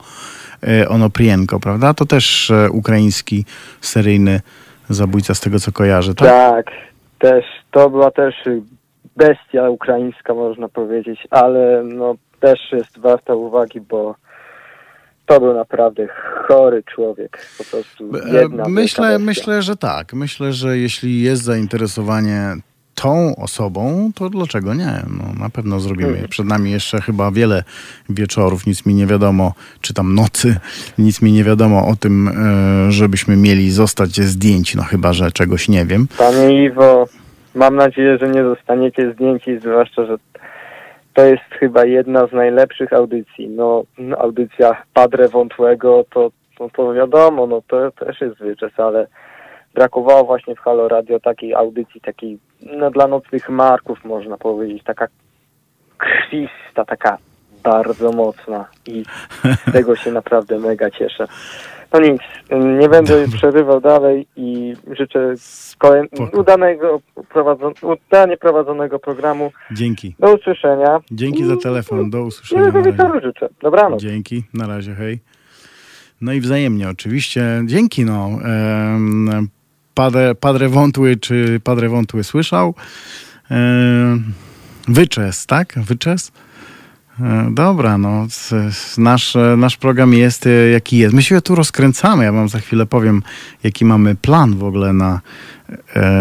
[0.68, 1.94] e, Onoprienko, prawda?
[1.94, 3.46] To też e, ukraiński
[3.82, 4.42] seryjny
[4.90, 6.28] zabójca z tego co kojarzę, tak?
[6.28, 6.66] Tak,
[7.20, 8.36] też, to była też
[9.16, 14.16] bestia ukraińska, można powiedzieć, ale no też jest warta uwagi, bo
[15.26, 16.08] to był naprawdę
[16.48, 20.14] chory człowiek, po prostu E, jedna Myślę, myślę, że tak.
[20.14, 22.56] Myślę, że jeśli jest zainteresowanie
[23.02, 25.02] tą osobą, to dlaczego nie?
[25.18, 26.10] No, na pewno zrobimy.
[26.10, 26.28] Mhm.
[26.28, 27.64] Przed nami jeszcze chyba wiele
[28.10, 30.56] wieczorów, nic mi nie wiadomo, czy tam nocy,
[30.98, 35.70] nic mi nie wiadomo o tym, e, żebyśmy mieli zostać zdjęci, no chyba, że czegoś
[35.70, 36.08] nie wiem.
[36.18, 37.08] Panie Iwo,
[37.56, 40.18] mam nadzieję, że nie zostaniecie zdjęci, zwłaszcza, że
[41.14, 43.50] to jest chyba jedna z najlepszych audycji.
[43.50, 49.08] No, no, audycja Padre Wątłego to no to wiadomo, no to też jest wyczes, ale
[49.74, 55.08] brakowało właśnie w Halo Radio takiej audycji, takiej, no dla nocnych marków można powiedzieć, taka
[55.98, 57.18] krwista, taka
[57.64, 59.04] bardzo mocna i
[59.68, 61.28] z tego się naprawdę mega cieszę.
[61.94, 62.22] No nic,
[62.80, 65.34] nie będę przerywał dalej i życzę
[65.78, 66.08] kolej...
[66.34, 67.74] Udanego prowadzon...
[67.82, 69.52] udanie prowadzonego programu.
[69.72, 70.16] Dzięki.
[70.20, 71.00] Do usłyszenia.
[71.12, 72.10] Dzięki za telefon.
[72.10, 72.62] Do usłyszenia.
[72.62, 73.50] Miłego wieczoru życzę.
[73.62, 74.02] Dobranoc.
[74.02, 75.20] Dzięki, na razie, hej.
[76.22, 77.62] No i wzajemnie oczywiście.
[77.66, 78.30] Dzięki, no.
[78.46, 79.48] Em,
[79.98, 82.76] Padre, padre Wątły, czy Padre Wątły słyszał?
[83.50, 84.34] Em,
[84.88, 85.74] Wyczes, tak?
[85.78, 86.32] Wyczes?
[87.22, 88.28] E, Dobra, no,
[88.98, 91.16] nasz, e, nasz program jest e, jaki jest.
[91.16, 92.24] My się tu rozkręcamy.
[92.24, 93.24] Ja wam za chwilę powiem,
[93.64, 95.20] jaki mamy plan w ogóle na, e,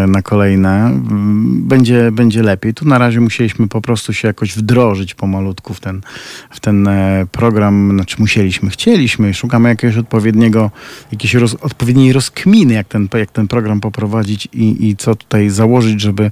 [0.07, 0.99] na kolejne.
[1.43, 2.73] Będzie, będzie lepiej.
[2.73, 6.01] Tu na razie musieliśmy po prostu się jakoś wdrożyć pomalutku w ten,
[6.49, 7.91] w ten e, program.
[7.93, 9.33] Znaczy musieliśmy, chcieliśmy.
[9.33, 10.71] Szukamy jakiegoś odpowiedniego,
[11.11, 16.01] jakiejś roz, odpowiedniej rozkminy, jak ten, jak ten program poprowadzić i, i co tutaj założyć,
[16.01, 16.31] żeby,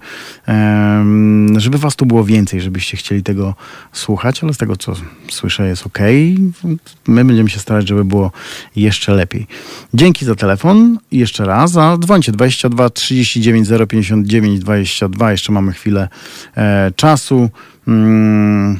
[1.58, 3.56] żeby was tu było więcej, żebyście chcieli tego
[3.92, 4.94] słuchać, ale z tego, co
[5.30, 6.00] słyszę, jest ok.
[7.08, 8.32] My będziemy się starać, żeby było
[8.76, 9.48] jeszcze lepiej.
[9.94, 11.78] Dzięki za telefon jeszcze raz.
[11.78, 15.32] A dzwońcie 22 39 059 22.
[15.32, 16.08] Jeszcze mamy chwilę
[16.58, 17.50] e, czasu.
[17.88, 18.80] Mm,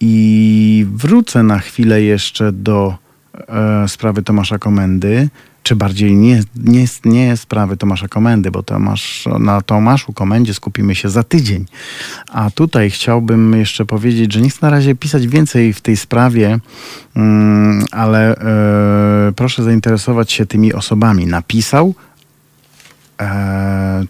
[0.00, 2.96] I wrócę na chwilę jeszcze do
[3.48, 5.28] e, sprawy Tomasza Komendy,
[5.62, 11.08] czy bardziej nie, nie, nie sprawy Tomasza Komendy, bo Tomasz, na Tomaszu Komendzie skupimy się
[11.08, 11.66] za tydzień.
[12.28, 16.58] A tutaj chciałbym jeszcze powiedzieć, że nie chcę na razie pisać więcej w tej sprawie,
[17.16, 21.26] mm, ale e, proszę zainteresować się tymi osobami.
[21.26, 21.94] Napisał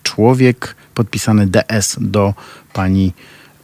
[0.02, 2.34] człowiek podpisany DS do
[2.72, 3.12] pani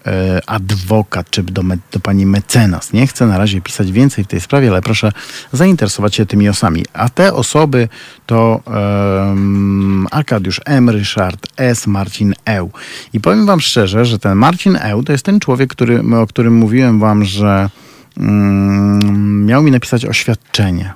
[0.07, 2.93] e, adwokat, czy do, me, do pani mecenas.
[2.93, 5.13] Nie chcę na razie pisać więcej w tej sprawie, ale proszę
[5.53, 6.85] zainteresować się tymi osobami.
[6.93, 7.89] A te osoby
[8.27, 12.71] to em, Arkadiusz M., Ryszard S., Marcin Eł.
[13.13, 16.55] I powiem wam szczerze, że ten Marcin Eł to jest ten człowiek, który, o którym
[16.55, 17.71] mówiłem wam, że
[18.17, 20.95] mm, miał mi napisać oświadczenie.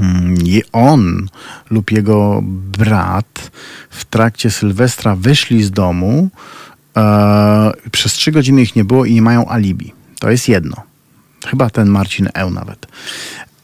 [0.00, 1.28] Mm, I on
[1.70, 2.40] lub jego
[2.78, 3.50] brat
[3.90, 6.28] w trakcie Sylwestra wyszli z domu.
[6.96, 9.92] E, przez trzy godziny ich nie było i nie mają alibi.
[10.20, 10.76] To jest jedno.
[11.46, 12.86] Chyba ten Marcin Eł nawet.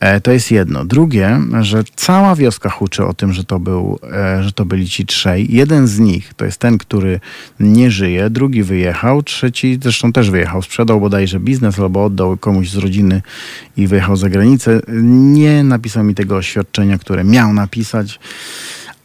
[0.02, 0.84] E, to jest jedno.
[0.84, 5.06] Drugie, że cała wioska huczy o tym, że to, był, e, że to byli ci
[5.06, 5.54] trzej.
[5.54, 7.20] Jeden z nich to jest ten, który
[7.60, 10.62] nie żyje, drugi wyjechał, trzeci zresztą też wyjechał.
[10.62, 13.22] Sprzedał bodajże biznes albo oddał komuś z rodziny
[13.76, 14.80] i wyjechał za granicę.
[15.02, 18.20] Nie napisał mi tego oświadczenia, które miał napisać,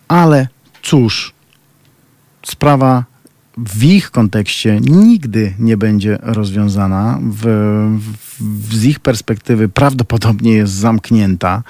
[0.07, 0.47] ale
[0.81, 1.33] cóż,
[2.45, 3.03] sprawa
[3.57, 7.19] w ich kontekście nigdy nie będzie rozwiązana.
[7.21, 7.45] W,
[8.39, 11.63] w, z ich perspektywy prawdopodobnie jest zamknięta.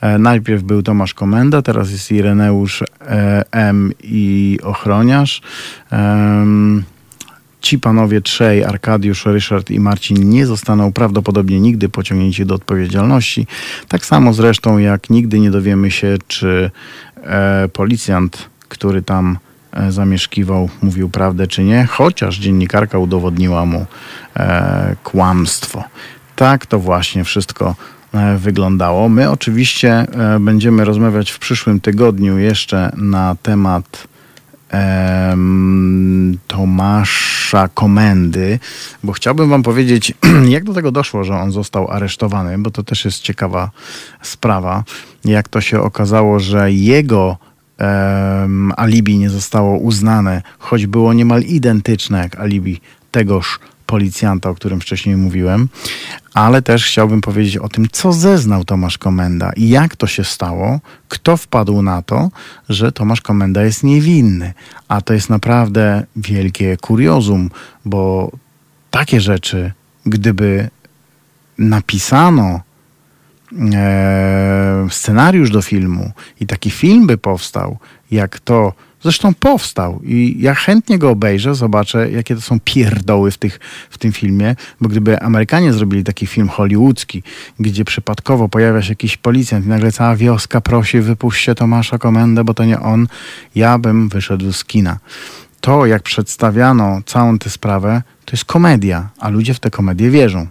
[0.00, 3.92] E, najpierw był Tomasz Komenda, teraz jest Ireneusz e, M.
[4.02, 5.42] i ochroniarz.
[5.90, 6.84] Em,
[7.60, 13.46] Ci panowie trzej, Arkadiusz, Ryszard i Marcin, nie zostaną prawdopodobnie nigdy pociągnięci do odpowiedzialności.
[13.88, 16.70] Tak samo zresztą, jak nigdy nie dowiemy się, czy
[17.22, 19.53] e, policjant, który tam e,
[19.88, 23.86] zamieszkiwał, mówił prawdę czy nie, chociaż dziennikarka udowodniła mu
[24.36, 25.84] e, kłamstwo.
[26.36, 27.74] Tak to właśnie wszystko
[28.14, 29.08] e, wyglądało.
[29.08, 34.08] My oczywiście e, będziemy rozmawiać w przyszłym tygodniu jeszcze na temat
[34.70, 38.58] em, Tomasza Komendy,
[39.04, 40.14] bo chciałbym wam powiedzieć,
[40.48, 43.70] jak do tego doszło, że on został aresztowany, bo to też jest ciekawa
[44.22, 44.84] sprawa.
[45.24, 47.38] Jak to się okazało, że jego
[47.78, 52.80] em, alibi nie zostało uznane, choć było niemal identyczne jak alibi
[53.10, 55.68] tegoż policjanta, o którym wcześniej mówiłem,
[56.34, 60.80] ale też chciałbym powiedzieć o tym, co zeznał Tomasz Komenda i jak to się stało,
[61.08, 62.30] kto wpadł na to,
[62.68, 64.52] że Tomasz Komenda jest niewinny.
[64.88, 67.50] A to jest naprawdę wielkie kuriozum,
[67.84, 68.30] bo
[68.90, 69.72] takie rzeczy,
[70.06, 70.68] gdyby
[71.58, 72.60] napisano
[74.90, 76.10] scenariusz do filmu
[76.40, 77.78] i taki film by powstał,
[78.10, 78.72] jak to
[79.04, 83.60] zresztą powstał i ja chętnie go obejrzę, zobaczę, jakie to są pierdoły w, tych,
[83.90, 87.22] w tym filmie, bo gdyby Amerykanie zrobili taki film hollywoodzki,
[87.60, 92.54] gdzie przypadkowo pojawia się jakiś policjant i nagle cała wioska prosi, wypuśćcie Tomasza Komendę, bo
[92.54, 93.06] to nie on,
[93.54, 94.98] ja bym wyszedł z kina.
[95.60, 100.46] To, jak przedstawiano całą tę sprawę, to jest komedia, a ludzie w tę komedię wierzą.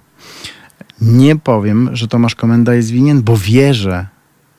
[1.04, 4.08] Nie powiem, że Tomasz Komenda jest winien, bo wierzę,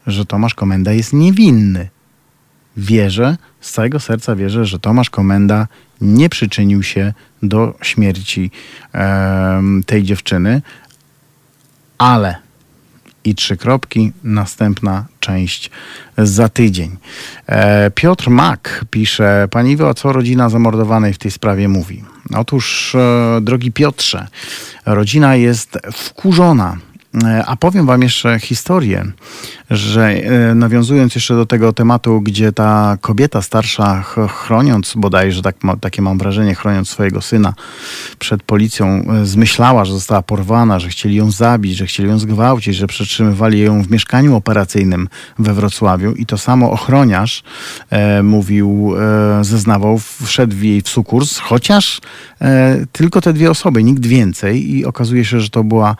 [0.06, 1.88] że Tomasz Komenda jest niewinny.
[2.76, 5.68] Wierzę, z całego serca wierzę, że Tomasz Komenda
[6.00, 7.12] nie przyczynił się
[7.42, 8.50] do śmierci
[8.92, 10.62] em, tej dziewczyny,
[11.98, 12.36] ale,
[13.24, 14.12] i trzy kropki.
[14.24, 15.70] Następna część
[16.18, 16.96] za tydzień.
[17.46, 22.04] E, Piotr Mak pisze, Pani Iwo, a co rodzina zamordowanej w tej sprawie mówi?
[22.36, 24.26] Otóż, e, drogi Piotrze,
[24.86, 26.76] rodzina jest wkurzona
[27.46, 29.04] a powiem wam jeszcze historię,
[29.70, 36.02] że e, nawiązując jeszcze do tego tematu, gdzie ta kobieta starsza chroniąc bodajże, tak, takie
[36.02, 37.54] mam wrażenie, chroniąc swojego syna
[38.18, 42.76] przed policją, e, zmyślała, że została porwana, że chcieli ją zabić, że chcieli ją zgwałcić,
[42.76, 45.08] że przetrzymywali ją w mieszkaniu operacyjnym
[45.38, 47.42] we Wrocławiu i to samo ochroniarz
[47.90, 48.94] e, mówił,
[49.40, 52.00] e, zeznawał, wszedł jej w sukurs, chociaż
[52.40, 55.96] e, tylko te dwie osoby, nikt więcej i okazuje się, że to była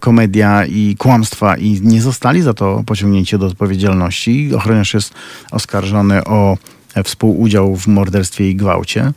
[0.00, 4.54] komedia i kłamstwa i nie zostali za to pociągnięci do odpowiedzialności.
[4.54, 5.14] Ochroniarz jest
[5.50, 6.56] oskarżony o
[7.04, 9.12] współudział w morderstwie i gwałcie.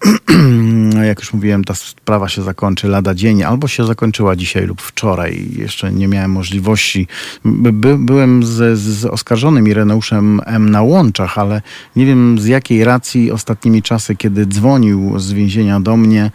[1.08, 5.48] Jak już mówiłem, ta sprawa się zakończy lada dzień, albo się zakończyła dzisiaj lub wczoraj.
[5.56, 7.06] Jeszcze nie miałem możliwości.
[7.44, 10.70] By, byłem z, z oskarżonym Ireneuszem M.
[10.70, 11.62] na łączach, ale
[11.96, 16.30] nie wiem z jakiej racji ostatnimi czasy, kiedy dzwonił z więzienia do mnie,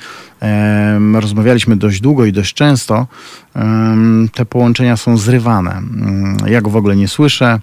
[1.14, 3.08] rozmawialiśmy dość długo i dość często,
[4.34, 5.72] te połączenia są zrywane.
[5.72, 7.60] Um, ja go w ogóle nie słyszę.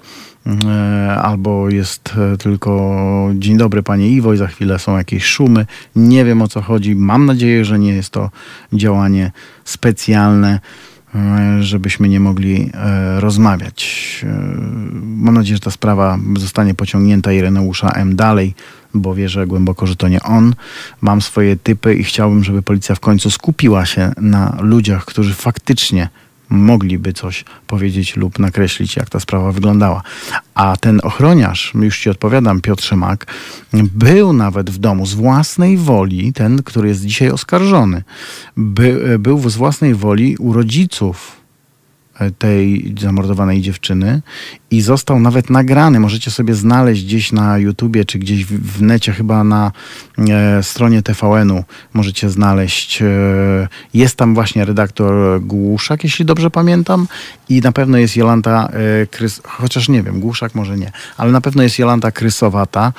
[0.49, 5.66] E, albo jest e, tylko dzień dobry panie Iwo i za chwilę są jakieś szumy.
[5.97, 6.95] Nie wiem o co chodzi.
[6.97, 8.31] Mam nadzieję, że nie jest to
[8.73, 9.33] działanie
[9.65, 10.61] specjalne
[11.15, 12.70] e, żebyśmy nie mogli
[13.19, 14.25] rozmawiać.
[15.03, 18.16] Mam nadzieję, że ta sprawa zostanie pociągnięta Ireneusza M.
[18.16, 18.55] dalej,
[18.95, 20.55] bo wierzę głęboko, że to nie on.
[21.01, 26.09] Mam swoje typy i chciałbym, żeby policja w końcu skupiła się na ludziach, którzy faktycznie
[26.51, 30.03] mogliby coś powiedzieć lub nakreślić, jak ta sprawa wyglądała.
[30.55, 33.27] A ten ochroniarz, już ci odpowiadam, Piotr Mak,
[33.73, 38.03] był nawet w domu z własnej woli, ten, który jest dzisiaj oskarżony,
[38.57, 41.38] by, był z własnej woli u rodziców
[42.39, 44.23] tej zamordowanej dziewczyny
[44.70, 46.01] i został nawet nagrany.
[46.01, 49.73] Możecie sobie znaleźć gdzieś na YouTubie, czy gdzieś w, necie, chyba na
[50.19, 51.65] e, stronie TVN-u
[51.95, 53.03] możecie znaleźć.
[53.03, 53.07] E,
[53.95, 57.07] jest tam właśnie redaktor Głuszak, jeśli dobrze pamiętam
[57.49, 58.69] i na pewno jest Jolanta
[59.03, 62.93] e, Krys, chociaż nie wiem, Głuszak może nie, ale na pewno jest Jolanta Krysowata,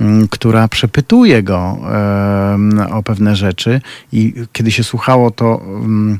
[0.00, 2.58] m, która przepytuje go e,
[2.90, 3.80] o pewne rzeczy
[4.12, 6.18] i kiedy się słuchało to m,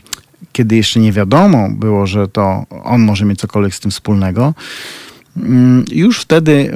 [0.52, 4.54] kiedy jeszcze nie wiadomo było, że to on może mieć cokolwiek z tym wspólnego,
[5.36, 6.72] mm, już wtedy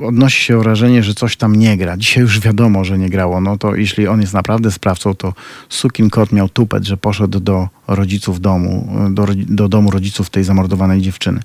[0.00, 1.96] e, odnosi się wrażenie, że coś tam nie gra.
[1.96, 3.40] Dzisiaj już wiadomo, że nie grało.
[3.40, 5.34] No to jeśli on jest naprawdę sprawcą, to
[5.68, 11.00] Sukin Kot miał tupet, że poszedł do rodziców domu, do, do domu rodziców tej zamordowanej
[11.00, 11.40] dziewczyny.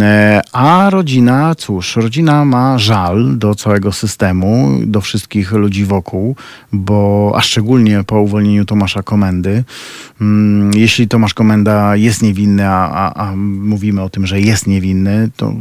[0.00, 6.36] E, a rodzina, cóż, rodzina ma żal do całego systemu, do wszystkich ludzi wokół,
[6.72, 9.64] bo a szczególnie po uwolnieniu Tomasza Komendy.
[10.20, 15.30] Mm, jeśli Tomasz Komenda jest niewinny, a, a, a mówimy o tym, że jest niewinny,
[15.36, 15.52] to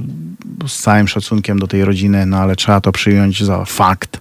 [0.67, 4.19] z całym szacunkiem do tej rodziny, no ale trzeba to przyjąć za fakt.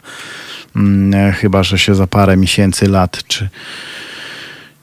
[0.77, 3.49] Mm, e, chyba, że się za parę miesięcy, lat czy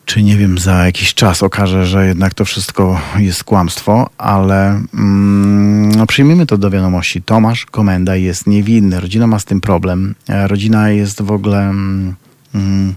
[0.06, 5.92] czy nie wiem, za jakiś czas okaże, że jednak to wszystko jest kłamstwo, ale mm,
[5.92, 7.22] no, przyjmijmy to do wiadomości.
[7.22, 9.00] Tomasz Komenda jest niewinny.
[9.00, 10.16] Rodzina ma z tym problem.
[10.30, 12.16] E, rodzina jest w ogóle mm,
[12.56, 12.94] mm,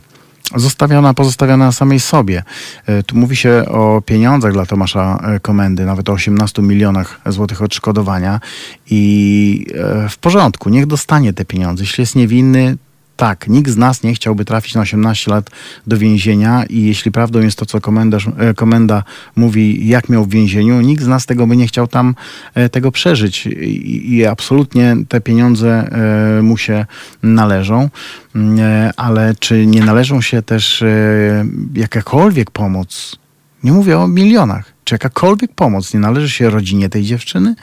[0.57, 2.43] zostawiona, pozostawiona samej sobie.
[2.87, 7.63] E, tu mówi się o pieniądzach dla Tomasza e, Komendy, nawet o 18 milionach złotych
[7.63, 8.41] odszkodowania
[8.91, 9.67] i
[10.11, 11.83] w porządku, niech dostanie te pieniądze.
[11.83, 12.77] Jeśli jest niewinny,
[13.17, 15.51] tak, nikt z nas nie chciałby trafić na 18 lat
[15.87, 19.03] do więzienia i jeśli prawdą jest to, co komendarz, e, komenda
[19.37, 22.15] mówi, jak miał w więzieniu, nikt z nas tego by nie chciał tam
[22.55, 25.91] e, tego przeżyć i, i absolutnie te pieniądze
[26.39, 26.87] e, mu się
[27.23, 27.91] należą,
[28.35, 30.85] mm, ale czy nie należą się też
[31.75, 33.17] jakakolwiek pomoc?
[33.65, 34.74] Nie mówię o milionach.
[34.85, 37.55] Czy jakakolwiek pomoc nie należy się rodzinie tej dziewczyny?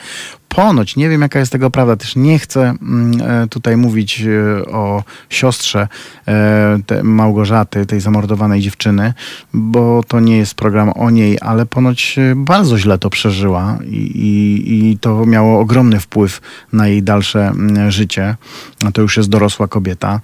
[0.55, 4.65] ponoć, nie wiem jaka jest tego prawda, też nie chcę mm, e, tutaj mówić e,
[4.65, 5.87] o siostrze
[6.27, 9.13] e, Małgorzaty, tej zamordowanej dziewczyny,
[9.53, 14.91] bo to nie jest program o niej, ale ponoć bardzo źle to przeżyła i, i,
[14.91, 16.41] i to miało ogromny wpływ
[16.73, 18.35] na jej dalsze mm, życie.
[18.93, 20.19] To już jest dorosła kobieta.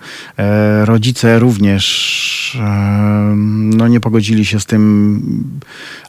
[0.83, 2.57] Rodzice również
[3.77, 5.21] no, nie pogodzili się z tym,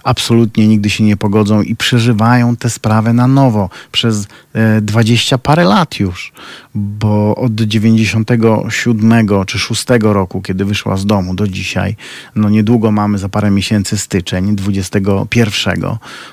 [0.05, 3.71] absolutnie nigdy się nie pogodzą i przeżywają tę sprawę na nowo.
[3.93, 6.33] Prze przez e, dwadzieścia parę lat już,
[6.75, 11.97] bo od 97 czy 6 roku, kiedy wyszła z domu do dzisiaj,
[12.35, 15.83] no niedługo mamy za parę miesięcy styczeń 21,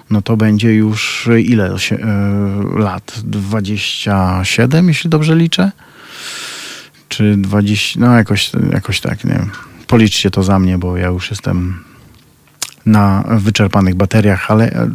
[0.10, 1.78] no to będzie już ile e,
[2.80, 3.22] lat?
[3.24, 5.72] 27, jeśli dobrze liczę?
[7.10, 9.52] Czy 20, no jakoś, jakoś tak, nie wiem.
[9.88, 11.84] Policzcie to za mnie, bo ja już jestem
[12.86, 14.90] na wyczerpanych bateriach, ale e,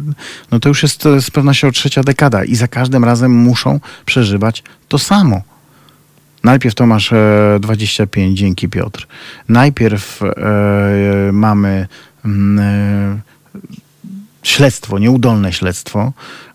[0.51, 4.63] no to już jest e, z pewnością trzecia dekada i za każdym razem muszą przeżywać
[4.87, 5.41] to samo.
[6.43, 9.07] Najpierw Tomasz e, 25, dzięki Piotr.
[9.49, 11.87] Najpierw e, mamy
[12.25, 13.19] mm, e,
[14.43, 16.11] śledztwo, nieudolne śledztwo,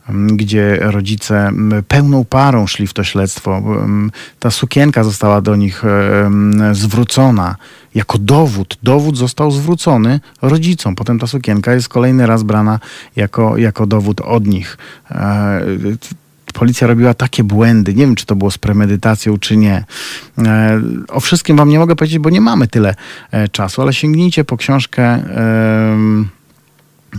[0.09, 3.57] m, gdzie rodzice m, pełną parą szli w to śledztwo.
[3.57, 4.11] M,
[4.41, 7.57] Ta sukienka została do nich em, zwrócona
[7.95, 8.79] jako dowód.
[8.83, 10.95] Dowód został zwrócony rodzicom.
[10.95, 12.81] Potem ta sukienka jest kolejny raz brana
[13.17, 14.79] jako, jako dowód od nich.
[15.11, 15.61] E,
[16.55, 17.95] Policja robiła takie błędy.
[17.95, 19.85] Nie wiem, czy to było z premedytacją, czy nie.
[20.39, 22.95] E, O wszystkim wam nie mogę powiedzieć, bo nie mamy tyle
[23.31, 25.23] e, czasu, ale sięgnijcie po książkę.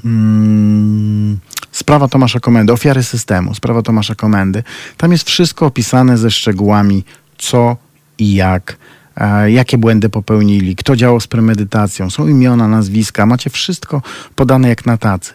[0.05, 1.39] Mm,
[1.77, 4.63] Sprawa Tomasza Komendy, ofiary systemu, sprawa Tomasza Komendy.
[4.97, 7.03] Tam jest wszystko opisane ze szczegółami,
[7.37, 7.77] co
[8.17, 8.77] i jak,
[9.15, 14.01] e, jakie błędy popełnili, kto działał z premedytacją, są imiona, nazwiska, macie wszystko
[14.35, 15.33] podane jak na tacy.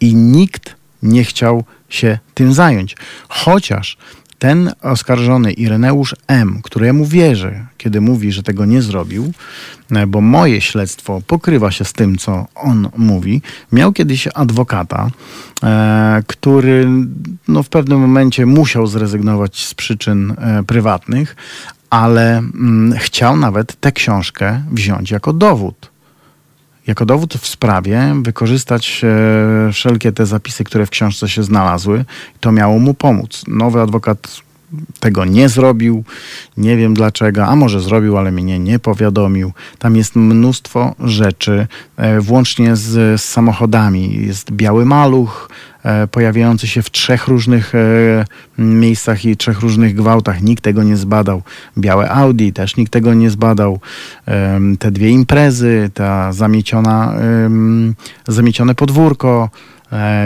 [0.00, 2.96] I nikt nie chciał się tym zająć.
[3.28, 3.96] Chociaż
[4.44, 9.32] ten oskarżony Ireneusz M., któremu wierzę, kiedy mówi, że tego nie zrobił,
[9.90, 13.42] e, bo moje śledztwo pokrywa się z tym, co on mówi,
[13.72, 15.10] miał kiedyś adwokata,
[15.62, 16.88] e, który
[17.48, 21.36] no, w pewnym momencie musiał zrezygnować z przyczyn e, prywatnych,
[21.90, 25.93] ale mm, chciał nawet tę książkę wziąć jako dowód
[26.86, 32.04] jako dowód w sprawie wykorzystać e, wszelkie te zapisy, które w książce się znalazły.
[32.40, 33.44] To miało mu pomóc.
[33.48, 34.43] Nowy adwokat
[35.00, 36.04] tego nie zrobił,
[36.56, 39.52] nie wiem dlaczego, a może zrobił, ale mnie nie powiadomił.
[39.78, 44.26] Tam jest mnóstwo rzeczy, e, włącznie z, z samochodami.
[44.26, 45.50] Jest biały maluch,
[45.82, 48.24] e, pojawiający się w trzech różnych e,
[48.58, 50.42] miejscach i trzech różnych gwałtach.
[50.42, 51.42] Nikt tego nie zbadał.
[51.78, 53.80] Białe Audi też nikt tego nie zbadał.
[54.78, 57.14] Te dwie imprezy, ta zamieciona,
[58.28, 59.50] zamiecione podwórko,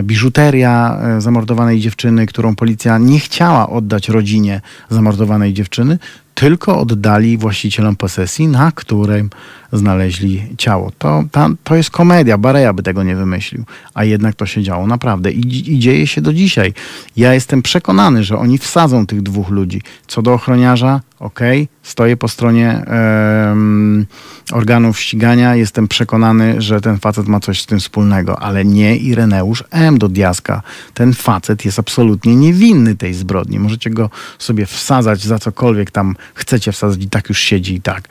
[0.03, 4.61] biżuteria e, zamordowanej dziewczyny, którą policja nie chciała oddać rodzinie
[4.91, 5.99] zamordowanej dziewczyny,
[6.39, 9.31] tylko oddali właścicielom posesji, na którym
[9.73, 10.93] znaleźli ciało.
[10.99, 14.87] To, ta, to jest komedia, Bareja by tego nie wymyślił, a jednak to się działo
[14.87, 16.75] naprawdę i, i dzieje się do dzisiaj.
[17.17, 19.83] Ja jestem przekonany, że oni wsadzą tych dwóch ludzi.
[20.07, 24.07] Co do ochroniarza, okej, stoję po stronie em,
[24.53, 29.65] organów ścigania, jestem przekonany, że ten facet ma coś z tym wspólnego, ale nie Ireneusz
[29.71, 29.99] M.
[29.99, 30.63] do diaska.
[30.95, 33.59] Ten facet jest absolutnie niewinny tej zbrodni.
[33.59, 38.09] Możecie go sobie wsadzać za cokolwiek tam chcecie wsadzać i tak już siedzi i tak.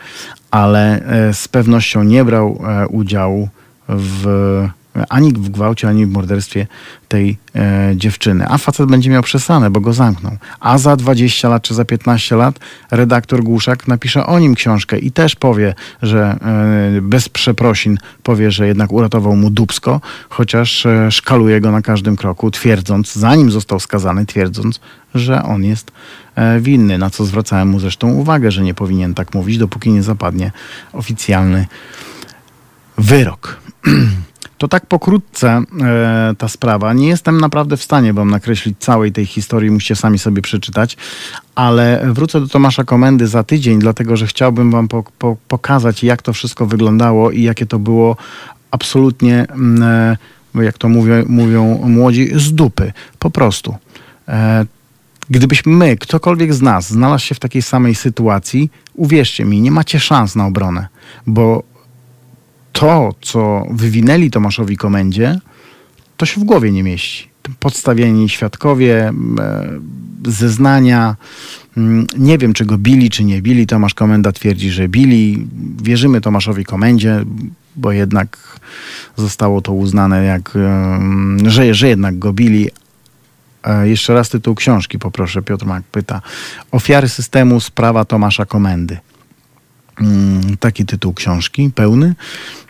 [0.52, 3.50] Ale e, z pewnością nie brał e, udziału
[3.88, 4.68] w
[5.10, 6.68] ani w gwałcie, ani w morderstwie
[7.08, 8.46] tej e, dziewczyny.
[8.50, 10.38] A facet będzie miał przesane, bo go zamkną.
[10.60, 12.60] A za 20 lat czy za 15 lat
[12.92, 16.38] redaktor Głuszak napisze o nim książkę i też powie, że
[17.02, 23.14] bez przeprosin powie, że jednak uratował mu dubsko, chociaż szkaluje go na każdym kroku, twierdząc,
[23.14, 24.80] zanim został skazany, twierdząc,
[25.16, 25.92] że on jest
[26.60, 30.52] winny, na co zwracałem mu zresztą uwagę, że nie powinien tak mówić, dopóki nie zapadnie
[30.94, 31.68] oficjalny
[32.98, 33.58] wyrok.
[34.58, 36.94] To tak pokrótce e, ta sprawa.
[36.94, 40.98] Nie jestem naprawdę w stanie wam nakreślić całej tej historii, musicie sami sobie przeczytać,
[41.56, 46.22] ale wrócę do Tomasza Komendy za tydzień, dlatego że chciałbym wam po, po, pokazać, jak
[46.22, 48.18] to wszystko wyglądało i jakie to było
[48.72, 50.18] absolutnie, mm,
[50.56, 52.94] e, jak to mówią, mówią młodzi, z dupy.
[53.20, 53.76] Po prostu.
[54.28, 54.66] E,
[55.30, 60.00] Gdybyśmy my, ktokolwiek z nas, znalazł się w takiej samej sytuacji, uwierzcie mi, nie macie
[60.00, 60.88] szans na obronę,
[61.28, 61.64] bo
[62.72, 65.40] to, co wywinęli Tomaszowi Komendzie,
[66.18, 67.30] to się w głowie nie mieści.
[67.60, 69.80] Podstawieni świadkowie, e,
[70.26, 71.16] zeznania.
[72.18, 73.68] Nie wiem, czy go bili, czy nie bili.
[73.68, 75.48] Tomasz Komenda twierdzi, że bili.
[75.84, 77.26] Wierzymy Tomaszowi Komendzie,
[77.76, 78.60] bo jednak
[79.18, 82.70] zostało to uznane, jak, em, że, że jednak go bili.
[83.68, 86.22] E, Jeszcze raz tytuł książki poproszę, Piotr Mak pyta.
[86.72, 88.98] Ofiary systemu, sprawa Tomasza Komendy.
[90.02, 92.16] Mm, Taki tytuł książki, pełny.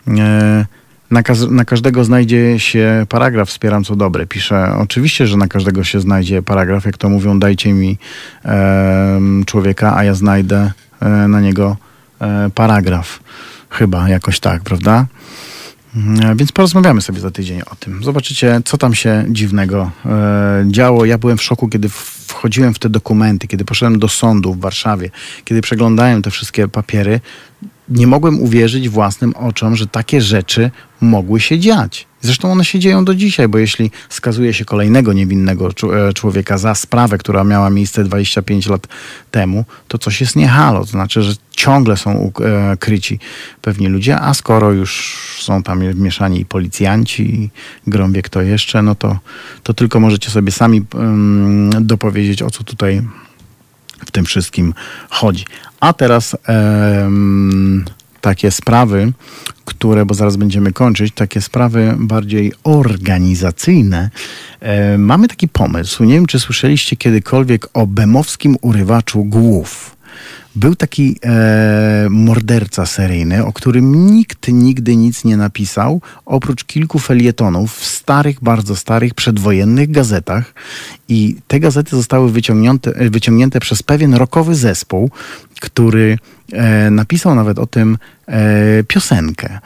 [0.08, 0.66] E,
[1.10, 4.26] Na, na każdego znajdzie się paragraf, wspieram co dobre.
[4.26, 7.98] Pisze, oczywiście, że na każdego się znajdzie paragraf, jak to mówią, dajcie mi
[8.44, 11.76] em, człowieka, a ja znajdę e, na niego
[12.20, 13.20] e, paragraf.
[13.70, 15.06] Chyba jakoś tak, prawda?
[15.98, 18.04] Mm, Więc porozmawiamy sobie za tydzień o tym.
[18.04, 21.04] Zobaczycie, co tam się dziwnego e, działo.
[21.04, 25.10] Ja byłem w szoku, kiedy wchodziłem w te dokumenty, kiedy poszedłem do sądu w Warszawie,
[25.44, 27.20] kiedy przeglądałem te wszystkie papiery.
[27.88, 30.70] Nie mogłem uwierzyć własnym oczom, że takie rzeczy
[31.00, 32.07] mogły się dziać.
[32.20, 36.74] Zresztą one się dzieją do dzisiaj, bo jeśli skazuje się kolejnego niewinnego e, człowieka za
[36.74, 38.86] sprawę, która miała miejsce 25 lat
[39.30, 40.80] temu, to coś jest nie halo.
[40.80, 43.18] To znaczy, że ciągle są e, kryci
[43.62, 47.50] pewni ludzie, a skoro już są tam mieszani i policjanci, i
[47.86, 49.18] grom wie kto jeszcze, no to,
[49.62, 50.82] to tylko możecie sobie sami
[51.80, 53.02] dopowiedzieć, o co tutaj
[54.06, 54.74] w tym wszystkim
[55.10, 55.44] chodzi.
[55.80, 56.36] A teraz
[58.20, 59.12] takie sprawy,
[59.64, 64.10] które, bo zaraz będziemy kończyć, takie sprawy bardziej organizacyjne.
[64.60, 66.04] E, mamy taki pomysł.
[66.04, 69.97] Nie wiem, czy słyszeliście kiedykolwiek o bemowskim urywaczu głów.
[70.56, 77.74] Był taki e, morderca seryjny, o którym nikt nigdy nic nie napisał, oprócz kilku felietonów
[77.74, 80.54] w starych, bardzo starych, przedwojennych gazetach.
[81.08, 85.10] I te gazety zostały wyciągnięte, wyciągnięte przez pewien rokowy zespół,
[85.60, 86.18] który
[86.52, 89.58] e, napisał nawet o tym e, piosenkę.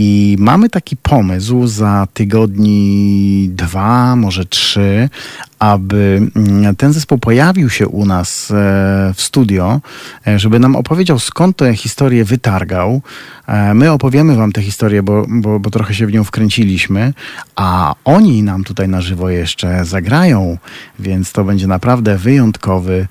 [0.00, 5.08] I mamy taki pomysł za tygodni dwa, może trzy,
[5.58, 8.54] aby mm, ten zespół pojawił się u nas e,
[9.14, 9.80] w studio,
[10.26, 13.00] e, żeby nam opowiedział skąd tę historię wytargał.
[13.46, 17.12] E, My opowiemy wam tę historię, bo, bo, bo trochę się w nią wkręciliśmy,
[17.56, 20.58] a oni nam tutaj na żywo jeszcze zagrają,
[20.98, 23.06] więc to będzie naprawdę wyjątkowy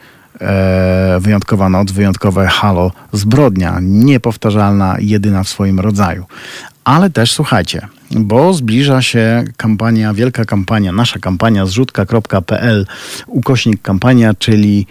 [1.19, 6.25] wyjątkowa noc, wyjątkowe halo, zbrodnia, niepowtarzalna, jedyna w swoim rodzaju.
[6.87, 12.85] Ale też słuchajcie, bo zbliża się kampania, wielka kampania, nasza kampania zrzutka.pl,
[13.27, 14.87] ukośnik kampania, czyli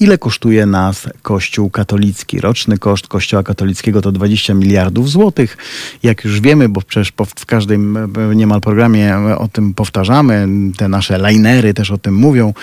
[0.00, 2.40] ile kosztuje nas Kościół katolicki.
[2.40, 5.56] Roczny koszt Kościoła katolickiego to 20 miliardów złotych.
[6.02, 11.30] Jak już wiemy, bo przecież w każdym e, niemal programie o tym powtarzamy, te nasze
[11.30, 12.54] linery też o tym mówią,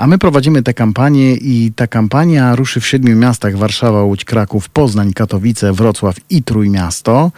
[0.00, 4.68] a my prowadzimy tę kampanię i ta kampania ruszy w siedmiu miastach Warszawa, Łódź, Kraków,
[4.68, 7.30] Poznań, Katowice, Wrocław i Trójmiasto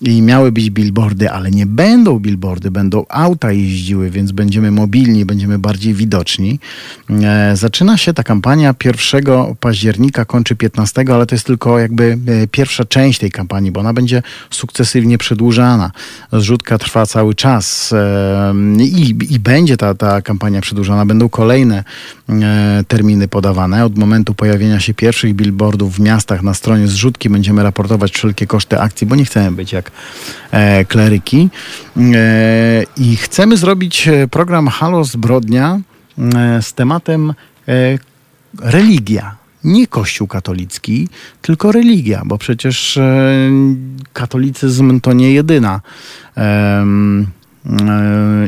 [0.00, 5.58] i miały być billboardy, ale nie będą billboardy, będą auta jeździły, więc będziemy mobilni, będziemy
[5.58, 6.58] bardziej widoczni.
[7.28, 9.24] E, Zaczyna się ta kampania 1
[9.60, 13.92] października, kończy 15, ale to jest tylko jakby e, pierwsza część tej kampanii, bo ona
[13.92, 15.90] będzie sukcesywnie przedłużana.
[16.32, 21.06] Zrzutka trwa cały czas e, i, i będzie ta, ta kampania przedłużana.
[21.06, 21.84] Będą kolejne
[22.88, 23.84] terminy podawane.
[23.84, 28.80] Od momentu pojawienia się pierwszych billboardów w miastach na stronie zrzutki będziemy raportować wszelkie koszty
[28.80, 29.90] akcji, bo nie chcemy być jak
[30.88, 31.48] kleryki.
[32.96, 35.80] I chcemy zrobić program Halo Zbrodnia
[36.60, 37.34] z tematem
[37.68, 37.98] e,
[38.60, 39.36] religia.
[39.64, 41.08] Nie Kościół katolicki,
[41.42, 43.50] tylko religia, bo przecież e,
[44.12, 45.80] katolicyzm to nie jedyna.
[46.36, 46.86] e,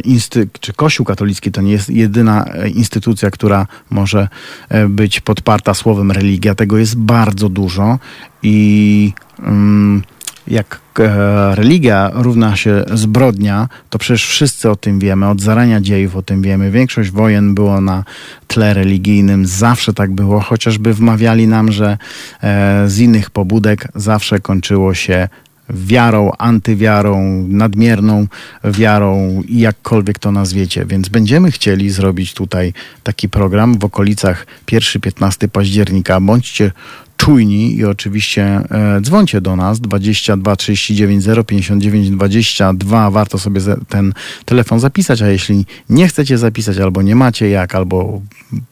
[0.05, 4.29] Insty, czy Kościół katolicki to nie jest jedyna e, instytucja, która może
[4.69, 6.55] e, być podparta słowem religia.
[6.55, 7.99] Tego jest bardzo dużo
[8.43, 10.03] i mm,
[10.51, 16.17] jak e, religia równa się zbrodnia, to przecież wszyscy o tym wiemy, od zarania dziejów
[16.17, 16.71] o tym wiemy.
[16.71, 18.05] Większość wojen było na
[18.47, 21.99] tle religijnym, zawsze tak było, chociażby wmawiali nam, że
[22.43, 25.29] e, z innych pobudek zawsze kończyło się
[25.75, 28.27] wiarą, antywiarą, nadmierną
[28.65, 30.85] wiarą jakkolwiek to nazwiecie.
[30.85, 32.73] Więc będziemy chcieli zrobić tutaj
[33.03, 36.21] taki program w okolicach 1-15 października.
[36.21, 36.73] Bądźcie
[37.21, 43.11] czujni i oczywiście e, dzwońcie do nas 22 39 059 22.
[43.11, 44.13] Warto sobie ten
[44.45, 48.21] telefon zapisać, a jeśli nie chcecie zapisać albo nie macie jak, albo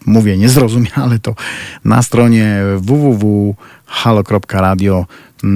[0.06, 1.34] mówię niezrozumiale, to
[1.84, 3.77] na stronie www.halo.radio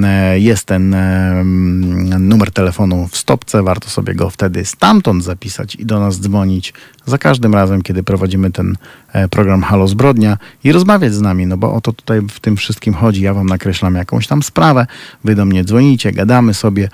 [0.04, 0.98] e, jest ten e,
[1.40, 3.62] mm, numer telefonu w stopce.
[3.62, 6.74] Warto sobie go wtedy stamtąd zapisać i do nas dzwonić
[7.06, 8.76] za każdym razem, kiedy prowadzimy ten
[9.12, 12.56] e, program Halo Zbrodnia i rozmawiać z nami, no bo o to tutaj w tym
[12.56, 13.22] wszystkim chodzi.
[13.22, 14.86] Ja wam nakreślam jakąś tam sprawę,
[15.24, 16.88] wy do mnie dzwonicie, gadamy sobie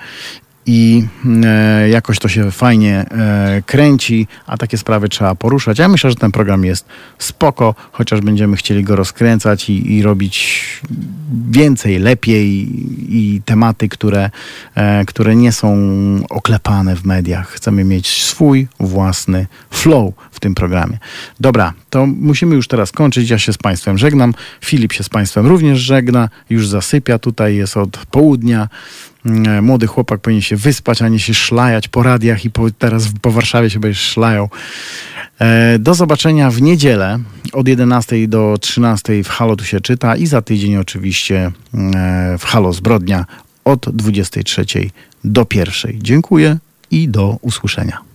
[0.71, 1.03] i
[1.45, 5.79] e, jakoś to się fajnie e, kręci, a takie sprawy trzeba poruszać.
[5.79, 6.85] Ja myślę, że ten program jest
[7.19, 10.65] spoko, chociaż będziemy chcieli go rozkręcać i, i robić
[11.49, 12.67] więcej, lepiej
[13.09, 14.29] i tematy, które,
[14.75, 15.77] e, które nie są
[16.29, 17.49] oklepane w mediach.
[17.49, 20.97] Chcemy mieć swój własny flow w tym programie.
[21.39, 23.29] Dobra, to musimy już teraz kończyć.
[23.29, 24.33] Ja się z Państwem żegnam.
[24.61, 26.29] Filip się z Państwem również żegna.
[26.49, 27.19] Już zasypia.
[27.19, 28.67] Tutaj jest od południa.
[29.25, 33.07] Mm, Młody chłopak powinien się wyspać, a nie się szlajać po radiach i po, teraz
[33.21, 34.49] po Warszawie się będziesz szlajał.
[35.39, 37.19] E, Do zobaczenia w niedzielę
[37.53, 42.43] od 11 do 13 w Halo tu się czyta i za tydzień oczywiście e, w
[42.45, 43.25] Halo Zbrodnia
[43.65, 44.65] od 23
[45.23, 45.93] do 1.
[46.01, 46.57] Dziękuję
[46.91, 48.08] i do usłyszenia.